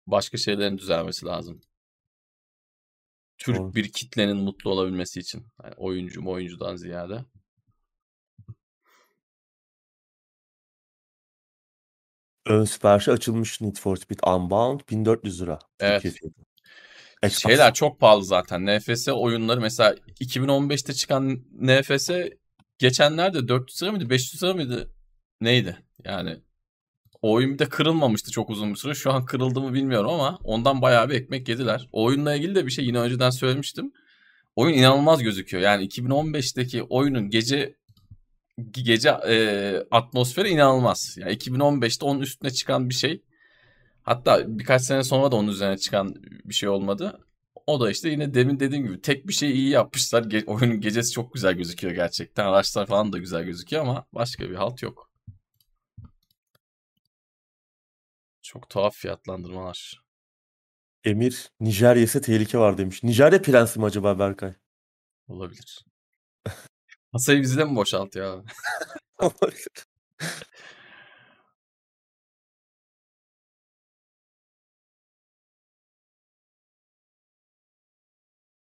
başka 0.07 0.37
şeylerin 0.37 0.77
düzelmesi 0.77 1.25
lazım. 1.25 1.61
Türk 3.37 3.57
Doğru. 3.57 3.73
bir 3.73 3.91
kitlenin 3.91 4.37
mutlu 4.37 4.71
olabilmesi 4.71 5.19
için. 5.19 5.47
Yani 5.63 5.73
oyuncu 5.77 6.21
mu 6.21 6.31
oyuncudan 6.31 6.75
ziyade. 6.75 7.25
Ön 12.45 12.63
siparişi 12.63 13.11
açılmış 13.11 13.61
Need 13.61 13.75
for 13.75 13.97
Speed 13.97 14.19
Unbound 14.27 14.79
1400 14.89 15.41
lira. 15.41 15.59
Evet. 15.79 16.05
Xbox. 16.05 16.31
Şeyler 17.29 17.73
çok 17.73 17.99
pahalı 17.99 18.25
zaten. 18.25 18.65
NFS 18.65 19.07
oyunları 19.07 19.61
mesela 19.61 19.95
2015'te 20.19 20.93
çıkan 20.93 21.45
NFS 21.61 22.09
geçenlerde 22.77 23.47
400 23.47 23.83
lira 23.83 23.91
mıydı 23.91 24.09
500 24.09 24.43
lira 24.43 24.53
mıydı 24.53 24.93
neydi? 25.41 25.77
Yani 26.03 26.41
o 27.27 27.31
oyun 27.31 27.53
bir 27.53 27.59
de 27.59 27.69
kırılmamıştı 27.69 28.31
çok 28.31 28.49
uzun 28.49 28.69
bir 28.69 28.75
süre. 28.75 28.93
Şu 28.93 29.11
an 29.11 29.25
kırıldı 29.25 29.61
mı 29.61 29.73
bilmiyorum 29.73 30.09
ama 30.09 30.39
ondan 30.43 30.81
bayağı 30.81 31.09
bir 31.09 31.15
ekmek 31.15 31.49
yediler. 31.49 31.89
O 31.91 32.03
oyunla 32.03 32.35
ilgili 32.35 32.55
de 32.55 32.65
bir 32.65 32.71
şey 32.71 32.85
yine 32.85 32.99
önceden 32.99 33.29
söylemiştim. 33.29 33.91
Oyun 34.55 34.77
inanılmaz 34.77 35.23
gözüküyor. 35.23 35.63
Yani 35.63 35.87
2015'teki 35.87 36.83
oyunun 36.83 37.29
gece 37.29 37.75
gece 38.71 39.09
e, 39.09 39.37
atmosferi 39.91 40.49
inanılmaz. 40.49 41.17
Yani 41.19 41.33
2015'te 41.33 42.05
onun 42.05 42.19
üstüne 42.19 42.51
çıkan 42.51 42.89
bir 42.89 42.93
şey. 42.95 43.21
Hatta 44.03 44.43
birkaç 44.59 44.81
sene 44.81 45.03
sonra 45.03 45.31
da 45.31 45.35
onun 45.35 45.47
üzerine 45.47 45.77
çıkan 45.77 46.15
bir 46.45 46.53
şey 46.53 46.69
olmadı. 46.69 47.19
O 47.67 47.79
da 47.79 47.91
işte 47.91 48.09
yine 48.09 48.33
demin 48.33 48.59
dediğim 48.59 48.85
gibi 48.85 49.01
tek 49.01 49.27
bir 49.27 49.33
şey 49.33 49.51
iyi 49.51 49.69
yapmışlar. 49.69 50.23
Ge- 50.23 50.45
oyunun 50.45 50.81
gecesi 50.81 51.11
çok 51.11 51.33
güzel 51.33 51.53
gözüküyor 51.53 51.93
gerçekten. 51.93 52.45
Araçlar 52.45 52.85
falan 52.85 53.13
da 53.13 53.17
güzel 53.17 53.43
gözüküyor 53.43 53.81
ama 53.81 54.05
başka 54.13 54.49
bir 54.49 54.55
halt 54.55 54.81
yok. 54.83 55.06
Çok 58.47 58.69
tuhaf 58.69 58.95
fiyatlandırmalar. 58.95 60.03
Emir 61.03 61.51
Nijerya 61.59 62.03
ise 62.03 62.21
tehlike 62.21 62.57
var 62.57 62.77
demiş. 62.77 63.03
Nijerya 63.03 63.41
prensi 63.41 63.79
mi 63.79 63.85
acaba 63.85 64.19
Berkay? 64.19 64.53
Olabilir. 65.27 65.85
Masayı 67.13 67.41
bizde 67.41 67.65
mi 67.65 67.75
boşaltıyor 67.75 68.37
abi? 68.39 68.47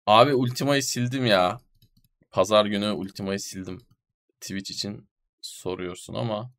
Abi 0.06 0.34
Ultima'yı 0.34 0.84
sildim 0.84 1.26
ya. 1.26 1.62
Pazar 2.32 2.66
günü 2.66 2.92
Ultima'yı 2.92 3.40
sildim. 3.40 3.82
Twitch 4.42 4.72
için 4.72 5.10
soruyorsun 5.42 6.14
ama 6.14 6.52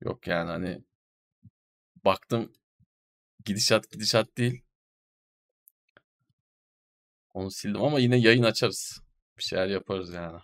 yok 0.00 0.26
yani 0.26 0.50
hani 0.50 0.87
baktım 2.04 2.52
gidişat 3.44 3.90
gidişat 3.90 4.36
değil. 4.36 4.64
Onu 7.34 7.50
sildim 7.50 7.82
ama 7.82 8.00
yine 8.00 8.16
yayın 8.16 8.42
açarız. 8.42 9.00
Bir 9.38 9.42
şeyler 9.42 9.66
yaparız 9.66 10.12
yani. 10.12 10.38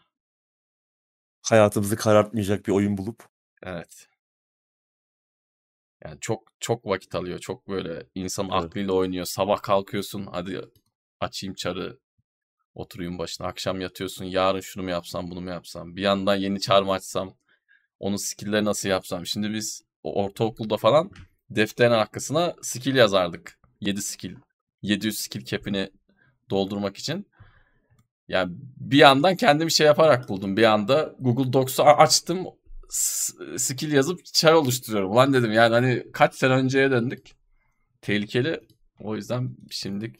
Hayatımızı 1.43 1.97
karartmayacak 1.97 2.67
bir 2.67 2.73
oyun 2.73 2.97
bulup. 2.97 3.29
Evet. 3.63 4.09
Yani 6.05 6.19
çok 6.21 6.53
çok 6.61 6.87
vakit 6.87 7.15
alıyor. 7.15 7.39
Çok 7.39 7.69
böyle 7.69 8.07
insan 8.15 8.45
Evet. 8.53 8.65
aklıyla 8.65 8.93
oynuyor. 8.93 9.25
Sabah 9.25 9.63
kalkıyorsun. 9.63 10.27
Hadi 10.27 10.61
açayım 11.21 11.55
çarı. 11.55 11.99
Oturayım 12.75 13.19
başına. 13.19 13.47
Akşam 13.47 13.81
yatıyorsun. 13.81 14.25
Yarın 14.25 14.61
şunu 14.61 14.85
mu 14.85 14.91
yapsam, 14.91 15.31
bunu 15.31 15.41
mu 15.41 15.51
yapsam? 15.51 15.97
Bir 15.97 16.03
yandan 16.03 16.37
yeni 16.37 16.61
çar 16.61 16.83
mı 16.83 16.93
açsam? 16.93 17.37
Onun 18.01 18.17
skill'leri 18.17 18.65
nasıl 18.65 18.89
yapsam? 18.89 19.27
Şimdi 19.27 19.53
biz 19.53 19.83
ortaokulda 20.03 20.77
falan 20.77 21.11
defterin 21.51 21.91
arkasına 21.91 22.55
skill 22.63 22.95
yazardık. 22.95 23.59
7 23.81 24.03
skill. 24.03 24.37
700 24.83 25.19
skill 25.19 25.45
cap'ini 25.45 25.91
doldurmak 26.51 26.97
için. 26.97 27.27
Yani 28.29 28.53
bir 28.77 28.99
yandan 28.99 29.37
kendim 29.37 29.71
şey 29.71 29.87
yaparak 29.87 30.29
buldum. 30.29 30.57
Bir 30.57 30.63
anda 30.63 31.15
Google 31.21 31.53
Docs'u 31.53 31.83
açtım. 31.83 32.47
Skill 33.57 33.93
yazıp 33.93 34.25
çar 34.25 34.53
oluşturuyorum. 34.53 35.11
Ulan 35.11 35.33
dedim 35.33 35.53
yani 35.53 35.75
hani 35.75 36.13
kaç 36.13 36.35
sene 36.35 36.53
önceye 36.53 36.91
döndük. 36.91 37.31
Tehlikeli. 38.01 38.61
O 39.01 39.17
yüzden 39.17 39.57
şimdilik 39.71 40.17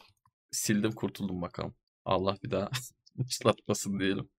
sildim 0.51 0.91
kurtuldum 0.91 1.41
bakalım. 1.41 1.75
Allah 2.05 2.37
bir 2.43 2.51
daha 2.51 2.69
başlatmasın 3.15 3.99
diyelim. 3.99 4.29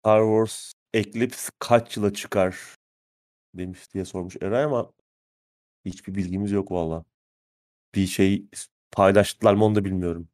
Star 0.00 0.20
Wars 0.20 0.72
Eclipse 0.94 1.50
kaç 1.58 1.96
yıla 1.96 2.12
çıkar 2.12 2.56
demiş 3.58 3.94
diye 3.94 4.04
sormuş 4.04 4.36
Eray 4.42 4.64
ama 4.64 4.92
hiçbir 5.84 6.14
bilgimiz 6.14 6.52
yok 6.52 6.72
valla. 6.72 7.04
Bir 7.94 8.06
şey 8.06 8.46
paylaştılar 8.92 9.54
mı 9.54 9.64
onu 9.64 9.74
da 9.74 9.84
bilmiyorum. 9.84 10.28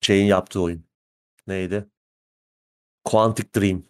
Şeyin 0.00 0.26
yaptığı 0.26 0.62
oyun. 0.62 0.84
Neydi? 1.46 1.88
Quantic 3.04 3.48
Dream. 3.54 3.84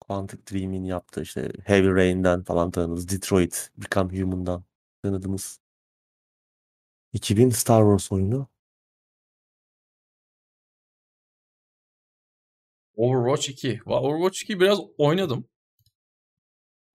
Quantic 0.00 0.42
Dream'in 0.52 0.84
yaptığı 0.84 1.22
işte 1.22 1.52
Heavy 1.64 1.88
Rain'den 1.88 2.44
falan 2.44 2.70
tanıdığımız 2.70 3.08
Detroit 3.08 3.70
Become 3.76 4.20
Human'dan 4.20 4.64
tanıdığımız 5.02 5.60
2000 7.12 7.50
Star 7.50 7.82
Wars 7.82 8.12
oyunu. 8.12 8.48
Overwatch 12.96 13.48
2. 13.50 13.76
Va- 13.86 14.00
Overwatch 14.00 14.42
2 14.42 14.60
biraz 14.60 14.78
oynadım. 14.98 15.48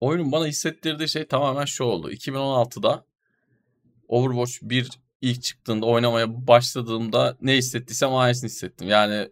Oyunun 0.00 0.32
bana 0.32 0.46
hissettirdiği 0.46 1.08
şey 1.08 1.26
tamamen 1.26 1.64
şu 1.64 1.84
oldu. 1.84 2.10
2016'da 2.12 3.06
Overwatch 4.08 4.52
1 4.62 4.90
ilk 5.20 5.42
çıktığında 5.42 5.86
oynamaya 5.86 6.46
başladığımda 6.46 7.36
ne 7.40 7.56
hissettiysem 7.56 8.14
aynısını 8.14 8.48
hissettim. 8.50 8.88
Yani 8.88 9.28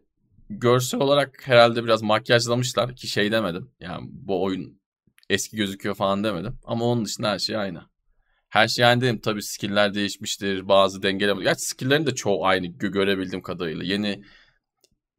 görsel 0.51 1.01
olarak 1.01 1.49
herhalde 1.49 1.85
biraz 1.85 2.03
makyajlamışlar 2.03 2.97
ki 2.97 3.09
şey 3.09 3.33
demedim. 3.33 3.71
Yani 3.81 4.09
bu 4.13 4.43
oyun 4.43 4.81
eski 5.31 5.57
gözüküyor 5.57 5.95
falan 5.95 6.25
demedim. 6.25 6.59
Ama 6.65 6.85
onun 6.85 7.05
dışında 7.05 7.31
her 7.31 7.39
şey 7.39 7.57
aynı. 7.57 7.83
Her 8.49 8.69
şey 8.69 8.85
aynı 8.85 9.01
dedim. 9.01 9.21
Tabii 9.21 9.43
skill'ler 9.43 9.95
değişmiştir. 9.95 10.69
Bazı 10.69 11.03
dengeleme. 11.03 11.43
Gerçi 11.43 11.63
skill'lerin 11.63 12.07
de 12.07 12.15
çoğu 12.15 12.47
aynı 12.47 12.67
gö- 12.67 12.93
görebildiğim 12.93 13.43
kadarıyla. 13.43 13.85
Yeni 13.85 14.23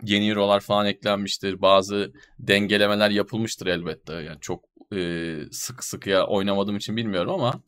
yeni 0.04 0.30
hero'lar 0.30 0.60
falan 0.60 0.86
eklenmiştir. 0.86 1.62
Bazı 1.62 2.14
dengelemeler 2.40 3.10
yapılmıştır 3.10 3.68
elbette. 3.68 4.14
Yani 4.14 4.38
çok 4.42 4.66
e, 4.96 5.38
sık 5.52 5.84
sıkıya 5.84 6.28
oynamadığım 6.28 6.78
için 6.78 6.98
bilmiyorum 6.98 7.32
ama 7.34 7.64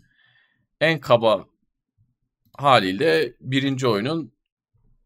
en 0.82 1.00
kaba 1.00 1.46
haliyle 2.58 3.34
birinci 3.42 3.88
oyunun 3.88 4.34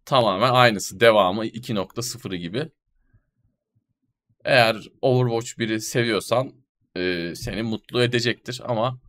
tamamen 0.05 0.51
aynısı. 0.51 0.99
Devamı 0.99 1.45
2.0'ı 1.45 2.35
gibi. 2.35 2.69
Eğer 4.45 4.75
Overwatch 5.01 5.51
1'i 5.51 5.81
seviyorsan 5.81 6.53
e, 6.97 7.33
seni 7.35 7.63
mutlu 7.63 8.03
edecektir 8.03 8.61
ama 8.65 8.99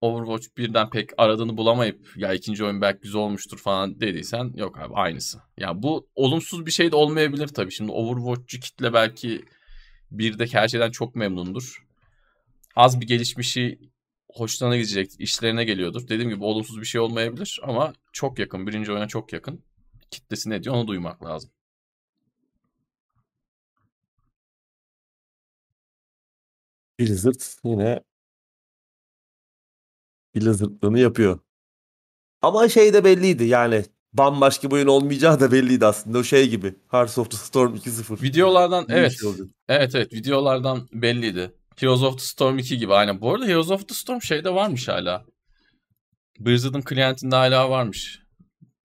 Overwatch 0.00 0.46
1'den 0.56 0.90
pek 0.90 1.10
aradığını 1.18 1.56
bulamayıp 1.56 2.12
ya 2.16 2.34
ikinci 2.34 2.64
oyun 2.64 2.80
belki 2.80 3.00
güzel 3.00 3.20
olmuştur 3.20 3.58
falan 3.58 4.00
dediysen 4.00 4.52
yok 4.56 4.78
abi 4.78 4.94
aynısı. 4.94 5.40
Ya 5.56 5.82
bu 5.82 6.08
olumsuz 6.14 6.66
bir 6.66 6.70
şey 6.70 6.92
de 6.92 6.96
olmayabilir 6.96 7.48
tabii. 7.48 7.72
Şimdi 7.72 7.92
Overwatch'cu 7.92 8.60
kitle 8.60 8.92
belki 8.92 9.44
birdeki 10.10 10.58
her 10.58 10.68
şeyden 10.68 10.90
çok 10.90 11.16
memnundur. 11.16 11.86
Az 12.76 13.00
bir 13.00 13.06
gelişmişi 13.06 13.78
hoşlarına 14.32 14.76
gidecek, 14.76 15.20
işlerine 15.20 15.64
geliyordur. 15.64 16.08
Dediğim 16.08 16.30
gibi 16.30 16.44
olumsuz 16.44 16.80
bir 16.80 16.86
şey 16.86 17.00
olmayabilir 17.00 17.60
ama 17.62 17.92
çok 18.12 18.38
yakın, 18.38 18.66
birinci 18.66 18.92
oyuna 18.92 19.08
çok 19.08 19.32
yakın. 19.32 19.64
Kitlesi 20.10 20.50
ne 20.50 20.62
diyor 20.62 20.74
onu 20.74 20.86
duymak 20.88 21.24
lazım. 21.24 21.50
Blizzard 26.98 27.40
yine 27.64 28.00
Blizzard'lığını 30.34 30.98
yapıyor. 30.98 31.38
Ama 32.42 32.68
şey 32.68 32.94
de 32.94 33.04
belliydi 33.04 33.44
yani 33.44 33.84
bambaşka 34.12 34.70
bir 34.70 34.74
oyun 34.74 34.86
olmayacağı 34.86 35.40
da 35.40 35.52
belliydi 35.52 35.86
aslında. 35.86 36.18
O 36.18 36.22
şey 36.22 36.48
gibi. 36.48 36.74
Hearts 36.88 37.18
of 37.18 37.30
the 37.30 37.36
Storm 37.36 37.74
2.0. 37.74 38.22
Videolardan 38.22 38.86
gibi 38.86 38.92
evet. 38.96 39.20
şey. 39.20 39.30
Evet 39.68 39.94
evet 39.94 40.12
videolardan 40.12 40.88
belliydi. 40.92 41.52
Heroes 41.76 42.02
of 42.02 42.18
the 42.18 42.24
Storm 42.24 42.58
2 42.58 42.78
gibi 42.78 42.94
aynen. 42.94 43.20
Bu 43.20 43.34
arada 43.34 43.46
Heroes 43.46 43.70
of 43.70 43.88
the 43.88 43.94
Storm 43.94 44.22
şeyde 44.22 44.54
varmış 44.54 44.88
hala. 44.88 45.24
Blizzard'ın 46.38 46.82
klientinde 46.82 47.36
hala 47.36 47.70
varmış. 47.70 48.22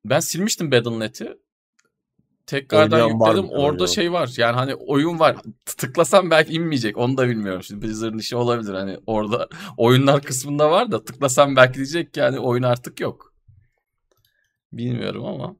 Ben 0.05 0.19
silmiştim 0.19 0.71
Battle.net'i. 0.71 1.37
Tekrardan 2.47 3.01
Oynayan 3.01 3.19
var 3.19 3.35
yükledim. 3.35 3.49
mı? 3.55 3.61
Orada 3.61 3.87
şey 3.87 4.11
var. 4.11 4.33
Yani 4.37 4.55
hani 4.55 4.75
oyun 4.75 5.19
var. 5.19 5.37
Tıklasam 5.65 6.31
belki 6.31 6.53
inmeyecek. 6.53 6.97
Onu 6.97 7.17
da 7.17 7.27
bilmiyorum. 7.27 7.63
Şimdi 7.63 7.85
Blizzard'ın 7.85 8.17
işi 8.17 8.35
olabilir. 8.35 8.73
Hani 8.73 8.97
orada 9.07 9.47
oyunlar 9.77 10.21
kısmında 10.21 10.71
var 10.71 10.91
da 10.91 11.03
tıklasam 11.05 11.55
belki 11.55 11.75
diyecek 11.75 12.13
ki 12.13 12.19
yani 12.19 12.39
oyun 12.39 12.63
artık 12.63 12.99
yok. 12.99 13.33
Bilmiyorum 14.71 15.25
ama. 15.25 15.55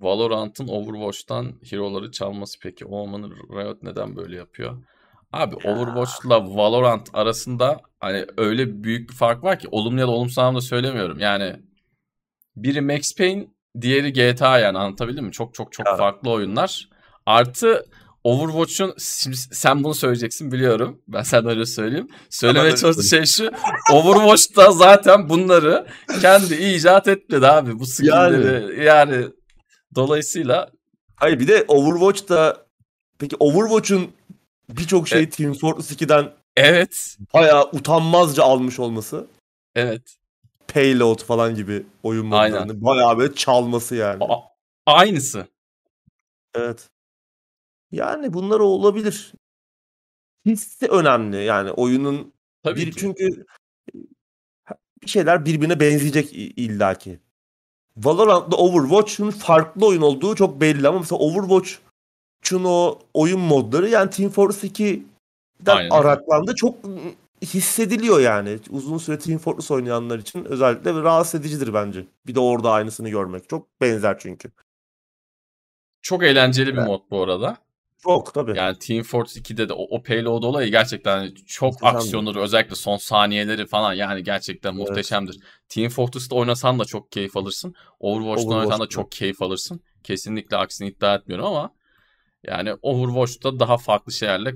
Valorant'ın 0.00 0.68
Overwatch'tan 0.68 1.52
hero'ları 1.70 2.10
çalması 2.10 2.58
peki. 2.60 2.86
O 2.86 2.96
olmanın 2.96 3.30
Riot 3.30 3.82
neden 3.82 4.16
böyle 4.16 4.36
yapıyor? 4.36 4.84
Abi 5.32 5.54
Overwatch'la 5.54 6.56
Valorant 6.56 7.10
arasında 7.12 7.80
hani 8.00 8.26
öyle 8.36 8.84
büyük 8.84 9.10
bir 9.10 9.14
fark 9.14 9.44
var 9.44 9.58
ki 9.58 9.68
olumlu 9.70 10.00
ya 10.00 10.06
da 10.06 10.10
olumsuz 10.10 10.38
anlamda 10.38 10.60
söylemiyorum. 10.60 11.18
Yani 11.20 11.56
biri 12.56 12.80
Max 12.80 13.14
Payne, 13.14 13.46
diğeri 13.80 14.12
GTA 14.12 14.58
yani 14.58 14.78
anlatabildim 14.78 15.24
mi? 15.24 15.32
Çok 15.32 15.54
çok 15.54 15.72
çok 15.72 15.86
Evet. 15.88 15.98
farklı 15.98 16.30
oyunlar. 16.30 16.88
Artı 17.26 17.86
Overwatch'un 18.24 18.94
sen 19.52 19.84
bunu 19.84 19.94
söyleyeceksin 19.94 20.52
biliyorum. 20.52 21.02
Ben 21.08 21.22
sana 21.22 21.48
öyle 21.48 21.66
söyleyeyim. 21.66 22.08
Söylemeye 22.30 22.64
öyle 22.64 22.76
çalıştığım 22.76 23.04
şey 23.04 23.26
şu. 23.26 23.50
Overwatch'ta 23.92 24.72
zaten 24.72 25.28
bunları 25.28 25.86
kendi 26.20 26.54
icat 26.54 27.08
etmedi 27.08 27.46
abi. 27.46 27.78
Bu 27.78 27.86
skill'leri 27.86 28.84
yani, 28.84 29.26
dolayısıyla 29.94 30.70
Hayır 31.16 31.40
bir 31.40 31.48
de 31.48 31.64
Overwatch'ta 31.68 32.66
peki 33.18 33.36
Overwatch'un 33.36 34.12
birçok 34.68 35.08
şeyi 35.08 35.30
Team 35.30 35.54
Fortress 35.54 35.92
2'den 35.92 36.32
evet 36.56 37.16
bayağı 37.34 37.68
utanmazca 37.72 38.42
almış 38.42 38.78
olması. 38.78 39.26
evet 39.76 40.02
Payload 40.68 41.18
falan 41.22 41.54
gibi 41.54 41.86
oyun 42.02 42.26
modlarını 42.26 42.84
bayağı 42.84 43.18
böyle 43.18 43.34
çalması 43.34 43.94
yani. 43.94 44.24
A- 44.24 44.42
aynısı. 44.86 45.46
Evet. 46.54 46.90
Yani 47.92 48.32
bunlar 48.32 48.60
olabilir. 48.60 49.32
Hissi 50.46 50.86
önemli 50.88 51.44
yani 51.44 51.70
oyunun 51.70 52.32
Tabii 52.62 52.80
bir 52.80 52.92
ki. 52.92 53.00
çünkü 53.00 53.46
bir 55.02 55.08
şeyler 55.08 55.44
birbirine 55.44 55.80
benzeyecek 55.80 56.32
illaki. 56.32 57.20
Valorant'la 57.96 58.56
Overwatch'un 58.56 59.30
farklı 59.30 59.86
oyun 59.86 60.02
olduğu 60.02 60.34
çok 60.34 60.60
belli 60.60 60.88
ama 60.88 60.98
mesela 60.98 61.18
Overwatch'un 61.18 62.64
o 62.64 62.98
oyun 63.14 63.40
modları 63.40 63.88
yani 63.88 64.10
Team 64.10 64.30
Fortress 64.30 64.64
2'den 64.64 65.76
Aynen 65.76 65.90
araklandı. 65.90 66.54
Çok 66.56 66.74
hissediliyor 67.46 68.20
yani. 68.20 68.58
Uzun 68.70 68.98
süre 68.98 69.18
Team 69.18 69.38
Fortress 69.38 69.70
oynayanlar 69.70 70.18
için 70.18 70.44
özellikle 70.44 70.92
rahatsız 70.92 71.40
edicidir 71.40 71.74
bence. 71.74 72.06
Bir 72.26 72.34
de 72.34 72.40
orada 72.40 72.70
aynısını 72.70 73.08
görmek. 73.08 73.48
Çok 73.48 73.80
benzer 73.80 74.18
çünkü. 74.18 74.50
Çok 76.02 76.22
eğlenceli 76.22 76.72
bir 76.72 76.78
Evet. 76.78 76.86
mod 76.86 77.00
bu 77.10 77.22
arada. 77.22 77.56
Çok 78.02 78.34
tabii. 78.34 78.58
Yani 78.58 78.78
Team 78.78 79.02
Fortress 79.02 79.36
2'de 79.36 79.68
de 79.68 79.72
o, 79.72 79.82
o 79.96 80.02
payload 80.02 80.42
olayı 80.42 80.70
gerçekten 80.70 81.34
çok 81.46 81.72
Muhteşemdi. 81.72 81.96
aksiyonları 81.96 82.40
özellikle 82.40 82.74
son 82.74 82.96
saniyeleri 82.96 83.66
falan 83.66 83.92
yani 83.94 84.22
gerçekten 84.22 84.74
Evet. 84.76 84.88
muhteşemdir. 84.88 85.38
Team 85.68 85.88
Fortress'ta 85.88 86.36
oynasan 86.36 86.78
da 86.78 86.84
çok 86.84 87.12
keyif 87.12 87.36
alırsın. 87.36 87.74
Overwatch'ta 88.00 88.54
oynasan 88.54 88.80
da 88.80 88.86
çok 88.86 89.12
keyif 89.12 89.42
alırsın. 89.42 89.80
Kesinlikle 90.02 90.56
aksini 90.56 90.88
iddia 90.88 91.14
etmiyorum 91.14 91.46
ama 91.46 91.70
yani 92.46 92.74
Overwatch'ta 92.82 93.60
daha 93.60 93.76
farklı 93.78 94.12
şeylerle 94.12 94.54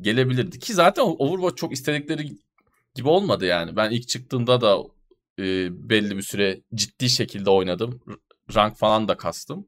gelebilirdi. 0.00 0.58
Ki 0.58 0.74
zaten 0.74 1.02
Overwatch 1.02 1.56
çok 1.56 1.72
istedikleri 1.72 2.28
gibi 2.94 3.08
olmadı 3.08 3.46
yani. 3.46 3.76
Ben 3.76 3.90
ilk 3.90 4.08
çıktığında 4.08 4.60
da 4.60 4.78
e, 5.38 5.68
belli 5.90 6.16
bir 6.16 6.22
süre 6.22 6.60
ciddi 6.74 7.08
şekilde 7.10 7.50
oynadım. 7.50 8.00
Rank 8.54 8.76
falan 8.76 9.08
da 9.08 9.16
kastım. 9.16 9.66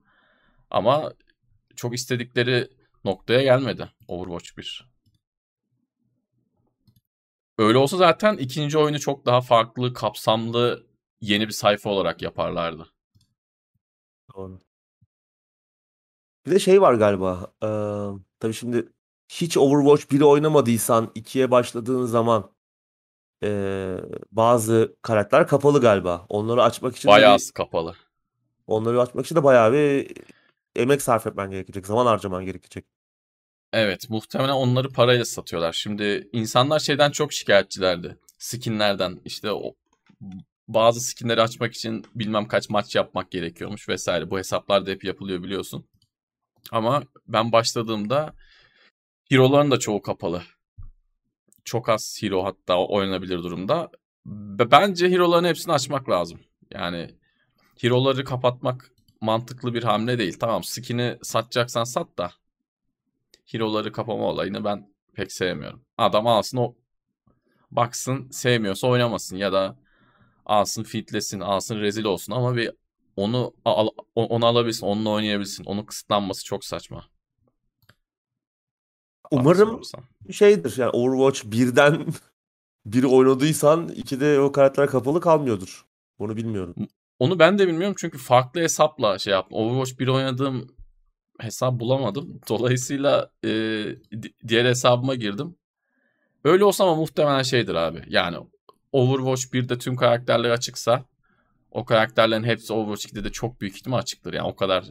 Ama 0.70 1.12
çok 1.76 1.94
istedikleri 1.94 2.68
noktaya 3.04 3.42
gelmedi 3.42 3.90
Overwatch 4.08 4.56
1. 4.58 4.88
Öyle 7.58 7.78
olsa 7.78 7.96
zaten 7.96 8.36
ikinci 8.36 8.78
oyunu 8.78 9.00
çok 9.00 9.26
daha 9.26 9.40
farklı, 9.40 9.92
kapsamlı, 9.92 10.86
yeni 11.20 11.48
bir 11.48 11.52
sayfa 11.52 11.90
olarak 11.90 12.22
yaparlardı. 12.22 12.86
Doğru. 14.36 14.58
Bir 16.46 16.50
de 16.50 16.58
şey 16.58 16.80
var 16.82 16.94
galiba. 16.94 17.52
eee, 17.62 17.68
tabii 18.40 18.54
şimdi 18.54 18.92
hiç 19.28 19.56
Overwatch 19.56 20.02
1'i 20.12 20.24
oynamadıysan 20.24 21.10
2'ye 21.14 21.50
başladığın 21.50 22.04
zaman 22.06 22.50
eee, 23.42 23.96
bazı 24.32 24.96
karakter 25.02 25.46
kapalı 25.48 25.80
galiba. 25.80 26.26
Onları 26.28 26.62
açmak 26.62 26.96
için 26.96 27.08
Bayağı 27.10 27.36
bir- 27.38 27.50
kapalı. 27.54 27.94
onları 28.66 29.02
açmak 29.02 29.24
için 29.26 29.36
de 29.36 29.44
bayağı 29.44 29.72
bir 29.72 30.12
emek 30.76 31.02
sarf 31.02 31.26
etmen 31.26 31.50
gerekecek. 31.50 31.86
Zaman 31.86 32.06
harcaman 32.06 32.44
gerekecek. 32.44 32.84
Evet, 33.72 34.10
muhtemelen 34.10 34.52
onları 34.52 34.88
parayla 34.92 35.24
satıyorlar. 35.24 35.72
Şimdi 35.72 36.28
insanlar 36.32 36.78
şeyden 36.78 37.10
çok 37.10 37.32
şikayetçilerdi. 37.32 38.18
Skinlerden. 38.38 39.20
İşte 39.24 39.52
o 39.52 39.74
bazı 40.68 41.00
skinleri 41.00 41.42
açmak 41.42 41.74
için 41.74 42.04
bilmem 42.14 42.48
kaç 42.48 42.70
maç 42.70 42.94
yapmak 42.96 43.30
gerekiyormuş 43.30 43.88
vesaire. 43.88 44.30
Bu 44.30 44.38
hesaplar 44.38 44.86
da 44.86 44.90
hep 44.90 45.04
yapılıyor 45.04 45.42
biliyorsun. 45.42 45.84
Ama 46.72 47.02
ben 47.28 47.52
başladığımda 47.52 48.34
hero'ların 49.30 49.70
da 49.70 49.78
çoğu 49.78 50.02
kapalı. 50.02 50.42
Çok 51.64 51.88
az 51.88 52.18
hero 52.20 52.44
hatta 52.44 52.86
oynanabilir 52.86 53.38
durumda. 53.38 53.90
Be- 54.26 54.70
Bence 54.70 55.10
hero'ların 55.10 55.44
hepsini 55.44 55.72
açmak 55.72 56.10
lazım. 56.10 56.40
Yani 56.70 57.10
hero'ları 57.80 58.24
kapatmak 58.24 58.90
mantıklı 59.20 59.74
bir 59.74 59.82
hamle 59.82 60.18
değil. 60.18 60.36
Tamam 60.40 60.64
skin'i 60.64 61.18
satacaksan 61.22 61.84
sat 61.84 62.18
da 62.18 62.32
hero'ları 63.46 63.92
kapama 63.92 64.24
olayını 64.24 64.64
ben 64.64 64.94
pek 65.14 65.32
sevmiyorum. 65.32 65.84
Adam 65.98 66.26
alsın 66.26 66.58
o 66.58 66.74
baksın 67.70 68.30
sevmiyorsa 68.30 68.86
oynamasın 68.86 69.36
ya 69.36 69.52
da 69.52 69.76
alsın 70.46 70.82
fitlesin, 70.82 71.40
alsın 71.40 71.80
rezil 71.80 72.04
olsun 72.04 72.32
ama 72.32 72.56
bir 72.56 72.70
onu 73.16 73.54
al, 73.64 73.88
onu 74.14 74.46
alabilsin, 74.46 74.86
onunla 74.86 75.10
oynayabilsin. 75.10 75.64
Onun 75.64 75.82
kısıtlanması 75.84 76.44
çok 76.44 76.64
saçma. 76.64 77.04
Umarım 79.30 79.80
şeydir 80.32 80.74
yani 80.76 80.90
Overwatch 80.90 81.44
1'den 81.44 82.06
biri 82.86 83.06
oynadıysan 83.06 83.88
ikide 83.88 84.40
o 84.40 84.52
karakter 84.52 84.86
kapalı 84.86 85.20
kalmıyordur. 85.20 85.84
Onu 86.18 86.36
bilmiyorum. 86.36 86.74
Onu 87.18 87.38
ben 87.38 87.58
de 87.58 87.68
bilmiyorum 87.68 87.94
çünkü 87.98 88.18
farklı 88.18 88.60
hesapla 88.60 89.18
şey 89.18 89.32
yaptım. 89.32 89.58
Overwatch 89.58 89.98
1 89.98 90.08
oynadığım 90.08 90.66
hesap 91.38 91.80
bulamadım. 91.80 92.40
Dolayısıyla 92.48 93.30
e, 93.44 93.50
diğer 94.48 94.64
hesabıma 94.64 95.14
girdim. 95.14 95.56
Öyle 96.44 96.64
olsa 96.64 96.84
ama 96.84 96.94
muhtemelen 96.94 97.42
şeydir 97.42 97.74
abi. 97.74 98.02
Yani 98.08 98.36
Overwatch 98.92 99.42
1'de 99.42 99.78
tüm 99.78 99.96
karakterler 99.96 100.50
açıksa 100.50 101.04
o 101.70 101.84
karakterlerin 101.84 102.44
hepsi 102.44 102.72
Overwatch 102.72 103.06
2'de 103.06 103.24
de 103.24 103.32
çok 103.32 103.60
büyük 103.60 103.76
ihtimal 103.76 103.98
açıktır. 103.98 104.32
Yani 104.32 104.48
o 104.48 104.56
kadar 104.56 104.84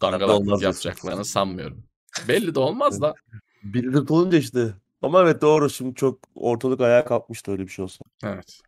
dangalaklık 0.00 0.62
yapacaklarını 0.62 1.24
sanmıyorum. 1.24 1.84
Belli 2.28 2.54
de 2.54 2.60
olmaz 2.60 3.00
da. 3.00 3.14
Bildirim 3.62 4.06
olunca 4.08 4.38
işte. 4.38 4.74
Ama 5.02 5.22
evet 5.22 5.42
doğru. 5.42 5.70
Şimdi 5.70 5.94
çok 5.94 6.18
ortalık 6.34 6.80
ayağa 6.80 7.04
kalkmıştı 7.04 7.52
öyle 7.52 7.62
bir 7.62 7.68
şey 7.68 7.82
olsa. 7.82 8.04
Evet. 8.24 8.60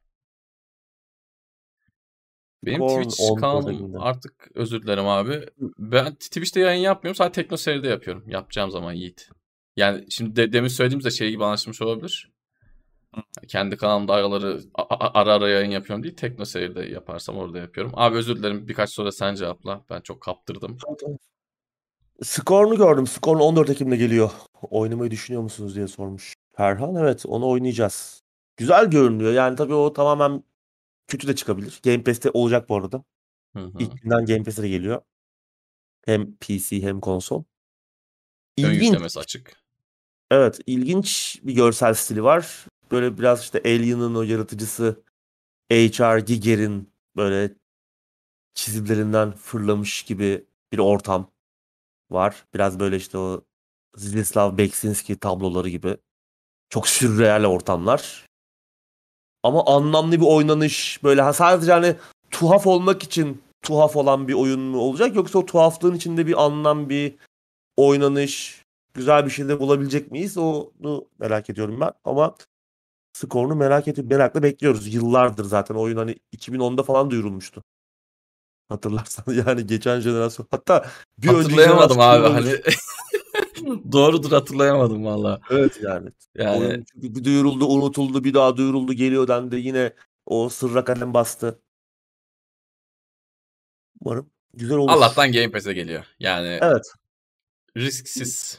Benim 2.65 2.81
Korn 2.81 3.03
Twitch 3.03 3.41
kanalım 3.41 4.01
artık 4.01 4.51
özür 4.55 4.83
dilerim 4.83 5.07
abi. 5.07 5.47
Ben 5.79 6.15
Twitch'te 6.15 6.61
yayın 6.61 6.83
yapmıyorum. 6.83 7.17
Sadece 7.17 7.43
Tekno 7.43 7.57
seride 7.57 7.89
yapıyorum. 7.89 8.25
Yapacağım 8.29 8.71
zaman 8.71 8.93
Yiğit. 8.93 9.29
Yani 9.77 10.07
şimdi 10.11 10.37
de, 10.37 10.53
demin 10.53 10.69
söylediğimizde 10.69 11.11
şey 11.11 11.31
gibi 11.31 11.45
anlaşılmış 11.45 11.83
olabilir. 11.83 12.33
Kendi 13.49 13.77
kanalımda 13.77 14.15
araları 14.15 14.61
ara 15.15 15.33
ara 15.33 15.49
yayın 15.49 15.71
yapıyorum 15.71 16.03
değil. 16.03 16.17
Tekno 16.17 16.45
seride 16.45 16.83
yaparsam 16.83 17.37
orada 17.37 17.59
yapıyorum. 17.59 17.93
Abi 17.97 18.17
özür 18.17 18.37
dilerim. 18.37 18.69
Birkaç 18.69 18.91
soru 18.91 19.13
sen 19.13 19.35
cevapla. 19.35 19.85
Ben 19.91 20.01
çok 20.01 20.21
kaptırdım. 20.21 20.79
Skorunu 22.23 22.77
gördüm. 22.77 23.07
Skorun 23.07 23.41
14 23.41 23.71
Ekim'de 23.71 23.97
geliyor. 23.97 24.31
Oynamayı 24.63 25.11
düşünüyor 25.11 25.43
musunuz 25.43 25.75
diye 25.75 25.89
sormuş. 25.89 26.35
Perhan 26.53 26.95
evet 26.95 27.27
onu 27.27 27.49
oynayacağız. 27.49 28.23
Güzel 28.57 28.91
görünüyor. 28.91 29.33
Yani 29.33 29.57
tabii 29.57 29.75
o 29.75 29.93
tamamen 29.93 30.43
kötü 31.09 31.29
de 31.29 31.37
çıkabilir. 31.37 31.81
Game 31.85 32.03
Pass'te 32.03 32.31
olacak 32.31 32.69
bu 32.69 32.77
arada. 32.77 33.05
Hı 33.57 33.63
hı. 33.63 33.73
İlk 33.79 34.03
günden 34.03 34.27
Game 34.27 34.43
Pass'e 34.43 34.63
de 34.63 34.69
geliyor. 34.69 35.03
Hem 36.05 36.37
PC 36.37 36.83
hem 36.83 37.01
konsol. 37.01 37.45
İlginç. 38.57 39.17
Açık. 39.17 39.63
Evet, 40.31 40.61
ilginç 40.67 41.41
bir 41.43 41.55
görsel 41.55 41.95
stili 41.95 42.25
var. 42.25 42.67
Böyle 42.91 43.19
biraz 43.19 43.41
işte 43.41 43.63
Alien'ın 43.65 44.15
o 44.15 44.23
yaratıcısı 44.23 45.03
H.R. 45.73 46.21
Giger'in 46.21 46.93
böyle 47.17 47.55
çizimlerinden 48.55 49.33
fırlamış 49.33 50.03
gibi 50.03 50.47
bir 50.73 50.79
ortam 50.79 51.31
var. 52.13 52.45
Biraz 52.55 52.81
böyle 52.81 52.97
işte 52.97 53.19
o 53.19 53.45
Zdislav 53.97 54.59
Beksinski 54.59 55.19
tabloları 55.19 55.69
gibi. 55.69 55.97
Çok 56.71 56.89
sürreal 56.89 57.45
ortamlar. 57.45 58.27
Ama 59.43 59.67
anlamlı 59.67 60.21
bir 60.21 60.27
oynanış 60.27 61.01
böyle 61.05 61.33
sadece 61.33 61.73
hani 61.73 61.97
tuhaf 62.31 62.67
olmak 62.67 63.03
için 63.03 63.43
tuhaf 63.63 63.97
olan 63.97 64.29
bir 64.29 64.35
oyun 64.35 64.61
mu 64.61 64.79
olacak 64.79 65.17
yoksa 65.17 65.39
o 65.39 65.47
tuhaflığın 65.47 65.95
içinde 65.95 66.27
bir 66.27 66.45
anlam 66.45 66.89
bir 66.89 67.15
oynanış 67.77 68.63
güzel 68.95 69.25
bir 69.25 69.31
şey 69.31 69.49
de 69.49 69.61
bulabilecek 69.61 70.11
miyiz 70.13 70.39
onu 70.39 71.09
merak 71.19 71.51
ediyorum 71.51 71.81
ben 71.81 71.93
ama 72.05 72.35
skorunu 73.13 73.55
merak 73.55 73.89
edip 73.89 74.11
merakla 74.11 74.43
bekliyoruz. 74.43 74.95
Yıllardır 74.95 75.45
zaten 75.45 75.75
oyun 75.75 75.97
hani 75.97 76.17
2010'da 76.37 76.83
falan 76.83 77.11
duyurulmuştu. 77.11 77.63
Hatırlarsan 78.73 79.25
yani 79.47 79.67
geçen 79.67 80.01
jenerasyon 80.01 80.47
hatta 80.51 80.87
bir 81.19 81.29
hatırlayamadım 81.29 82.01
abi 82.01 82.29
hani 82.29 82.57
Doğrudur 83.93 84.33
hatırlayamadım 84.33 85.05
valla. 85.05 85.41
Evet 85.51 85.79
yani. 85.83 86.11
Yani 86.35 86.59
Oyun 86.67 86.85
çünkü 86.93 87.15
bir 87.15 87.25
duyuruldu, 87.25 87.67
unutuldu, 87.67 88.25
bir 88.25 88.35
daha 88.35 88.57
duyuruldu, 88.57 88.93
geliyor 88.93 89.29
dendi. 89.29 89.57
Yine 89.57 89.93
o 90.27 90.49
sırra 90.49 90.85
kalem 90.85 91.15
bastı. 91.15 91.61
Umarım 94.01 94.31
güzel 94.55 94.77
olur. 94.77 94.91
Allah'tan 94.93 95.33
Game 95.33 95.51
Pass'e 95.51 95.73
geliyor. 95.73 96.05
Yani 96.19 96.59
Evet. 96.63 96.93
risksiz 97.77 98.59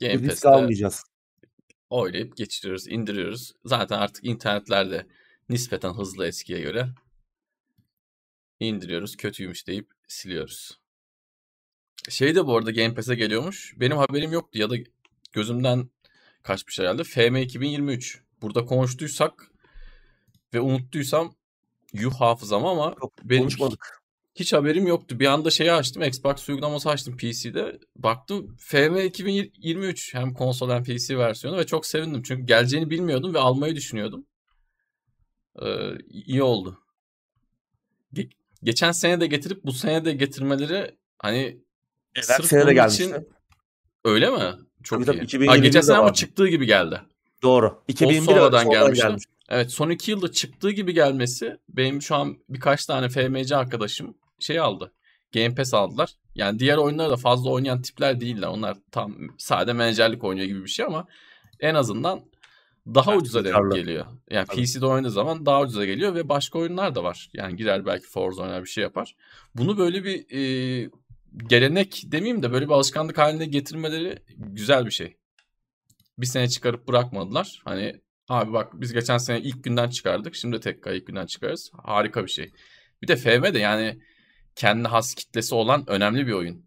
Game 0.00 0.12
Risk 0.14 0.28
Pass'te 0.28 0.48
almayacağız. 0.48 1.04
oynayıp 1.90 2.36
geçiriyoruz, 2.36 2.88
indiriyoruz. 2.88 3.52
Zaten 3.64 3.98
artık 3.98 4.24
internetlerde 4.24 5.06
nispeten 5.48 5.92
hızlı 5.92 6.26
eskiye 6.26 6.60
göre 6.60 6.88
indiriyoruz. 8.66 9.16
Kötüymüş 9.16 9.66
deyip 9.66 9.90
siliyoruz. 10.08 10.78
Şey 12.08 12.34
de 12.34 12.46
bu 12.46 12.56
arada 12.56 12.70
Game 12.70 12.94
Pass'e 12.94 13.14
geliyormuş. 13.14 13.74
Benim 13.76 13.96
haberim 13.96 14.32
yoktu 14.32 14.58
ya 14.58 14.70
da 14.70 14.76
gözümden 15.32 15.88
kaçmış 16.42 16.78
herhalde. 16.78 17.04
FM 17.04 17.36
2023. 17.36 18.22
Burada 18.42 18.64
konuştuysak 18.64 19.50
ve 20.54 20.60
unuttuysam 20.60 21.34
yuh 21.92 22.14
hafızam 22.14 22.66
ama 22.66 22.94
Yok, 23.02 23.12
benim 23.24 23.42
konuşmadık. 23.42 24.04
Hiç 24.34 24.52
haberim 24.52 24.86
yoktu. 24.86 25.20
Bir 25.20 25.26
anda 25.26 25.50
şeyi 25.50 25.72
açtım. 25.72 26.02
Xbox 26.02 26.48
uygulaması 26.48 26.90
açtım 26.90 27.16
PC'de. 27.16 27.78
Baktım 27.96 28.56
FM 28.58 28.96
2023 28.96 30.14
hem 30.14 30.34
konsol 30.34 30.70
hem 30.70 30.84
PC 30.84 31.18
versiyonu 31.18 31.56
ve 31.56 31.66
çok 31.66 31.86
sevindim. 31.86 32.22
Çünkü 32.22 32.46
geleceğini 32.46 32.90
bilmiyordum 32.90 33.34
ve 33.34 33.38
almayı 33.38 33.76
düşünüyordum. 33.76 34.26
Ee, 35.62 35.98
iyi 36.08 36.42
oldu. 36.42 36.80
Ge- 38.64 38.66
geçen 38.66 38.92
sene 38.92 39.20
de 39.20 39.26
getirip 39.26 39.64
bu 39.64 39.72
sene 39.72 40.04
de 40.04 40.12
getirmeleri 40.12 40.96
hani 41.18 41.64
Evet, 42.16 42.26
Sırf 42.26 42.46
sene 42.46 42.66
de 42.66 42.74
gelmişti. 42.74 43.04
Için... 43.04 43.28
Öyle 44.04 44.30
mi? 44.30 44.54
Çok 44.82 45.06
tabii, 45.06 45.26
iyi. 45.32 45.46
Ha, 45.46 45.56
geçen 45.56 45.80
sene 45.80 45.96
ama 45.96 46.12
çıktığı 46.12 46.48
gibi 46.48 46.66
geldi. 46.66 47.00
Doğru. 47.42 47.82
2001 47.88 48.20
sonradan 48.20 48.70
gelmişti. 48.70 49.06
Gelmiş. 49.06 49.24
Evet 49.48 49.70
son 49.70 49.90
iki 49.90 50.10
yılda 50.10 50.32
çıktığı 50.32 50.70
gibi 50.70 50.94
gelmesi 50.94 51.58
benim 51.68 52.02
şu 52.02 52.14
an 52.14 52.36
birkaç 52.48 52.86
tane 52.86 53.08
FMC 53.08 53.56
arkadaşım 53.56 54.14
şey 54.38 54.58
aldı. 54.58 54.92
Game 55.34 55.54
Pass 55.54 55.74
aldılar. 55.74 56.10
Yani 56.34 56.58
diğer 56.58 56.76
oyunları 56.76 57.10
da 57.10 57.16
fazla 57.16 57.50
oynayan 57.50 57.82
tipler 57.82 58.20
değiller. 58.20 58.48
Onlar 58.48 58.76
tam 58.90 59.16
sade 59.38 59.72
menajerlik 59.72 60.24
oynuyor 60.24 60.46
gibi 60.46 60.64
bir 60.64 60.70
şey 60.70 60.86
ama 60.86 61.06
en 61.60 61.74
azından 61.74 62.20
daha 62.86 63.12
evet, 63.12 63.22
ucuza 63.22 63.44
denk 63.44 63.72
geliyor. 63.72 64.06
Yani 64.30 64.46
Tabii. 64.46 64.62
PC'de 64.62 64.86
oynadığı 64.86 65.10
zaman 65.10 65.46
daha 65.46 65.62
ucuza 65.62 65.84
geliyor 65.84 66.14
ve 66.14 66.28
başka 66.28 66.58
oyunlar 66.58 66.94
da 66.94 67.04
var. 67.04 67.30
Yani 67.32 67.56
girer 67.56 67.86
belki 67.86 68.06
Forza 68.06 68.42
oynar 68.42 68.62
bir 68.62 68.68
şey 68.68 68.82
yapar. 68.82 69.16
Bunu 69.54 69.78
böyle 69.78 70.04
bir 70.04 70.26
e, 70.30 70.90
gelenek 71.46 72.02
demeyeyim 72.06 72.42
de 72.42 72.52
böyle 72.52 72.66
bir 72.66 72.72
alışkanlık 72.72 73.18
haline 73.18 73.46
getirmeleri 73.46 74.18
güzel 74.36 74.86
bir 74.86 74.90
şey. 74.90 75.16
Bir 76.18 76.26
sene 76.26 76.48
çıkarıp 76.48 76.88
bırakmadılar. 76.88 77.62
Hani 77.64 78.00
abi 78.28 78.52
bak 78.52 78.80
biz 78.80 78.92
geçen 78.92 79.18
sene 79.18 79.40
ilk 79.40 79.64
günden 79.64 79.88
çıkardık. 79.88 80.34
Şimdi 80.34 80.60
tekrar 80.60 80.92
ilk 80.92 81.06
günden 81.06 81.26
çıkarız. 81.26 81.70
Harika 81.82 82.22
bir 82.22 82.30
şey. 82.30 82.52
Bir 83.02 83.08
de 83.08 83.16
FM 83.16 83.54
de 83.54 83.58
yani 83.58 83.98
kendi 84.56 84.88
has 84.88 85.14
kitlesi 85.14 85.54
olan 85.54 85.84
önemli 85.86 86.26
bir 86.26 86.32
oyun. 86.32 86.66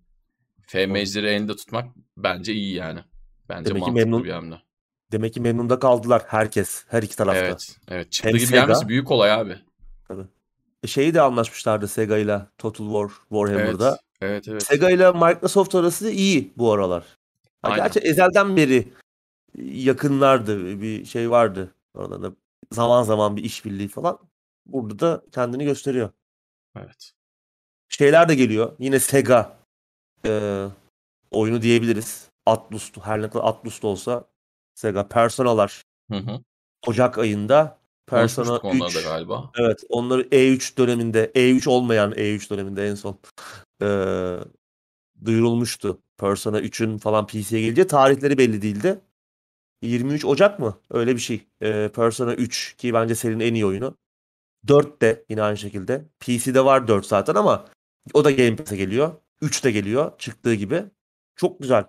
FM'cileri 0.68 1.28
elinde 1.28 1.56
tutmak 1.56 1.96
bence 2.18 2.54
iyi 2.54 2.74
yani. 2.74 3.00
Bence 3.50 3.70
Demek 3.70 3.82
mantıklı 3.82 4.06
memnun, 4.06 4.24
bir 4.24 4.30
hamle. 4.30 4.56
Demek 5.12 5.34
ki 5.34 5.42
memnunda 5.42 5.80
kaldılar 5.80 6.24
herkes. 6.28 6.86
Her 6.88 7.04
iki 7.04 7.16
tarafta. 7.16 7.40
Evet. 7.40 7.78
Evet. 7.88 8.12
Çıktığı 8.12 8.30
Hem 8.30 8.38
gibi 8.38 8.48
Sega, 8.48 8.62
gelmesi 8.62 8.88
büyük 8.88 9.12
olay 9.12 9.32
abi. 9.32 9.58
Tabii. 10.08 10.26
E, 10.84 10.88
şeyi 10.88 11.14
de 11.14 11.22
anlaşmışlardı 11.22 11.88
Sega 11.88 12.18
ile 12.18 12.42
Total 12.58 12.86
War 12.86 13.10
Warhammer'da. 13.30 13.90
Evet. 13.90 14.02
Evet 14.22 14.48
evet. 14.48 14.64
Sega 14.64 14.90
ile 14.90 15.12
Microsoft 15.12 15.76
arası 15.76 16.12
iyi 16.12 16.54
bu 16.58 16.72
aralar. 16.72 17.04
Ha, 17.62 17.76
gerçi 17.76 18.00
ezelden 18.00 18.58
beri 18.58 18.88
yakınlardı. 19.58 20.82
Bir 20.82 21.06
şey 21.06 21.32
vardı. 21.32 21.74
Orada 21.94 22.22
da 22.22 22.32
zaman 22.72 23.04
zaman 23.04 23.38
bir 23.38 23.44
işbirliği 23.44 23.88
falan. 23.88 24.20
Burada 24.66 25.00
da 25.00 25.22
kendini 25.32 25.66
gösteriyor. 25.66 26.10
Evet. 26.78 27.12
Şeyler 27.90 28.30
de 28.30 28.36
geliyor. 28.36 28.76
Yine 28.80 29.00
Sega 29.00 29.58
e, 30.26 30.64
oyunu 31.32 31.62
diyebiliriz. 31.62 32.28
Atlus, 32.46 32.92
her 33.04 33.22
ne 33.22 33.30
kadar 33.30 33.46
Atlus 33.46 33.82
da 33.82 33.88
olsa 33.88 34.26
Sega 34.78 35.08
Personalar 35.08 35.84
hı 36.12 36.18
hı. 36.18 36.42
Ocak 36.88 37.18
ayında 37.18 37.80
Persona 38.08 38.62
3 38.88 39.04
galiba. 39.04 39.52
Evet, 39.60 39.84
onları 39.90 40.22
E3 40.22 40.78
döneminde, 40.78 41.32
E3 41.36 41.70
olmayan 41.70 42.12
E3 42.12 42.50
döneminde 42.50 42.88
en 42.88 42.96
son 42.96 43.20
e, 43.82 43.88
duyurulmuştu. 45.26 46.02
Persona 46.18 46.60
3'ün 46.60 46.98
falan 46.98 47.28
PC'ye 47.28 47.62
geleceği 47.62 47.88
tarihleri 47.88 48.38
belli 48.38 48.62
değildi. 48.62 49.00
23 49.82 50.26
Ocak 50.26 50.60
mı? 50.60 50.78
Öyle 50.92 51.16
bir 51.16 51.22
şey. 51.22 51.48
E, 51.62 51.90
Persona 51.96 52.34
3 52.34 52.76
ki 52.78 52.94
bence 52.94 53.16
serinin 53.16 53.46
en 53.46 53.54
iyi 53.54 53.66
oyunu. 53.66 53.98
4 54.68 55.02
de 55.02 55.26
yine 55.30 55.42
aynı 55.42 55.58
şekilde. 55.58 56.06
PC'de 56.20 56.66
var 56.66 56.88
4 56.88 57.06
zaten 57.06 57.36
ama 57.36 57.66
o 58.14 58.24
da 58.24 58.32
Game 58.32 58.56
Pass'e 58.56 58.78
geliyor. 58.78 59.14
3 59.42 59.64
de 59.64 59.72
geliyor 59.72 60.12
çıktığı 60.18 60.54
gibi. 60.54 60.84
Çok 61.36 61.60
güzel. 61.60 61.86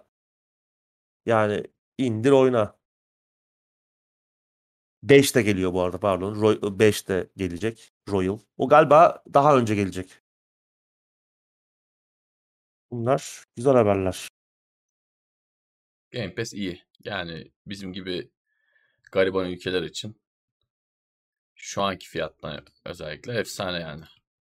Yani 1.26 1.64
indir 1.98 2.30
oyna. 2.30 2.77
5 5.02 5.34
de 5.34 5.42
geliyor 5.42 5.72
bu 5.72 5.82
arada 5.82 6.00
pardon. 6.00 6.40
Roy, 6.40 6.60
5 6.78 7.08
de 7.08 7.30
gelecek. 7.36 7.92
Royal. 8.08 8.38
O 8.56 8.68
galiba 8.68 9.22
daha 9.34 9.56
önce 9.58 9.74
gelecek. 9.74 10.10
Bunlar 12.90 13.44
güzel 13.56 13.72
haberler. 13.74 14.28
Game 16.12 16.34
Pass 16.34 16.52
iyi. 16.52 16.82
Yani 17.04 17.52
bizim 17.66 17.92
gibi 17.92 18.30
gariban 19.12 19.50
ülkeler 19.50 19.82
için 19.82 20.20
Şu 21.54 21.82
anki 21.82 22.08
fiyattan 22.08 22.66
özellikle 22.84 23.32
efsane 23.38 23.78
yani. 23.78 24.04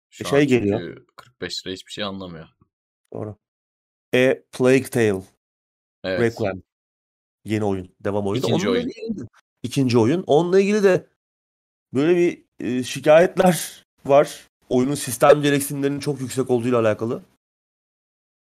Şu 0.09 0.23
E, 0.23 0.27
şey 0.27 0.47
geliyor. 0.47 0.79
çünkü 0.79 1.05
45 1.15 1.65
lira 1.65 1.73
hiçbir 1.73 1.91
şey 1.91 2.03
anlamıyor. 2.03 2.47
Doğru. 3.13 3.37
E 4.13 4.43
Plague 4.51 4.83
Tale. 4.83 5.23
Evet. 6.03 6.21
Requiem. 6.21 6.63
Yeni 7.45 7.63
oyun. 7.65 7.95
Devam 7.99 8.27
oyunu. 8.27 8.45
İkinci 8.45 8.69
oyun. 8.69 8.91
İkinci 9.67 9.97
oyun. 9.97 10.23
Onunla 10.27 10.59
ilgili 10.59 10.83
de 10.83 11.07
böyle 11.93 12.15
bir 12.17 12.43
e, 12.59 12.83
şikayetler 12.83 13.85
var. 14.05 14.47
Oyunun 14.69 14.95
sistem 14.95 15.41
gereksinimlerinin 15.41 15.99
çok 15.99 16.21
yüksek 16.21 16.49
olduğuyla 16.49 16.79
alakalı. 16.79 17.23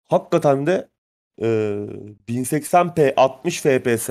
Hakikaten 0.09 0.67
de 0.67 0.89
e, 1.41 1.47
1080p 2.29 3.15
60 3.17 3.61
fps 3.61 4.11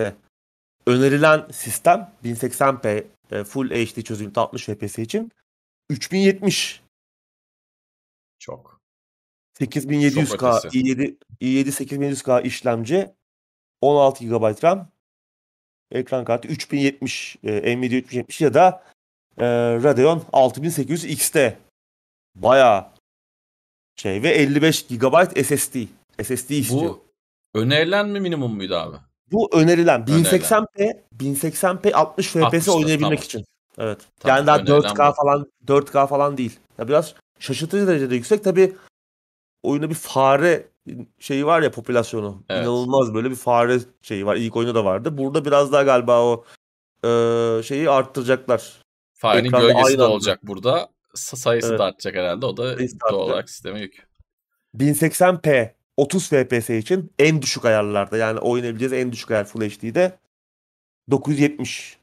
önerilen 0.88 1.47
sistem 1.51 2.11
1080p 2.24 3.05
e, 3.32 3.43
Full 3.43 3.70
HD 3.70 4.01
çözünürlükte 4.01 4.41
60 4.41 4.66
fps 4.66 4.99
için 4.99 5.32
3070 5.89 6.82
Çok. 8.39 8.82
8700K 9.59 10.26
Çok 10.38 10.66
ötesi. 10.66 10.80
i7 10.80 11.18
i7 11.41 11.68
8700K 11.68 12.43
işlemci 12.43 13.14
16 13.82 14.26
GB 14.26 14.64
RAM 14.64 14.93
ekran 15.94 16.26
kartı 16.26 16.48
3070 16.48 17.38
e, 17.44 17.78
Nvidia 17.78 17.98
3070 17.98 18.41
ya 18.41 18.54
da 18.54 18.84
e, 19.38 19.46
Radeon 19.84 20.24
6800 20.34 21.06
XT 21.06 21.38
bayağı 22.36 22.86
şey 23.96 24.24
ve 24.24 24.30
55 24.30 24.88
GB 24.88 25.44
SSD 25.44 25.76
SSD 26.24 26.50
istiyor. 26.50 26.82
Bu, 26.82 27.04
Bu 27.56 27.60
önerilen 27.60 28.10
mi 28.10 28.20
minimum 28.20 28.56
muydu 28.56 28.76
abi? 28.76 28.98
önerilen 29.52 30.02
Önerilen. 30.02 30.24
1080p 30.24 31.00
1080p 31.18 31.94
60 31.94 32.28
FPS 32.28 32.38
60'ta, 32.38 32.72
oynayabilmek 32.72 33.00
tamam. 33.02 33.14
için. 33.14 33.46
Evet. 33.78 34.00
Tamam, 34.20 34.38
yani 34.38 34.48
daha 34.48 34.58
önerilen 34.58 34.80
4K 34.80 35.12
bu. 35.12 35.16
falan 35.16 35.52
4K 35.68 36.08
falan 36.08 36.38
değil. 36.38 36.60
Ya 36.78 36.88
biraz 36.88 37.16
şaşırtıcı 37.39 37.88
derecede 37.88 38.16
yüksek. 38.16 38.44
Tabii 38.44 38.76
oyunda 39.64 39.89
bir 39.89 39.96
fare 39.96 40.68
şeyi 41.20 41.46
var 41.46 41.62
ya 41.62 41.72
popülasyonu. 41.72 42.44
Evet. 42.50 42.62
İnanılmaz 42.64 43.14
böyle 43.14 43.30
bir 43.32 43.36
fare 43.36 43.80
şeyi 44.02 44.26
var. 44.26 44.36
İlk 44.36 44.56
oyunda 44.56 44.76
da 44.76 44.86
vardı. 44.86 45.18
Burada 45.18 45.46
biraz 45.46 45.72
daha 45.72 45.84
galiba 45.84 46.24
o 46.24 46.46
e, 47.06 47.10
şeyi 47.64 47.90
arttıracaklar. 47.90 48.82
Farenin 49.14 49.48
Ekranda 49.48 49.66
gölgesi 49.68 49.86
aynı 49.86 49.98
de 49.98 50.04
anda. 50.04 50.20
sayısı 50.20 50.40
burada. 50.48 50.90
Sa- 51.16 51.36
Sayısı 51.36 51.68
Evet. 51.70 51.80
da 51.80 51.84
artacak 51.86 52.16
herhalde. 52.16 52.46
O 52.46 52.58
da 52.58 52.76
Sayısı 52.76 52.98
doğal 53.00 53.14
olarak 53.20 53.50
sisteme 53.50 53.80
yük. 53.80 54.08
1080p 54.76 55.74
30 55.98 56.30
FPS 56.30 56.70
için 56.70 57.14
en 57.20 57.42
düşük 57.42 57.66
ayarlarda 57.66 58.18
yani 58.18 58.40
oynayabileceğiz 58.40 58.94
en 58.94 59.12
düşük 59.12 59.32
ayar 59.32 59.46
Full 59.46 59.62
HD'de 59.62 60.20
970 61.12 61.98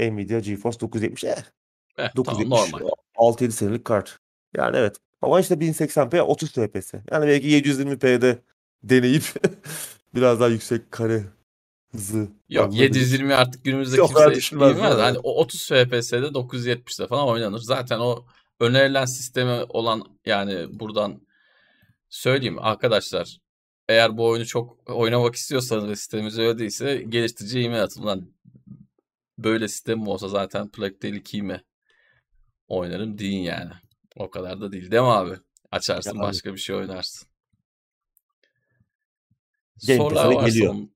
Nvidia 0.00 0.38
GeForce 0.38 0.80
970 0.80 1.24
eh, 1.24 1.28
Eh, 1.98 2.10
tamam 2.14 2.16
970 2.16 2.72
normal. 2.72 2.88
6-7 3.16 3.50
senelik 3.50 3.84
kart. 3.84 4.18
Yani 4.56 4.76
evet. 4.76 4.96
Ama 5.24 5.40
işte 5.40 5.54
1080p 5.54 6.20
30 6.20 6.52
FPS. 6.52 6.94
Yani 7.10 7.26
belki 7.26 7.48
720p'de 7.48 8.38
deneyip 8.82 9.24
biraz 10.14 10.40
daha 10.40 10.48
yüksek 10.48 10.92
kare 10.92 11.24
hızı 11.92 12.28
Yok 12.48 12.64
alınabilir. 12.64 12.82
720 12.82 13.34
artık 13.34 13.64
günümüzde 13.64 13.96
Yok, 13.96 14.08
kimse 14.08 14.34
düşünmez 14.34 14.76
bilmez. 14.76 14.90
yani. 14.90 15.00
Hani 15.02 15.18
o 15.18 15.40
30 15.40 15.68
FPS'de 15.68 16.16
970'de 16.16 17.06
falan 17.06 17.28
oynanır. 17.28 17.58
Zaten 17.58 17.98
o 17.98 18.24
önerilen 18.60 19.04
sistemi 19.04 19.64
olan 19.68 20.02
yani 20.26 20.80
buradan 20.80 21.20
söyleyeyim 22.08 22.58
arkadaşlar 22.58 23.38
eğer 23.88 24.16
bu 24.16 24.26
oyunu 24.28 24.46
çok 24.46 24.90
oynamak 24.90 25.34
istiyorsanız 25.34 25.88
ve 25.88 25.96
sistemimiz 25.96 26.38
öyle 26.38 26.58
değilse 26.58 27.04
geliştiriciye 27.08 27.64
e-mail 27.64 27.82
atın. 27.82 28.06
Lan 28.06 28.28
böyle 29.38 29.68
sistem 29.68 30.08
olsa 30.08 30.28
zaten 30.28 30.68
Plague 30.68 30.98
Tale 30.98 31.16
2'yi 31.16 31.42
mi 31.42 31.64
oynarım 32.68 33.18
deyin 33.18 33.42
yani. 33.42 33.70
O 34.16 34.30
kadar 34.30 34.60
da 34.60 34.72
değil 34.72 34.90
değil 34.90 35.02
mi 35.02 35.08
abi? 35.08 35.34
Açarsın 35.70 36.10
Ya 36.14 36.20
abi. 36.20 36.28
başka 36.28 36.52
bir 36.52 36.58
şey 36.58 36.76
oynarsın. 36.76 37.28
Game 39.86 39.96
Sorular 39.98 40.26
varsa 40.32 40.48
geliyor. 40.48 40.72
onun- 40.74 40.94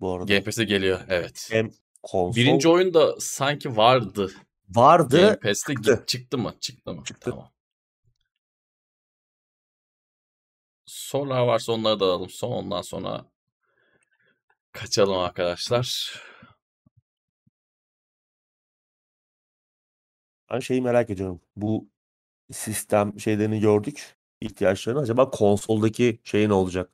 Bu 0.00 0.12
arada. 0.14 0.24
Game 0.32 0.44
Pass'e 0.44 0.64
geliyor 0.64 1.00
evet. 1.08 1.48
Hem 1.52 1.70
konsol 2.02 2.36
Birinci 2.40 2.68
oyun 2.68 2.94
da 2.94 3.20
sanki 3.20 3.76
vardı. 3.76 4.32
vardı. 4.68 5.20
Game 5.20 5.40
Pass'te 5.40 5.74
çıktı. 5.74 6.04
çıktı 6.06 6.38
mı? 6.38 6.54
Çıktı 6.60 6.94
mı? 6.94 7.04
Çıktı. 7.04 7.30
Tamam. 7.30 7.52
Sorular 10.86 11.40
varsa 11.40 11.72
onları 11.72 12.00
da 12.00 12.04
alalım. 12.04 12.30
Son 12.30 12.50
ondan 12.52 12.82
sonra 12.82 13.24
kaçalım 14.72 15.18
arkadaşlar. 15.18 16.14
Ben 20.50 20.58
şeyi 20.60 20.82
merak 20.82 21.10
ediyorum. 21.10 21.40
Bu 21.56 21.88
sistem 22.52 23.20
şeylerini 23.20 23.60
gördük. 23.60 24.16
ihtiyaçlarını. 24.40 25.00
Acaba 25.00 25.30
konsoldaki 25.30 26.20
şey 26.24 26.48
ne 26.48 26.52
olacak? 26.52 26.90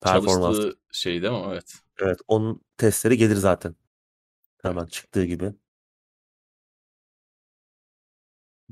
Performans. 0.00 0.56
Çalıştığı 0.56 0.80
şey 0.92 1.22
değil 1.22 1.32
mi? 1.32 1.42
Evet. 1.52 1.74
Evet, 1.98 2.18
onun 2.28 2.60
testleri 2.76 3.16
gelir 3.16 3.36
zaten. 3.36 3.76
Hemen 4.62 4.86
çıktığı 4.86 5.24
gibi. 5.24 5.52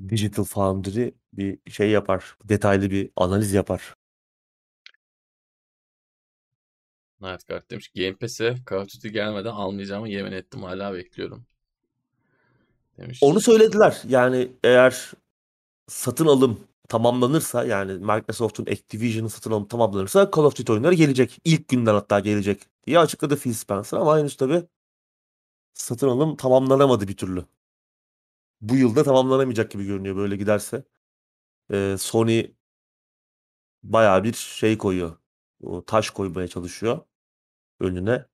Digital 0.09 0.45
Foundry 0.45 1.15
bir 1.33 1.59
şey 1.71 1.91
yapar. 1.91 2.37
Detaylı 2.45 2.91
bir 2.91 3.11
analiz 3.17 3.53
yapar. 3.53 3.95
Nightguard 7.21 7.71
demiş. 7.71 7.93
Game 7.97 8.17
Pass'e 8.17 8.55
Call 8.71 8.77
of 8.77 8.89
Duty 8.95 9.09
gelmeden 9.09 9.51
almayacağımı 9.51 10.09
yemin 10.09 10.33
ettim. 10.33 10.63
Hala 10.63 10.95
bekliyorum. 10.95 11.47
Demiş. 12.99 13.19
Onu 13.23 13.41
söylediler. 13.41 14.03
Yani 14.09 14.53
eğer 14.65 15.13
satın 15.89 16.27
alım 16.27 16.61
tamamlanırsa 16.89 17.65
yani 17.65 17.93
Microsoft'un 17.93 18.67
Activision'ın 18.67 19.29
satın 19.29 19.51
alımı 19.51 19.69
tamamlanırsa 19.69 20.31
Call 20.37 20.45
of 20.45 20.57
Duty 20.57 20.73
oyunları 20.73 20.95
gelecek. 20.95 21.39
İlk 21.45 21.69
günden 21.69 21.95
hatta 21.95 22.21
gelecek 22.21 22.63
diye 22.87 22.99
açıkladı 22.99 23.37
Phil 23.37 23.53
Spencer 23.53 23.99
ama 23.99 24.19
henüz 24.19 24.37
tabii 24.37 24.65
satın 25.75 26.09
alım 26.09 26.37
tamamlanamadı 26.37 27.09
bir 27.09 27.17
türlü. 27.17 27.45
Bu 28.61 28.77
yılda 28.77 29.05
tamamlanamayacak 29.05 29.71
gibi 29.71 29.85
görünüyor 29.87 30.17
böyle 30.17 30.37
giderse. 30.37 30.85
Ee, 31.73 31.97
Sony 31.99 32.47
bayağı 33.83 34.25
bir 34.25 34.33
şey 34.33 34.79
koyuyor. 34.79 35.17
O 35.63 35.85
taş 35.85 36.11
koymaya 36.11 36.49
çalışıyor 36.49 37.01
önüne. 37.81 38.27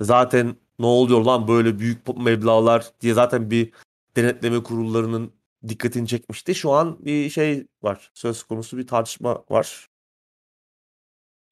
Zaten 0.00 0.56
ne 0.78 0.86
oluyor 0.86 1.20
lan 1.24 1.48
böyle 1.48 1.78
büyük 1.78 2.16
meblağlar 2.18 2.90
diye 3.00 3.14
zaten 3.14 3.50
bir 3.50 3.72
denetleme 4.16 4.62
kurullarının 4.62 5.32
dikkatini 5.68 6.08
çekmişti. 6.08 6.54
Şu 6.54 6.72
an 6.72 7.04
bir 7.04 7.30
şey 7.30 7.66
var. 7.82 8.10
Söz 8.14 8.42
konusu 8.42 8.78
bir 8.78 8.86
tartışma 8.86 9.44
var. 9.50 9.86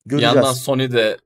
Bir 0.07 0.11
Göreceğiz. 0.11 0.35
yandan 0.37 0.53
Sony 0.53 0.93
de 0.93 1.19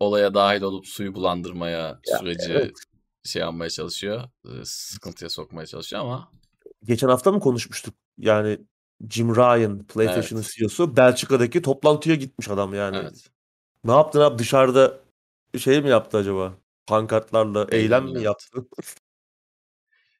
olaya 0.00 0.34
dahil 0.34 0.62
olup 0.62 0.86
suyu 0.86 1.14
bulandırmaya, 1.14 2.00
Ya, 2.06 2.18
süreci 2.18 2.52
evet. 2.52 2.76
şey 3.24 3.40
yapmaya 3.42 3.70
çalışıyor. 3.70 4.22
e, 4.44 4.64
Sıkıntıya 4.64 5.30
sokmaya 5.30 5.66
çalışıyor 5.66 6.02
ama 6.02 6.30
Geçen 6.84 7.08
hafta 7.08 7.32
mı 7.32 7.40
konuşmuştuk? 7.40 7.94
Yani 8.18 8.58
Jim 9.10 9.36
Ryan, 9.36 9.84
PlayStation'ın 9.86 10.42
Evet. 10.42 10.52
CEO'su 10.56 10.96
Belçika'daki 10.96 11.62
toplantıya 11.62 12.14
gitmiş 12.16 12.48
adam 12.48 12.74
yani. 12.74 12.96
evet. 12.96 13.28
Ne 13.84 13.92
yaptın 13.92 14.20
abi 14.20 14.38
dışarıda 14.38 14.98
şey 15.58 15.80
mi 15.80 15.88
yaptı 15.88 16.16
acaba? 16.18 16.54
Pankartlarla 16.86 17.66
eylem 17.70 18.04
mi 18.04 18.10
Eylem 18.10 18.22
yaptı? 18.22 18.66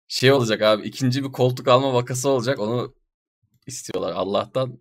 Şey 0.09 0.32
olacak 0.32 0.62
abi 0.62 0.82
ikinci 0.82 1.24
bir 1.24 1.32
koltuk 1.32 1.68
alma 1.68 1.94
vakası 1.94 2.28
olacak 2.28 2.59
onu 2.59 2.94
istiyorlar. 3.66 4.12
Allah'tan 4.12 4.78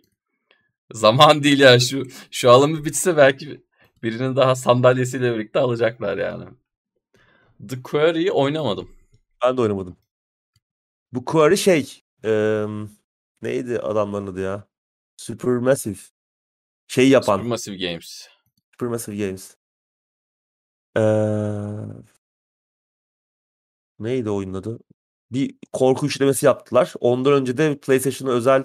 zaman 0.93 1.43
değil 1.43 1.59
ya 1.59 1.79
şu 1.79 2.03
şu 2.31 2.51
alım 2.51 2.77
bir 2.77 2.85
bitse 2.85 3.17
belki 3.17 3.63
birinin 4.03 4.35
daha 4.35 4.55
sandalyesiyle 4.55 5.33
birlikte 5.33 5.59
alacaklar 5.59 6.17
yani. 6.17 6.45
The 7.69 7.81
Quarry'i 7.83 8.31
oynamadım. 8.31 8.89
Ben 9.43 9.57
de 9.57 9.61
oynamadım. 9.61 9.97
Bu 11.13 11.25
Quarry 11.25 11.57
şey 11.57 12.01
em, 12.23 12.89
neydi 13.41 13.79
adamların 13.79 14.27
adı 14.27 14.41
ya? 14.41 14.67
Supermassive. 15.17 15.97
Şey 16.87 17.09
yapan. 17.09 17.37
Supermassive 17.37 17.77
Games. 17.77 18.27
Supermassive 18.71 19.27
Games. 19.27 19.55
Eee, 20.97 21.03
neydi 23.99 24.29
oyunun 24.29 24.53
adı? 24.53 24.79
Bir 25.31 25.55
korku 25.73 26.07
işlemesi 26.07 26.45
yaptılar. 26.45 26.93
Ondan 26.99 27.33
önce 27.33 27.57
de 27.57 27.77
PlayStation'a 27.77 28.31
özel 28.31 28.63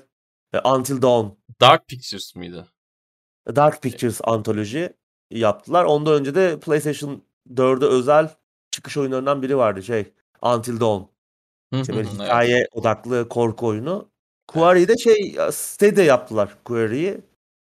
e, 0.52 0.59
Until 0.59 1.02
Dawn, 1.02 1.28
Dark 1.61 1.89
Pictures 1.89 2.35
mıydı? 2.36 2.69
Dark 3.57 3.82
Pictures 3.82 4.20
antoloji 4.24 4.93
yaptılar. 5.31 5.85
Ondan 5.85 6.15
önce 6.15 6.35
de 6.35 6.61
PlayStation 6.61 7.23
4'e 7.55 7.86
özel 7.86 8.31
çıkış 8.70 8.97
oyunlarından 8.97 9.43
biri 9.43 9.57
vardı 9.57 9.82
şey. 9.82 10.12
Until 10.43 10.81
Dawn. 10.81 11.02
Hı 11.74 11.81
İşte 11.81 11.97
böyle 11.97 12.09
evet. 12.31 12.69
odaklı 12.73 13.28
korku 13.28 13.66
oyunu. 13.66 14.09
Quarry'i 14.48 14.89
de 14.89 14.97
şey 14.97 15.36
Stadia 15.52 16.05
yaptılar 16.05 16.57
Quarry'i. 16.65 17.20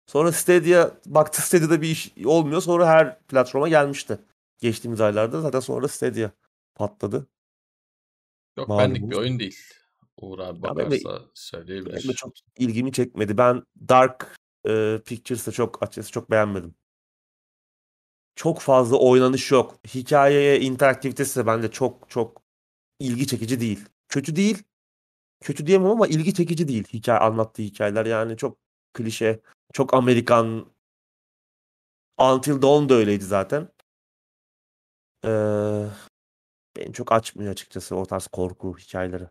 Sonra 0.07 0.31
Stadia 0.31 0.91
baktı 1.05 1.41
Stadia'da 1.41 1.81
bir 1.81 1.89
iş 1.89 2.11
olmuyor. 2.25 2.61
Sonra 2.61 2.87
her 2.87 3.19
platforma 3.19 3.69
gelmişti. 3.69 4.17
Geçtiğimiz 4.59 5.01
aylarda 5.01 5.41
zaten 5.41 5.59
sonra 5.59 5.87
Stadia 5.87 6.31
patladı. 6.75 7.27
Yok 8.57 8.67
Malumunuz. 8.67 8.95
benlik 8.95 9.11
bir 9.11 9.15
oyun 9.15 9.39
değil. 9.39 9.59
Uğur 10.17 10.39
abi 10.39 10.61
bakarsa 10.61 11.21
söyleyebilir. 11.33 12.03
Benim 12.03 12.15
çok 12.15 12.33
ilgimi 12.57 12.91
çekmedi. 12.91 13.37
Ben 13.37 13.63
Dark 13.89 14.37
e, 14.67 15.01
Pictures'ı 15.05 15.51
çok 15.51 15.83
açıkçası 15.83 16.11
çok 16.11 16.31
beğenmedim. 16.31 16.75
Çok 18.35 18.59
fazla 18.59 18.97
oynanış 18.97 19.51
yok. 19.51 19.79
Hikayeye 19.95 20.59
interaktivitesi 20.59 21.39
de 21.39 21.47
bence 21.47 21.71
çok 21.71 22.09
çok 22.09 22.41
ilgi 22.99 23.27
çekici 23.27 23.59
değil. 23.59 23.85
Kötü 24.09 24.35
değil. 24.35 24.63
Kötü 25.41 25.67
diyemem 25.67 25.89
ama 25.89 26.07
ilgi 26.07 26.33
çekici 26.33 26.67
değil 26.67 26.87
hikaye 26.93 27.19
anlattığı 27.19 27.61
hikayeler 27.61 28.05
yani 28.05 28.37
çok 28.37 28.57
klişe, 28.93 29.39
çok 29.73 29.93
Amerikan. 29.93 30.75
Until 32.17 32.61
Dawn 32.61 32.89
da 32.89 32.93
öyleydi 32.93 33.23
zaten. 33.23 33.69
Ee, 35.25 35.87
beni 36.77 36.93
çok 36.93 37.11
açmıyor 37.11 37.51
açıkçası 37.51 37.95
o 37.95 38.05
tarz 38.05 38.27
korku 38.27 38.77
hikayeleri. 38.77 39.29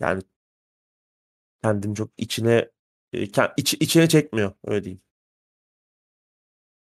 Yani 0.00 0.22
kendim 1.62 1.94
çok 1.94 2.10
içine 2.16 2.70
e, 3.12 3.22
iç, 3.56 3.74
içine 3.74 4.08
çekmiyor 4.08 4.52
öyle 4.64 4.84
diyeyim. 4.84 5.02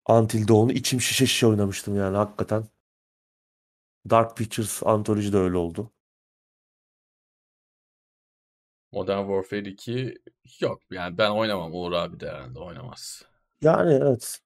Until 0.10 0.48
Dawn'u 0.48 0.72
içim 0.72 1.02
şişe 1.02 1.26
şişe 1.28 1.48
oynamıştım 1.48 1.96
yani 1.96 2.18
hakikaten. 2.18 2.64
Dark 4.10 4.38
Pictures 4.38 4.84
Anthology 4.84 5.32
de 5.34 5.38
öyle 5.38 5.58
oldu. 5.58 5.92
Modern 8.92 9.26
Warfare 9.28 9.70
2 9.70 10.16
yok. 10.60 10.82
Yani 10.92 11.18
ben 11.18 11.30
oynamam. 11.32 11.74
Uğur 11.74 11.92
abi 11.92 12.20
de 12.20 12.30
herhalde 12.30 12.60
oynamaz. 12.60 13.24
Yani 13.62 13.94
evet. 13.94 14.42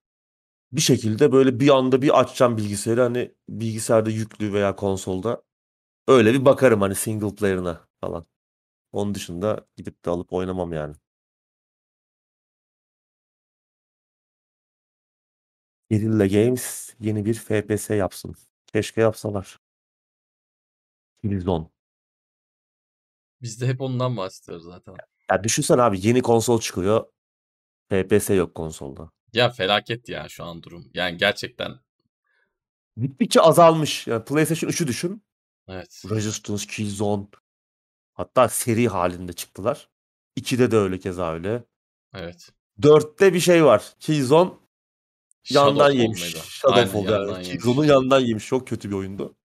Bir 0.72 0.82
şekilde 0.82 1.32
böyle 1.32 1.60
bir 1.60 1.70
anda 1.70 2.02
bir 2.02 2.20
açacağım 2.20 2.58
bilgisayarı 2.58 3.02
hani 3.02 3.32
bilgisayarda 3.50 4.10
yüklü 4.10 4.54
veya 4.54 4.76
konsolda 4.76 5.44
öyle 6.08 6.34
bir 6.34 6.46
bakarım 6.46 6.82
hani 6.82 6.96
single 6.96 7.36
player'ına 7.36 7.88
falan. 8.02 8.28
Onun 8.94 9.16
dışında 9.16 9.68
gidip 9.78 10.06
de 10.06 10.10
alıp 10.10 10.34
oynamam 10.34 10.74
yani. 10.74 10.96
Guerrilla 15.92 16.28
Games 16.28 16.94
yeni 17.00 17.26
bir 17.26 17.34
FPS 17.34 17.96
yapsın. 17.96 18.36
Keşke 18.74 19.02
yapsalar. 19.02 19.60
Killzone. 21.22 21.70
Biz 23.42 23.62
de 23.62 23.68
hep 23.68 23.82
ondan 23.82 24.18
bahsediyoruz 24.18 24.66
zaten. 24.66 24.96
Ya 25.32 25.44
düşünsene 25.44 25.82
abi 25.82 26.08
yeni 26.08 26.22
konsol 26.22 26.60
çıkıyor. 26.60 27.06
FPS 27.90 28.30
yok 28.36 28.56
konsolda. 28.56 29.12
Ya 29.34 29.50
felaket 29.50 30.10
ya 30.10 30.30
şu 30.30 30.44
an 30.44 30.64
durum. 30.64 30.92
Yani 30.94 31.18
gerçekten 31.18 31.80
Gittikçe 32.98 33.42
azalmış. 33.42 34.08
Yani 34.08 34.26
PlayStation 34.26 34.70
3'ü 34.70 34.88
düşün. 34.88 35.24
evet. 35.68 36.04
Resistance, 36.10 36.66
Killzone. 36.66 37.28
Hatta 38.14 38.50
seri 38.50 38.88
halinde 38.88 39.34
çıktılar. 39.34 39.90
2'de 40.38 40.72
de 40.72 40.78
öyle 40.78 41.00
keza 41.00 41.34
öyle. 41.34 41.64
Evet. 42.14 42.50
4'te 42.82 43.34
bir 43.34 43.40
şey 43.40 43.66
var. 43.66 43.94
Killzone 44.00 44.52
yandan 45.50 45.74
Shadowfall 45.74 45.94
yemiş. 45.94 46.22
muydu? 46.22 46.38
Shadowfall 46.46 47.04
yani. 47.04 47.12
yandan 47.12 47.42
yemiş. 47.42 47.50
Killzone'u 47.50 47.86
yandan 47.86 48.20
yemiş. 48.20 48.48
Çok 48.48 48.68
kötü 48.68 48.90
bir 48.90 48.96
oyundu. 48.96 49.36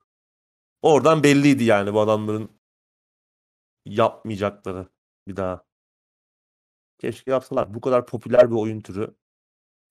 Oradan 0.83 1.23
belliydi 1.23 1.65
yani 1.65 1.95
bu 1.95 2.01
adamların 2.01 2.51
yapmayacakları 3.85 4.89
bir 5.29 5.37
daha. 5.37 5.65
Keşke 6.99 7.31
yapsalar. 7.31 7.75
Bu 7.75 7.81
kadar 7.81 8.07
popüler 8.07 8.51
bir 8.51 8.57
oyun 8.57 8.81
türü. 8.81 9.15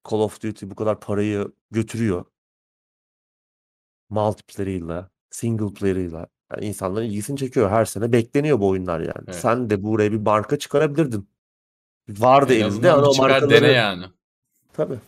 Call 0.09 0.19
of 0.19 0.43
Duty 0.43 0.65
bu 0.69 0.75
kadar 0.75 0.99
parayı 0.99 1.51
götürüyor. 1.71 2.25
Multiplayer'ıyla, 4.09 5.09
single 5.29 5.73
player'ıyla. 5.73 6.27
Yani 6.51 6.65
insanların 6.65 7.05
ilgisini 7.05 7.37
çekiyor. 7.37 7.69
Her 7.69 7.85
sene 7.85 8.11
bekleniyor 8.11 8.59
bu 8.59 8.67
oyunlar 8.67 8.99
yani. 8.99 9.23
Evet. 9.27 9.35
Sen 9.35 9.69
de 9.69 9.83
buraya 9.83 10.11
bir 10.11 10.17
marka 10.17 10.59
çıkarabilirdin. 10.59 11.29
Vardı 12.09 12.53
En 12.53 12.65
elinde 12.65 12.91
ama 12.91 13.07
o 13.07 13.15
markaları... 13.15 13.49
dene 13.49 13.71
yani. 13.71 14.05
Tabii. 14.73 14.99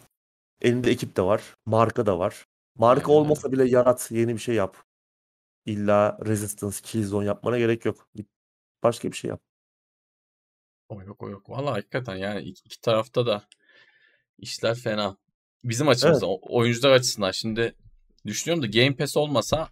Elinde 0.62 0.92
ekip 0.92 1.18
de 1.18 1.22
var. 1.22 1.56
Marka 1.66 2.06
da 2.06 2.20
var. 2.20 2.48
Marka 2.76 3.12
Aynen 3.12 3.22
olmasa 3.22 3.52
bile 3.52 3.66
yarat. 3.66 4.12
Yeni 4.12 4.34
bir 4.34 4.40
şey 4.40 4.56
yap. 4.56 4.78
İlla 5.66 6.18
Resistance, 6.26 6.78
Killzone 6.84 7.26
yapmana 7.26 7.58
gerek 7.58 7.86
yok. 7.86 8.10
Başka 8.84 9.12
bir 9.12 9.18
şey 9.18 9.30
yap. 9.30 9.42
O 10.90 11.02
yok 11.02 11.24
o 11.24 11.30
yok. 11.30 11.50
Valla 11.50 11.72
hakikaten 11.72 12.16
yani 12.16 12.42
iki, 12.42 12.62
iki 12.66 12.82
tarafta 12.82 13.26
da 13.26 13.44
işler 14.40 14.76
fena. 14.76 15.18
Bizim 15.64 15.88
açımızdan, 15.88 16.30
o- 16.30 16.40
oyuncular 16.42 16.92
açısından 16.92 17.32
şimdi 17.32 17.76
düşünüyorum 18.26 18.64
da 18.64 18.80
Game 18.80 18.96
Pass 18.96 19.18
olmasa 19.18 19.70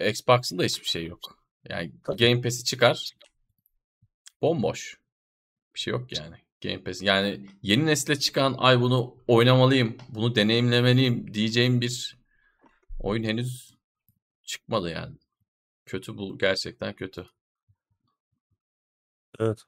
Xbox'ın 0.00 0.58
da 0.58 0.64
hiçbir 0.64 0.86
şey 0.86 1.06
yok. 1.06 1.38
Yani 1.68 1.92
Tabii. 2.04 2.16
Game 2.16 2.40
Pass'i 2.40 2.64
çıkar 2.64 3.10
bomboş. 4.42 5.00
Bir 5.74 5.80
şey 5.80 5.90
yok 5.92 6.18
yani. 6.18 6.36
Game 6.62 6.82
Pass. 6.82 7.02
Yani 7.02 7.46
yeni 7.62 7.86
nesile 7.86 8.18
çıkan 8.18 8.54
ay 8.58 8.80
bunu 8.80 9.16
oynamalıyım, 9.28 9.96
bunu 10.08 10.34
deneyimlemeliyim 10.34 11.34
diyeceğim 11.34 11.80
bir 11.80 12.18
oyun 13.00 13.24
henüz 13.24 13.74
çıkmadı 14.44 14.90
yani. 14.90 15.16
Kötü 15.86 16.16
bu 16.16 16.38
gerçekten 16.38 16.94
kötü. 16.94 17.26
Evet. 19.38 19.58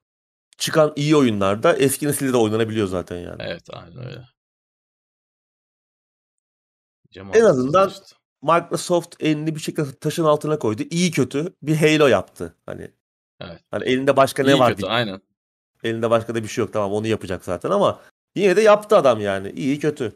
Çıkan 0.58 0.92
iyi 0.96 1.16
oyunlarda 1.16 1.76
eski 1.76 2.06
nesilde 2.06 2.32
de 2.32 2.36
oynanabiliyor 2.36 2.86
zaten 2.86 3.16
yani. 3.16 3.36
Evet 3.40 3.62
aynen 3.72 3.98
öyle. 4.06 4.24
Cem 7.10 7.30
En 7.34 7.44
azından- 7.44 7.88
işte. 7.88 8.16
Microsoft 8.42 9.14
elini 9.20 9.54
bir 9.54 9.60
şekilde 9.60 9.94
taşın 9.94 10.24
altına 10.24 10.58
koydu. 10.58 10.82
İyi 10.90 11.10
kötü 11.10 11.54
bir 11.62 11.76
Halo 11.76 12.06
yaptı. 12.06 12.56
Hani 12.66 12.90
Evet. 13.40 13.60
hani 13.70 13.84
elinde 13.84 14.16
başka 14.16 14.42
ne 14.42 14.52
İyi 14.54 14.58
var? 14.58 14.68
kötü 14.68 14.82
değil. 14.82 14.94
aynen. 14.96 15.22
Elinde 15.84 16.10
başka 16.10 16.34
da 16.34 16.42
bir 16.42 16.48
şey 16.48 16.64
yok. 16.64 16.72
Tamam 16.72 16.92
onu 16.92 17.06
yapacak 17.06 17.44
zaten 17.44 17.70
ama 17.70 18.00
yine 18.34 18.56
de 18.56 18.60
yaptı 18.60 18.96
adam 18.96 19.20
yani. 19.20 19.50
İyi 19.50 19.78
kötü. 19.78 20.12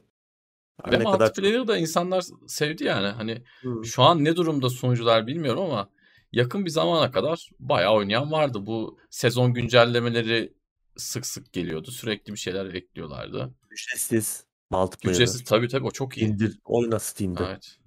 Her 0.85 0.93
Ve 0.93 0.99
ne 0.99 1.05
kadar 1.05 1.21
multiplayer'ı 1.27 1.69
da 1.69 1.77
insanlar 1.79 2.25
sevdi 2.49 2.85
yani. 2.85 3.07
Hani 3.09 3.43
Hı. 3.63 3.85
şu 3.85 4.03
an 4.03 4.25
ne 4.25 4.37
durumda 4.37 4.71
sunucular 4.71 5.27
bilmiyorum 5.27 5.63
ama 5.63 5.89
yakın 6.37 6.65
bir 6.65 6.71
zamana 6.71 7.11
kadar 7.11 7.51
bayağı 7.59 7.93
oynayan 7.95 8.33
vardı. 8.33 8.67
Bu 8.67 8.99
sezon 9.11 9.55
güncellemeleri 9.55 10.53
sık 10.97 11.27
sık 11.27 11.53
geliyordu. 11.53 11.91
Sürekli 11.91 12.33
bir 12.33 12.39
şeyler 12.39 12.75
ekliyorlardı. 12.75 13.55
ücretsiz 13.71 14.45
multiplayer. 14.71 15.15
Ücretsiz 15.15 15.45
tabii 15.45 15.69
tabii 15.69 15.87
o 15.87 15.91
çok 15.91 16.19
iyi. 16.19 16.27
İndir 16.27 16.59
oyna 16.65 16.99
Steam'de. 16.99 17.45
Evet. 17.47 17.79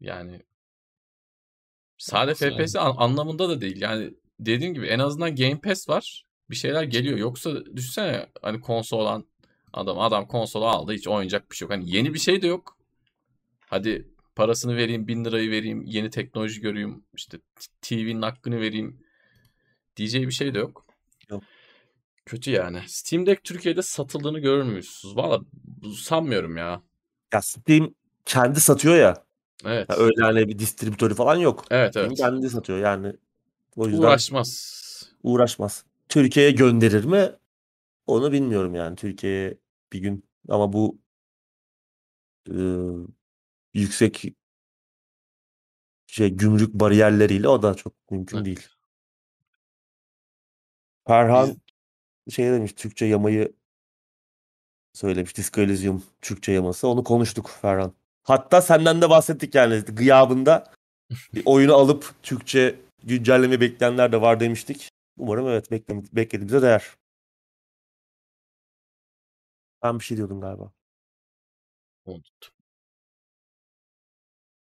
Yani 0.00 0.42
sadece 1.98 2.46
Yani. 2.46 2.66
FPS 2.66 2.76
an- 2.76 2.94
anlamında 2.98 3.48
da 3.48 3.60
değil. 3.60 3.80
Yani 3.80 4.14
dediğim 4.40 4.74
gibi 4.74 4.86
en 4.86 4.98
azından 4.98 5.36
Game 5.36 5.60
Pass 5.60 5.88
var. 5.88 6.24
Bir 6.50 6.56
şeyler 6.56 6.82
geliyor. 6.82 7.18
Yoksa 7.18 7.64
düşünsene 7.76 8.26
hani 8.42 8.60
konsol 8.60 8.98
olan 9.00 9.24
adam 9.72 9.98
adam 9.98 10.28
konsolu 10.28 10.66
aldı 10.66 10.92
hiç 10.92 11.08
oynayacak 11.08 11.50
bir 11.50 11.56
şey 11.56 11.66
yok. 11.66 11.72
Hani 11.72 11.90
yeni 11.90 12.14
bir 12.14 12.18
şey 12.18 12.42
de 12.42 12.46
yok. 12.46 12.76
Hadi 13.66 14.08
parasını 14.34 14.76
vereyim 14.76 15.08
bin 15.08 15.24
lirayı 15.24 15.50
vereyim 15.50 15.84
yeni 15.86 16.10
teknoloji 16.10 16.60
göreyim 16.60 17.04
işte 17.14 17.38
TV'nin 17.82 18.22
hakkını 18.22 18.60
vereyim 18.60 19.00
diyeceği 19.96 20.26
bir 20.26 20.32
şey 20.32 20.54
de 20.54 20.58
yok. 20.58 20.86
Yok. 21.30 21.42
Kötü 22.26 22.50
yani. 22.50 22.80
Steam 22.86 23.26
Deck 23.26 23.44
Türkiye'de 23.44 23.82
satıldığını 23.82 24.38
görür 24.38 24.62
müyüz? 24.62 25.02
Valla 25.14 25.40
sanmıyorum 25.96 26.56
ya. 26.56 26.82
Ya 27.32 27.42
Steam 27.42 27.94
kendi 28.24 28.60
satıyor 28.60 28.96
ya. 28.96 29.24
Evet. 29.64 29.90
Ya 29.90 29.96
öyle 29.96 30.22
hani 30.22 30.48
bir 30.48 30.58
distribütörü 30.58 31.14
falan 31.14 31.36
yok. 31.36 31.64
Evet 31.70 31.90
Steam 31.92 32.06
evet. 32.06 32.18
kendi 32.18 32.50
satıyor 32.50 32.78
yani. 32.78 33.12
O 33.76 33.86
yüzden 33.86 34.02
Uğraşmaz. 34.02 35.12
uğraşmaz. 35.22 35.84
Türkiye'ye 36.08 36.52
gönderir 36.52 37.04
mi? 37.04 37.30
Onu 38.06 38.32
bilmiyorum 38.32 38.74
yani. 38.74 38.96
Türkiye'ye 38.96 39.58
bir 39.92 39.98
gün 39.98 40.24
ama 40.48 40.72
bu 40.72 40.98
e, 42.48 42.56
yüksek 43.74 44.24
şey 46.06 46.30
gümrük 46.30 46.74
bariyerleriyle 46.74 47.48
o 47.48 47.62
da 47.62 47.74
çok 47.74 48.10
mümkün 48.10 48.36
Evet. 48.36 48.46
değil. 48.46 48.68
Ferhan 51.06 51.56
şey 52.30 52.46
demiş 52.46 52.72
Türkçe 52.72 53.06
yamayı 53.06 53.52
söylemiş. 54.92 55.36
Disco 55.36 55.60
Elysium 55.60 56.04
Türkçe 56.20 56.52
yaması. 56.52 56.88
Onu 56.88 57.04
konuştuk 57.04 57.50
Ferhan. 57.50 57.94
Hatta 58.22 58.62
senden 58.62 59.02
de 59.02 59.10
bahsettik 59.10 59.54
yani 59.54 59.80
gıyabında 59.80 60.72
bir 61.34 61.42
oyunu 61.46 61.74
alıp 61.74 62.14
Türkçe 62.22 62.80
güncelleme 63.02 63.60
bekleyenler 63.60 64.12
de 64.12 64.20
var 64.20 64.40
demiştik. 64.40 64.88
Umarım 65.18 65.48
evet 65.48 65.70
beklediğimize 66.12 66.62
değer. 66.62 66.96
Ben 69.82 69.98
bir 69.98 70.04
şey 70.04 70.16
diyordum 70.16 70.40
galiba. 70.40 70.72
Unuttum. 72.04 72.61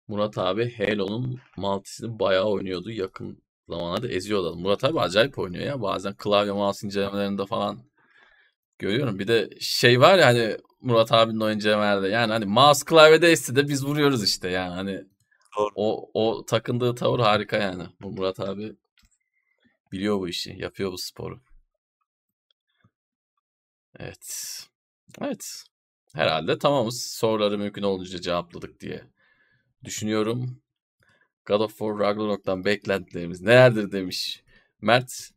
Murat 0.08 0.38
abi 0.38 0.74
Halo'nun 0.78 1.40
multisini 1.56 2.18
bayağı 2.18 2.44
oynuyordu. 2.44 2.90
Yakın 2.90 3.42
zamanlarda 3.68 4.08
eziyordu. 4.08 4.56
Murat 4.56 4.84
abi 4.84 5.00
acayip 5.00 5.38
oynuyor 5.38 5.64
ya. 5.64 5.82
Bazen 5.82 6.16
klavye 6.16 6.52
mouse 6.52 6.86
incelemelerinde 6.86 7.46
falan 7.46 7.78
görüyorum. 8.78 9.18
Bir 9.18 9.28
de 9.28 9.50
şey 9.60 10.00
var 10.00 10.18
ya 10.18 10.26
hani 10.26 10.56
Murat 10.80 11.12
abinin 11.12 11.40
o 11.40 11.50
incelemelerde. 11.50 12.08
Yani 12.08 12.32
hani 12.32 12.44
mouse 12.44 12.84
klavyede 12.84 13.28
esti 13.30 13.56
de 13.56 13.68
biz 13.68 13.86
vuruyoruz 13.86 14.24
işte 14.24 14.48
yani 14.48 14.74
hani 14.74 15.04
Doğru. 15.58 15.70
O, 15.74 16.10
o 16.14 16.44
takındığı 16.46 16.94
tavır 16.94 17.20
harika 17.20 17.56
yani. 17.56 17.82
Bu 18.00 18.10
Murat 18.12 18.40
abi 18.40 18.76
biliyor 19.92 20.18
bu 20.18 20.28
işi. 20.28 20.56
Yapıyor 20.58 20.92
bu 20.92 20.98
sporu. 20.98 21.40
Evet. 23.98 24.58
Evet. 25.20 25.64
Herhalde 26.14 26.58
tamamız. 26.58 27.06
Soruları 27.06 27.58
mümkün 27.58 27.82
olduğunca 27.82 28.20
cevapladık 28.20 28.80
diye 28.80 29.04
düşünüyorum. 29.86 30.60
God 31.46 31.60
of 31.60 31.70
War 31.70 31.98
Ragnarok'tan 31.98 32.64
beklentilerimiz 32.64 33.40
nelerdir 33.42 33.92
demiş 33.92 34.42
Mert. 34.80 35.30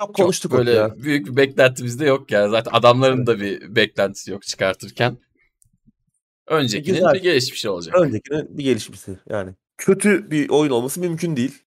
Çok 0.00 0.14
konuştuk 0.14 0.50
Çok 0.50 0.58
böyle 0.58 0.70
ya. 0.70 0.94
büyük 0.96 1.26
bir 1.26 1.36
beklentimiz 1.36 2.00
de 2.00 2.06
yok 2.06 2.30
yani. 2.30 2.50
Zaten 2.50 2.70
adamların 2.72 3.26
da 3.26 3.40
bir 3.40 3.76
beklentisi 3.76 4.30
yok 4.30 4.42
çıkartırken. 4.42 5.18
Öncekinin 6.46 6.96
Güzel. 6.96 7.14
bir 7.14 7.22
gelişmiş 7.22 7.66
olacak. 7.66 7.94
Öncekinin 8.00 8.58
bir 8.58 8.64
gelişmesi 8.64 9.18
yani. 9.28 9.54
Kötü 9.78 10.30
bir 10.30 10.48
oyun 10.48 10.70
olması 10.70 11.00
mümkün 11.00 11.36
değil. 11.36 11.62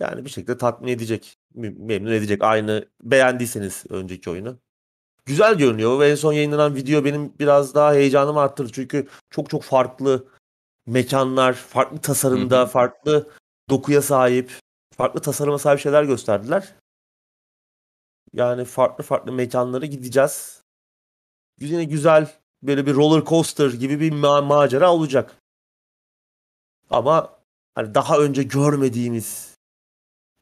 Yani 0.00 0.24
bir 0.24 0.30
şekilde 0.30 0.56
tatmin 0.56 0.88
edecek, 0.88 1.36
mem- 1.54 1.86
memnun 1.86 2.12
edecek. 2.12 2.42
Aynı 2.44 2.88
beğendiyseniz 3.02 3.84
önceki 3.88 4.30
oyunu. 4.30 4.58
Güzel 5.26 5.54
görünüyor 5.58 6.00
ve 6.00 6.10
en 6.10 6.14
son 6.14 6.32
yayınlanan 6.32 6.74
video 6.74 7.04
benim 7.04 7.38
biraz 7.38 7.74
daha 7.74 7.94
heyecanımı 7.94 8.40
arttırdı. 8.40 8.70
Çünkü 8.72 9.06
çok 9.30 9.50
çok 9.50 9.62
farklı 9.62 10.28
mekanlar, 10.86 11.52
farklı 11.52 11.98
tasarımda, 11.98 12.60
Hı 12.60 12.62
hı. 12.62 12.66
farklı 12.66 13.30
dokuya 13.70 14.02
sahip, 14.02 14.52
farklı 14.96 15.20
tasarıma 15.20 15.58
sahip 15.58 15.80
şeyler 15.80 16.04
gösterdiler. 16.04 16.74
Yani 18.32 18.64
farklı 18.64 19.04
farklı 19.04 19.32
mekanlara 19.32 19.86
gideceğiz. 19.86 20.62
Yine 21.60 21.84
güzel 21.84 22.30
böyle 22.62 22.86
bir 22.86 22.94
roller 22.94 23.24
coaster 23.24 23.70
gibi 23.70 24.00
bir 24.00 24.12
ma- 24.12 24.44
macera 24.46 24.92
olacak. 24.92 25.36
Ama 26.90 27.38
hani 27.74 27.94
daha 27.94 28.18
önce 28.18 28.42
görmediğimiz 28.42 29.54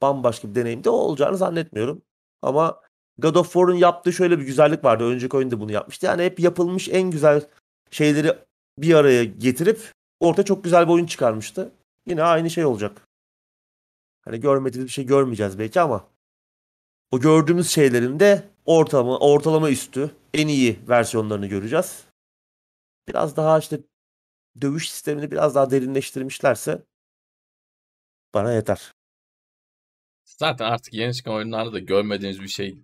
bambaşka 0.02 0.48
bir 0.48 0.54
deneyim 0.54 0.84
de 0.84 0.90
olacağını 0.90 1.36
zannetmiyorum. 1.36 2.02
Ama 2.42 2.80
God 3.18 3.34
of 3.34 3.52
War'un 3.52 3.74
yaptığı 3.74 4.12
şöyle 4.12 4.38
bir 4.38 4.44
güzellik 4.44 4.84
vardı. 4.84 5.04
Önceki 5.04 5.36
oyun 5.36 5.50
da 5.50 5.60
bunu 5.60 5.72
yapmıştı. 5.72 6.06
Yani 6.06 6.24
hep 6.24 6.40
yapılmış 6.40 6.88
en 6.88 7.10
güzel 7.10 7.46
şeyleri 7.90 8.38
bir 8.78 8.94
araya 8.94 9.24
getirip 9.24 9.92
ortaya 10.20 10.44
çok 10.44 10.64
güzel 10.64 10.86
bir 10.86 10.92
oyun 10.92 11.06
çıkarmıştı. 11.06 11.72
Yine 12.06 12.22
aynı 12.22 12.50
şey 12.50 12.64
olacak. 12.64 13.08
Hani 14.22 14.40
görmediğimiz 14.40 14.86
bir 14.88 14.92
şey 14.92 15.06
görmeyeceğiz 15.06 15.58
belki 15.58 15.80
ama 15.80 16.08
o 17.10 17.20
gördüğümüz 17.20 17.70
şeylerin 17.70 18.20
de 18.20 18.48
ortalama, 18.64 19.18
ortalama 19.18 19.70
üstü 19.70 20.10
en 20.34 20.48
iyi 20.48 20.78
versiyonlarını 20.88 21.46
göreceğiz. 21.46 22.04
Biraz 23.08 23.36
daha 23.36 23.58
işte 23.58 23.80
dövüş 24.60 24.90
sistemini 24.90 25.30
biraz 25.30 25.54
daha 25.54 25.70
derinleştirmişlerse 25.70 26.82
bana 28.34 28.52
yeter. 28.52 28.92
Zaten 30.24 30.64
artık 30.64 30.94
yeni 30.94 31.14
çıkan 31.14 31.34
oyunlarda 31.34 31.72
da 31.72 31.78
görmediğiniz 31.78 32.42
bir 32.42 32.48
şey 32.48 32.82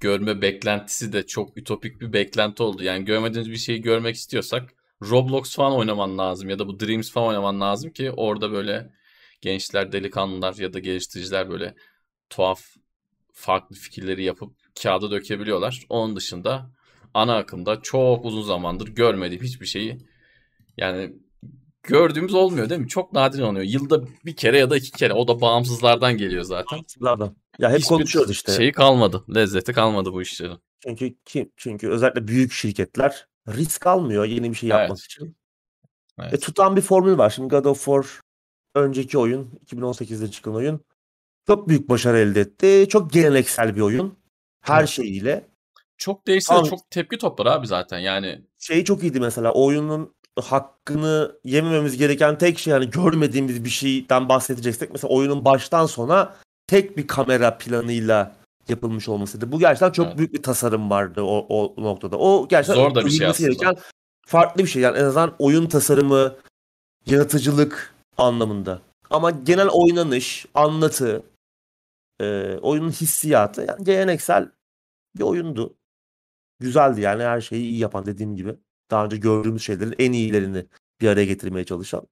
görme 0.00 0.42
beklentisi 0.42 1.12
de 1.12 1.26
çok 1.26 1.56
ütopik 1.56 2.00
bir 2.00 2.12
beklenti 2.12 2.62
oldu. 2.62 2.82
Yani 2.82 3.04
görmediğiniz 3.04 3.50
bir 3.50 3.56
şeyi 3.56 3.82
görmek 3.82 4.16
istiyorsak 4.16 4.74
Roblox 5.10 5.56
falan 5.56 5.76
oynaman 5.76 6.18
lazım 6.18 6.48
ya 6.48 6.58
da 6.58 6.68
bu 6.68 6.80
Dreams 6.80 7.10
falan 7.12 7.28
oynaman 7.28 7.60
lazım 7.60 7.90
ki 7.90 8.10
orada 8.10 8.52
böyle 8.52 8.90
gençler, 9.40 9.92
delikanlılar 9.92 10.54
ya 10.54 10.72
da 10.72 10.78
geliştiriciler 10.78 11.50
böyle 11.50 11.74
tuhaf 12.30 12.62
farklı 13.32 13.76
fikirleri 13.76 14.24
yapıp 14.24 14.52
kağıda 14.82 15.10
dökebiliyorlar. 15.10 15.86
Onun 15.88 16.16
dışında 16.16 16.70
ana 17.14 17.36
akımda 17.36 17.80
çok 17.82 18.24
uzun 18.24 18.42
zamandır 18.42 18.88
görmediğim 18.88 19.42
hiçbir 19.42 19.66
şeyi 19.66 19.98
yani 20.76 21.12
gördüğümüz 21.82 22.34
olmuyor 22.34 22.68
değil 22.68 22.80
mi? 22.80 22.88
Çok 22.88 23.12
nadir 23.12 23.42
oluyor. 23.42 23.64
Yılda 23.64 24.04
bir 24.24 24.36
kere 24.36 24.58
ya 24.58 24.70
da 24.70 24.76
iki 24.76 24.90
kere. 24.90 25.12
O 25.12 25.28
da 25.28 25.40
bağımsızlardan 25.40 26.16
geliyor 26.16 26.42
zaten. 26.42 26.76
Bağımsızlardan. 26.78 27.36
Ya 27.58 27.70
hep 27.70 27.78
Hiçbir 27.78 27.88
konuşuyoruz 27.88 28.30
işte. 28.30 28.52
Şeyi 28.52 28.72
kalmadı. 28.72 29.24
Lezzeti 29.34 29.72
kalmadı 29.72 30.12
bu 30.12 30.22
işlerin. 30.22 30.58
Çünkü 30.82 31.14
kim? 31.24 31.52
Çünkü 31.56 31.88
özellikle 31.88 32.28
büyük 32.28 32.52
şirketler 32.52 33.26
risk 33.48 33.86
almıyor 33.86 34.24
yeni 34.24 34.50
bir 34.50 34.56
şey 34.56 34.70
Evet. 34.70 34.80
yapmak 34.80 34.98
için. 34.98 35.36
Evet. 36.20 36.34
E, 36.34 36.38
tutan 36.40 36.76
bir 36.76 36.80
formül 36.82 37.18
var. 37.18 37.30
Şimdi 37.30 37.48
God 37.48 37.64
of 37.64 37.84
War 37.84 38.06
önceki 38.74 39.18
oyun 39.18 39.50
2018'de 39.66 40.30
çıkan 40.30 40.54
oyun 40.54 40.80
çok 41.46 41.68
büyük 41.68 41.88
başarı 41.88 42.18
elde 42.18 42.40
etti. 42.40 42.86
Çok 42.88 43.12
geleneksel 43.12 43.76
bir 43.76 43.80
oyun. 43.80 44.18
Her 44.60 44.78
Evet. 44.78 44.88
şeyiyle. 44.88 45.46
Çok 45.96 46.26
değişse 46.26 46.54
de 46.54 46.56
Tamam. 46.56 46.70
çok 46.70 46.90
tepki 46.90 47.18
toplar 47.18 47.46
abi 47.46 47.66
zaten. 47.66 47.98
Yani 47.98 48.40
Şey 48.58 48.84
çok 48.84 49.02
iyiydi 49.02 49.20
mesela. 49.20 49.52
Oyunun 49.52 50.14
hakkını 50.40 51.32
yemememiz 51.44 51.96
gereken 51.96 52.38
tek 52.38 52.58
şey 52.58 52.70
yani 52.70 52.90
görmediğimiz 52.90 53.64
bir 53.64 53.70
şeyden 53.70 54.28
bahsedeceksek 54.28 54.90
mesela 54.92 55.14
oyunun 55.14 55.44
baştan 55.44 55.86
sona 55.86 56.36
tek 56.66 56.96
bir 56.96 57.06
kamera 57.06 57.58
planıyla 57.58 58.36
yapılmış 58.68 59.08
olmasıydı. 59.08 59.52
Bu 59.52 59.58
gerçekten 59.58 59.92
çok 59.92 60.06
Evet. 60.06 60.18
büyük 60.18 60.34
bir 60.34 60.42
tasarım 60.42 60.90
vardı 60.90 61.22
o, 61.22 61.46
o 61.48 61.82
noktada. 61.82 62.18
O 62.18 62.48
gerçekten 62.48 62.74
Zor 62.74 62.94
da 62.94 63.04
bir 63.06 63.10
şey 63.10 63.26
aslında. 63.26 63.48
gereken 63.48 63.76
farklı 64.26 64.62
bir 64.62 64.68
şey. 64.68 64.82
Yani 64.82 64.98
en 64.98 65.04
azından 65.04 65.34
oyun 65.38 65.66
tasarımı, 65.66 66.36
yaratıcılık 67.06 67.94
anlamında. 68.18 68.82
Ama 69.10 69.30
genel 69.30 69.68
oynanış, 69.68 70.46
anlatı, 70.54 71.22
e, 72.20 72.56
oyunun 72.62 72.90
hissiyatı 72.90 73.64
yani 73.68 73.84
geleneksel 73.84 74.50
bir 75.18 75.22
oyundu. 75.22 75.74
Güzeldi 76.60 77.00
yani 77.00 77.22
her 77.22 77.40
şeyi 77.40 77.62
iyi 77.70 77.78
yapan 77.78 78.06
dediğim 78.06 78.36
gibi. 78.36 78.56
Daha 78.90 79.04
önce 79.04 79.16
gördüğümüz 79.16 79.62
şeylerin 79.62 79.94
en 79.98 80.12
iyilerini 80.12 80.66
bir 81.00 81.08
araya 81.08 81.24
getirmeye 81.24 81.64
çalışan. 81.64 82.06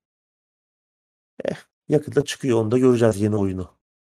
Eh, 1.44 1.56
yakında 1.88 2.24
çıkıyor 2.24 2.60
onu 2.60 2.70
da 2.70 2.78
göreceğiz 2.78 3.20
yeni 3.20 3.36
oyunu. 3.36 3.70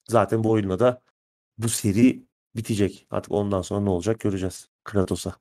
Zaten 0.09 0.44
bu 0.44 0.51
oyunla 0.51 0.78
da 0.78 1.02
bu 1.59 1.68
seri 1.68 2.26
bitecek. 2.56 3.06
Artık 3.10 3.32
ondan 3.32 3.62
sonra 3.62 3.81
ne 3.81 3.90
olacak 3.90 4.20
göreceğiz. 4.20 4.68
Kratos'a. 4.85 5.35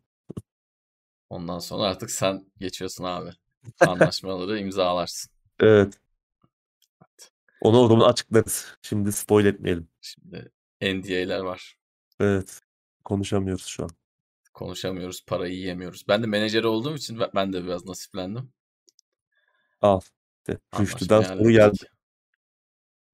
ondan 1.30 1.60
sonra 1.60 1.84
artık 1.84 2.12
sen 2.12 2.46
geçiyorsun 2.60 3.04
abi. 3.04 3.30
Anlaşmaları 3.80 4.60
imzalarsın. 4.60 5.32
Evet. 5.60 6.00
Onu 7.62 7.80
o 7.80 7.88
zaman 7.88 8.10
açıklarız. 8.10 8.78
Şimdi 8.82 9.12
spoil 9.12 9.46
etmeyelim. 9.46 9.88
Şimdi 10.02 10.52
NDA'ler 10.82 11.40
var. 11.40 11.78
Evet. 12.20 12.62
Konuşamıyoruz 13.04 13.66
şu 13.66 13.84
an. 13.84 13.90
Konuşamıyoruz, 14.54 15.26
parayı 15.26 15.54
yiyemiyoruz. 15.54 16.06
Ben 16.08 16.24
de 16.24 16.28
menajeri 16.28 16.68
olduğum 16.68 16.96
için 16.96 17.20
ben- 17.36 17.54
de 17.54 17.64
biraz 17.64 17.86
nasiplendim. 17.86 18.54
Al. 19.82 20.02
Rüştü'den 20.80 21.22
soru 21.22 21.52
geldi. 21.52 21.78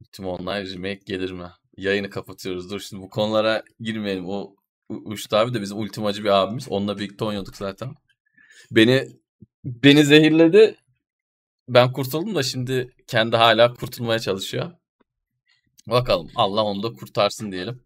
Ultima 0.01 0.29
Online 0.29 0.73
remake 0.73 1.01
gelir 1.05 1.31
mi? 1.31 1.49
Yayını 1.79 2.09
kapatıyoruz. 2.09 2.71
Dur 2.71 2.79
şimdi 2.79 3.03
bu 3.03 3.09
konulara 3.09 3.63
girmeyelim. 3.79 4.25
O 4.29 4.55
U- 4.89 5.11
Uştu 5.11 5.35
abi 5.37 5.53
de 5.53 5.61
bizim 5.61 5.77
ultimacı 5.77 6.23
bir 6.23 6.29
abimiz. 6.29 6.67
Onunla 6.69 6.97
birlikte 6.97 7.25
oynuyorduk 7.25 7.55
zaten. 7.55 7.93
Beni 8.71 9.07
beni 9.65 10.03
zehirledi. 10.05 10.75
Ben 11.69 11.91
kurtuldum 11.91 12.35
da 12.35 12.43
şimdi 12.43 12.89
kendi 13.07 13.35
hala 13.37 13.73
kurtulmaya 13.73 14.19
çalışıyor. 14.19 14.71
Bakalım 15.87 16.31
Allah 16.35 16.63
onu 16.63 16.83
da 16.83 16.93
kurtarsın 16.93 17.51
diyelim. 17.51 17.83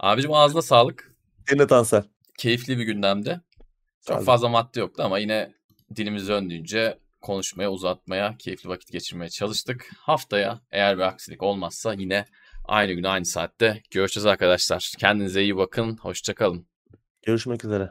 Abicim 0.00 0.32
ağzına 0.32 0.62
sağlık. 0.62 1.14
Yine 1.52 1.66
Tansel. 1.66 2.02
Keyifli 2.38 2.78
bir 2.78 2.84
gündemde. 2.84 3.40
Çok 4.08 4.24
fazla 4.24 4.48
madde 4.48 4.80
yoktu 4.80 5.02
ama 5.02 5.18
yine 5.18 5.54
dilimiz 5.96 6.28
döndüğünce 6.28 6.98
konuşmaya, 7.20 7.70
uzatmaya, 7.70 8.36
keyifli 8.38 8.68
vakit 8.68 8.92
geçirmeye 8.92 9.28
çalıştık. 9.28 9.90
Haftaya 9.98 10.60
eğer 10.70 10.96
bir 10.96 11.02
aksilik 11.02 11.42
olmazsa 11.42 11.94
yine 11.94 12.26
aynı 12.68 12.92
gün 12.92 13.02
aynı 13.04 13.24
saatte 13.24 13.82
görüşeceğiz 13.90 14.26
arkadaşlar. 14.26 14.92
Kendinize 14.98 15.42
iyi 15.42 15.56
bakın. 15.56 15.96
Hoşçakalın. 15.96 16.66
Görüşmek 17.22 17.64
üzere. 17.64 17.90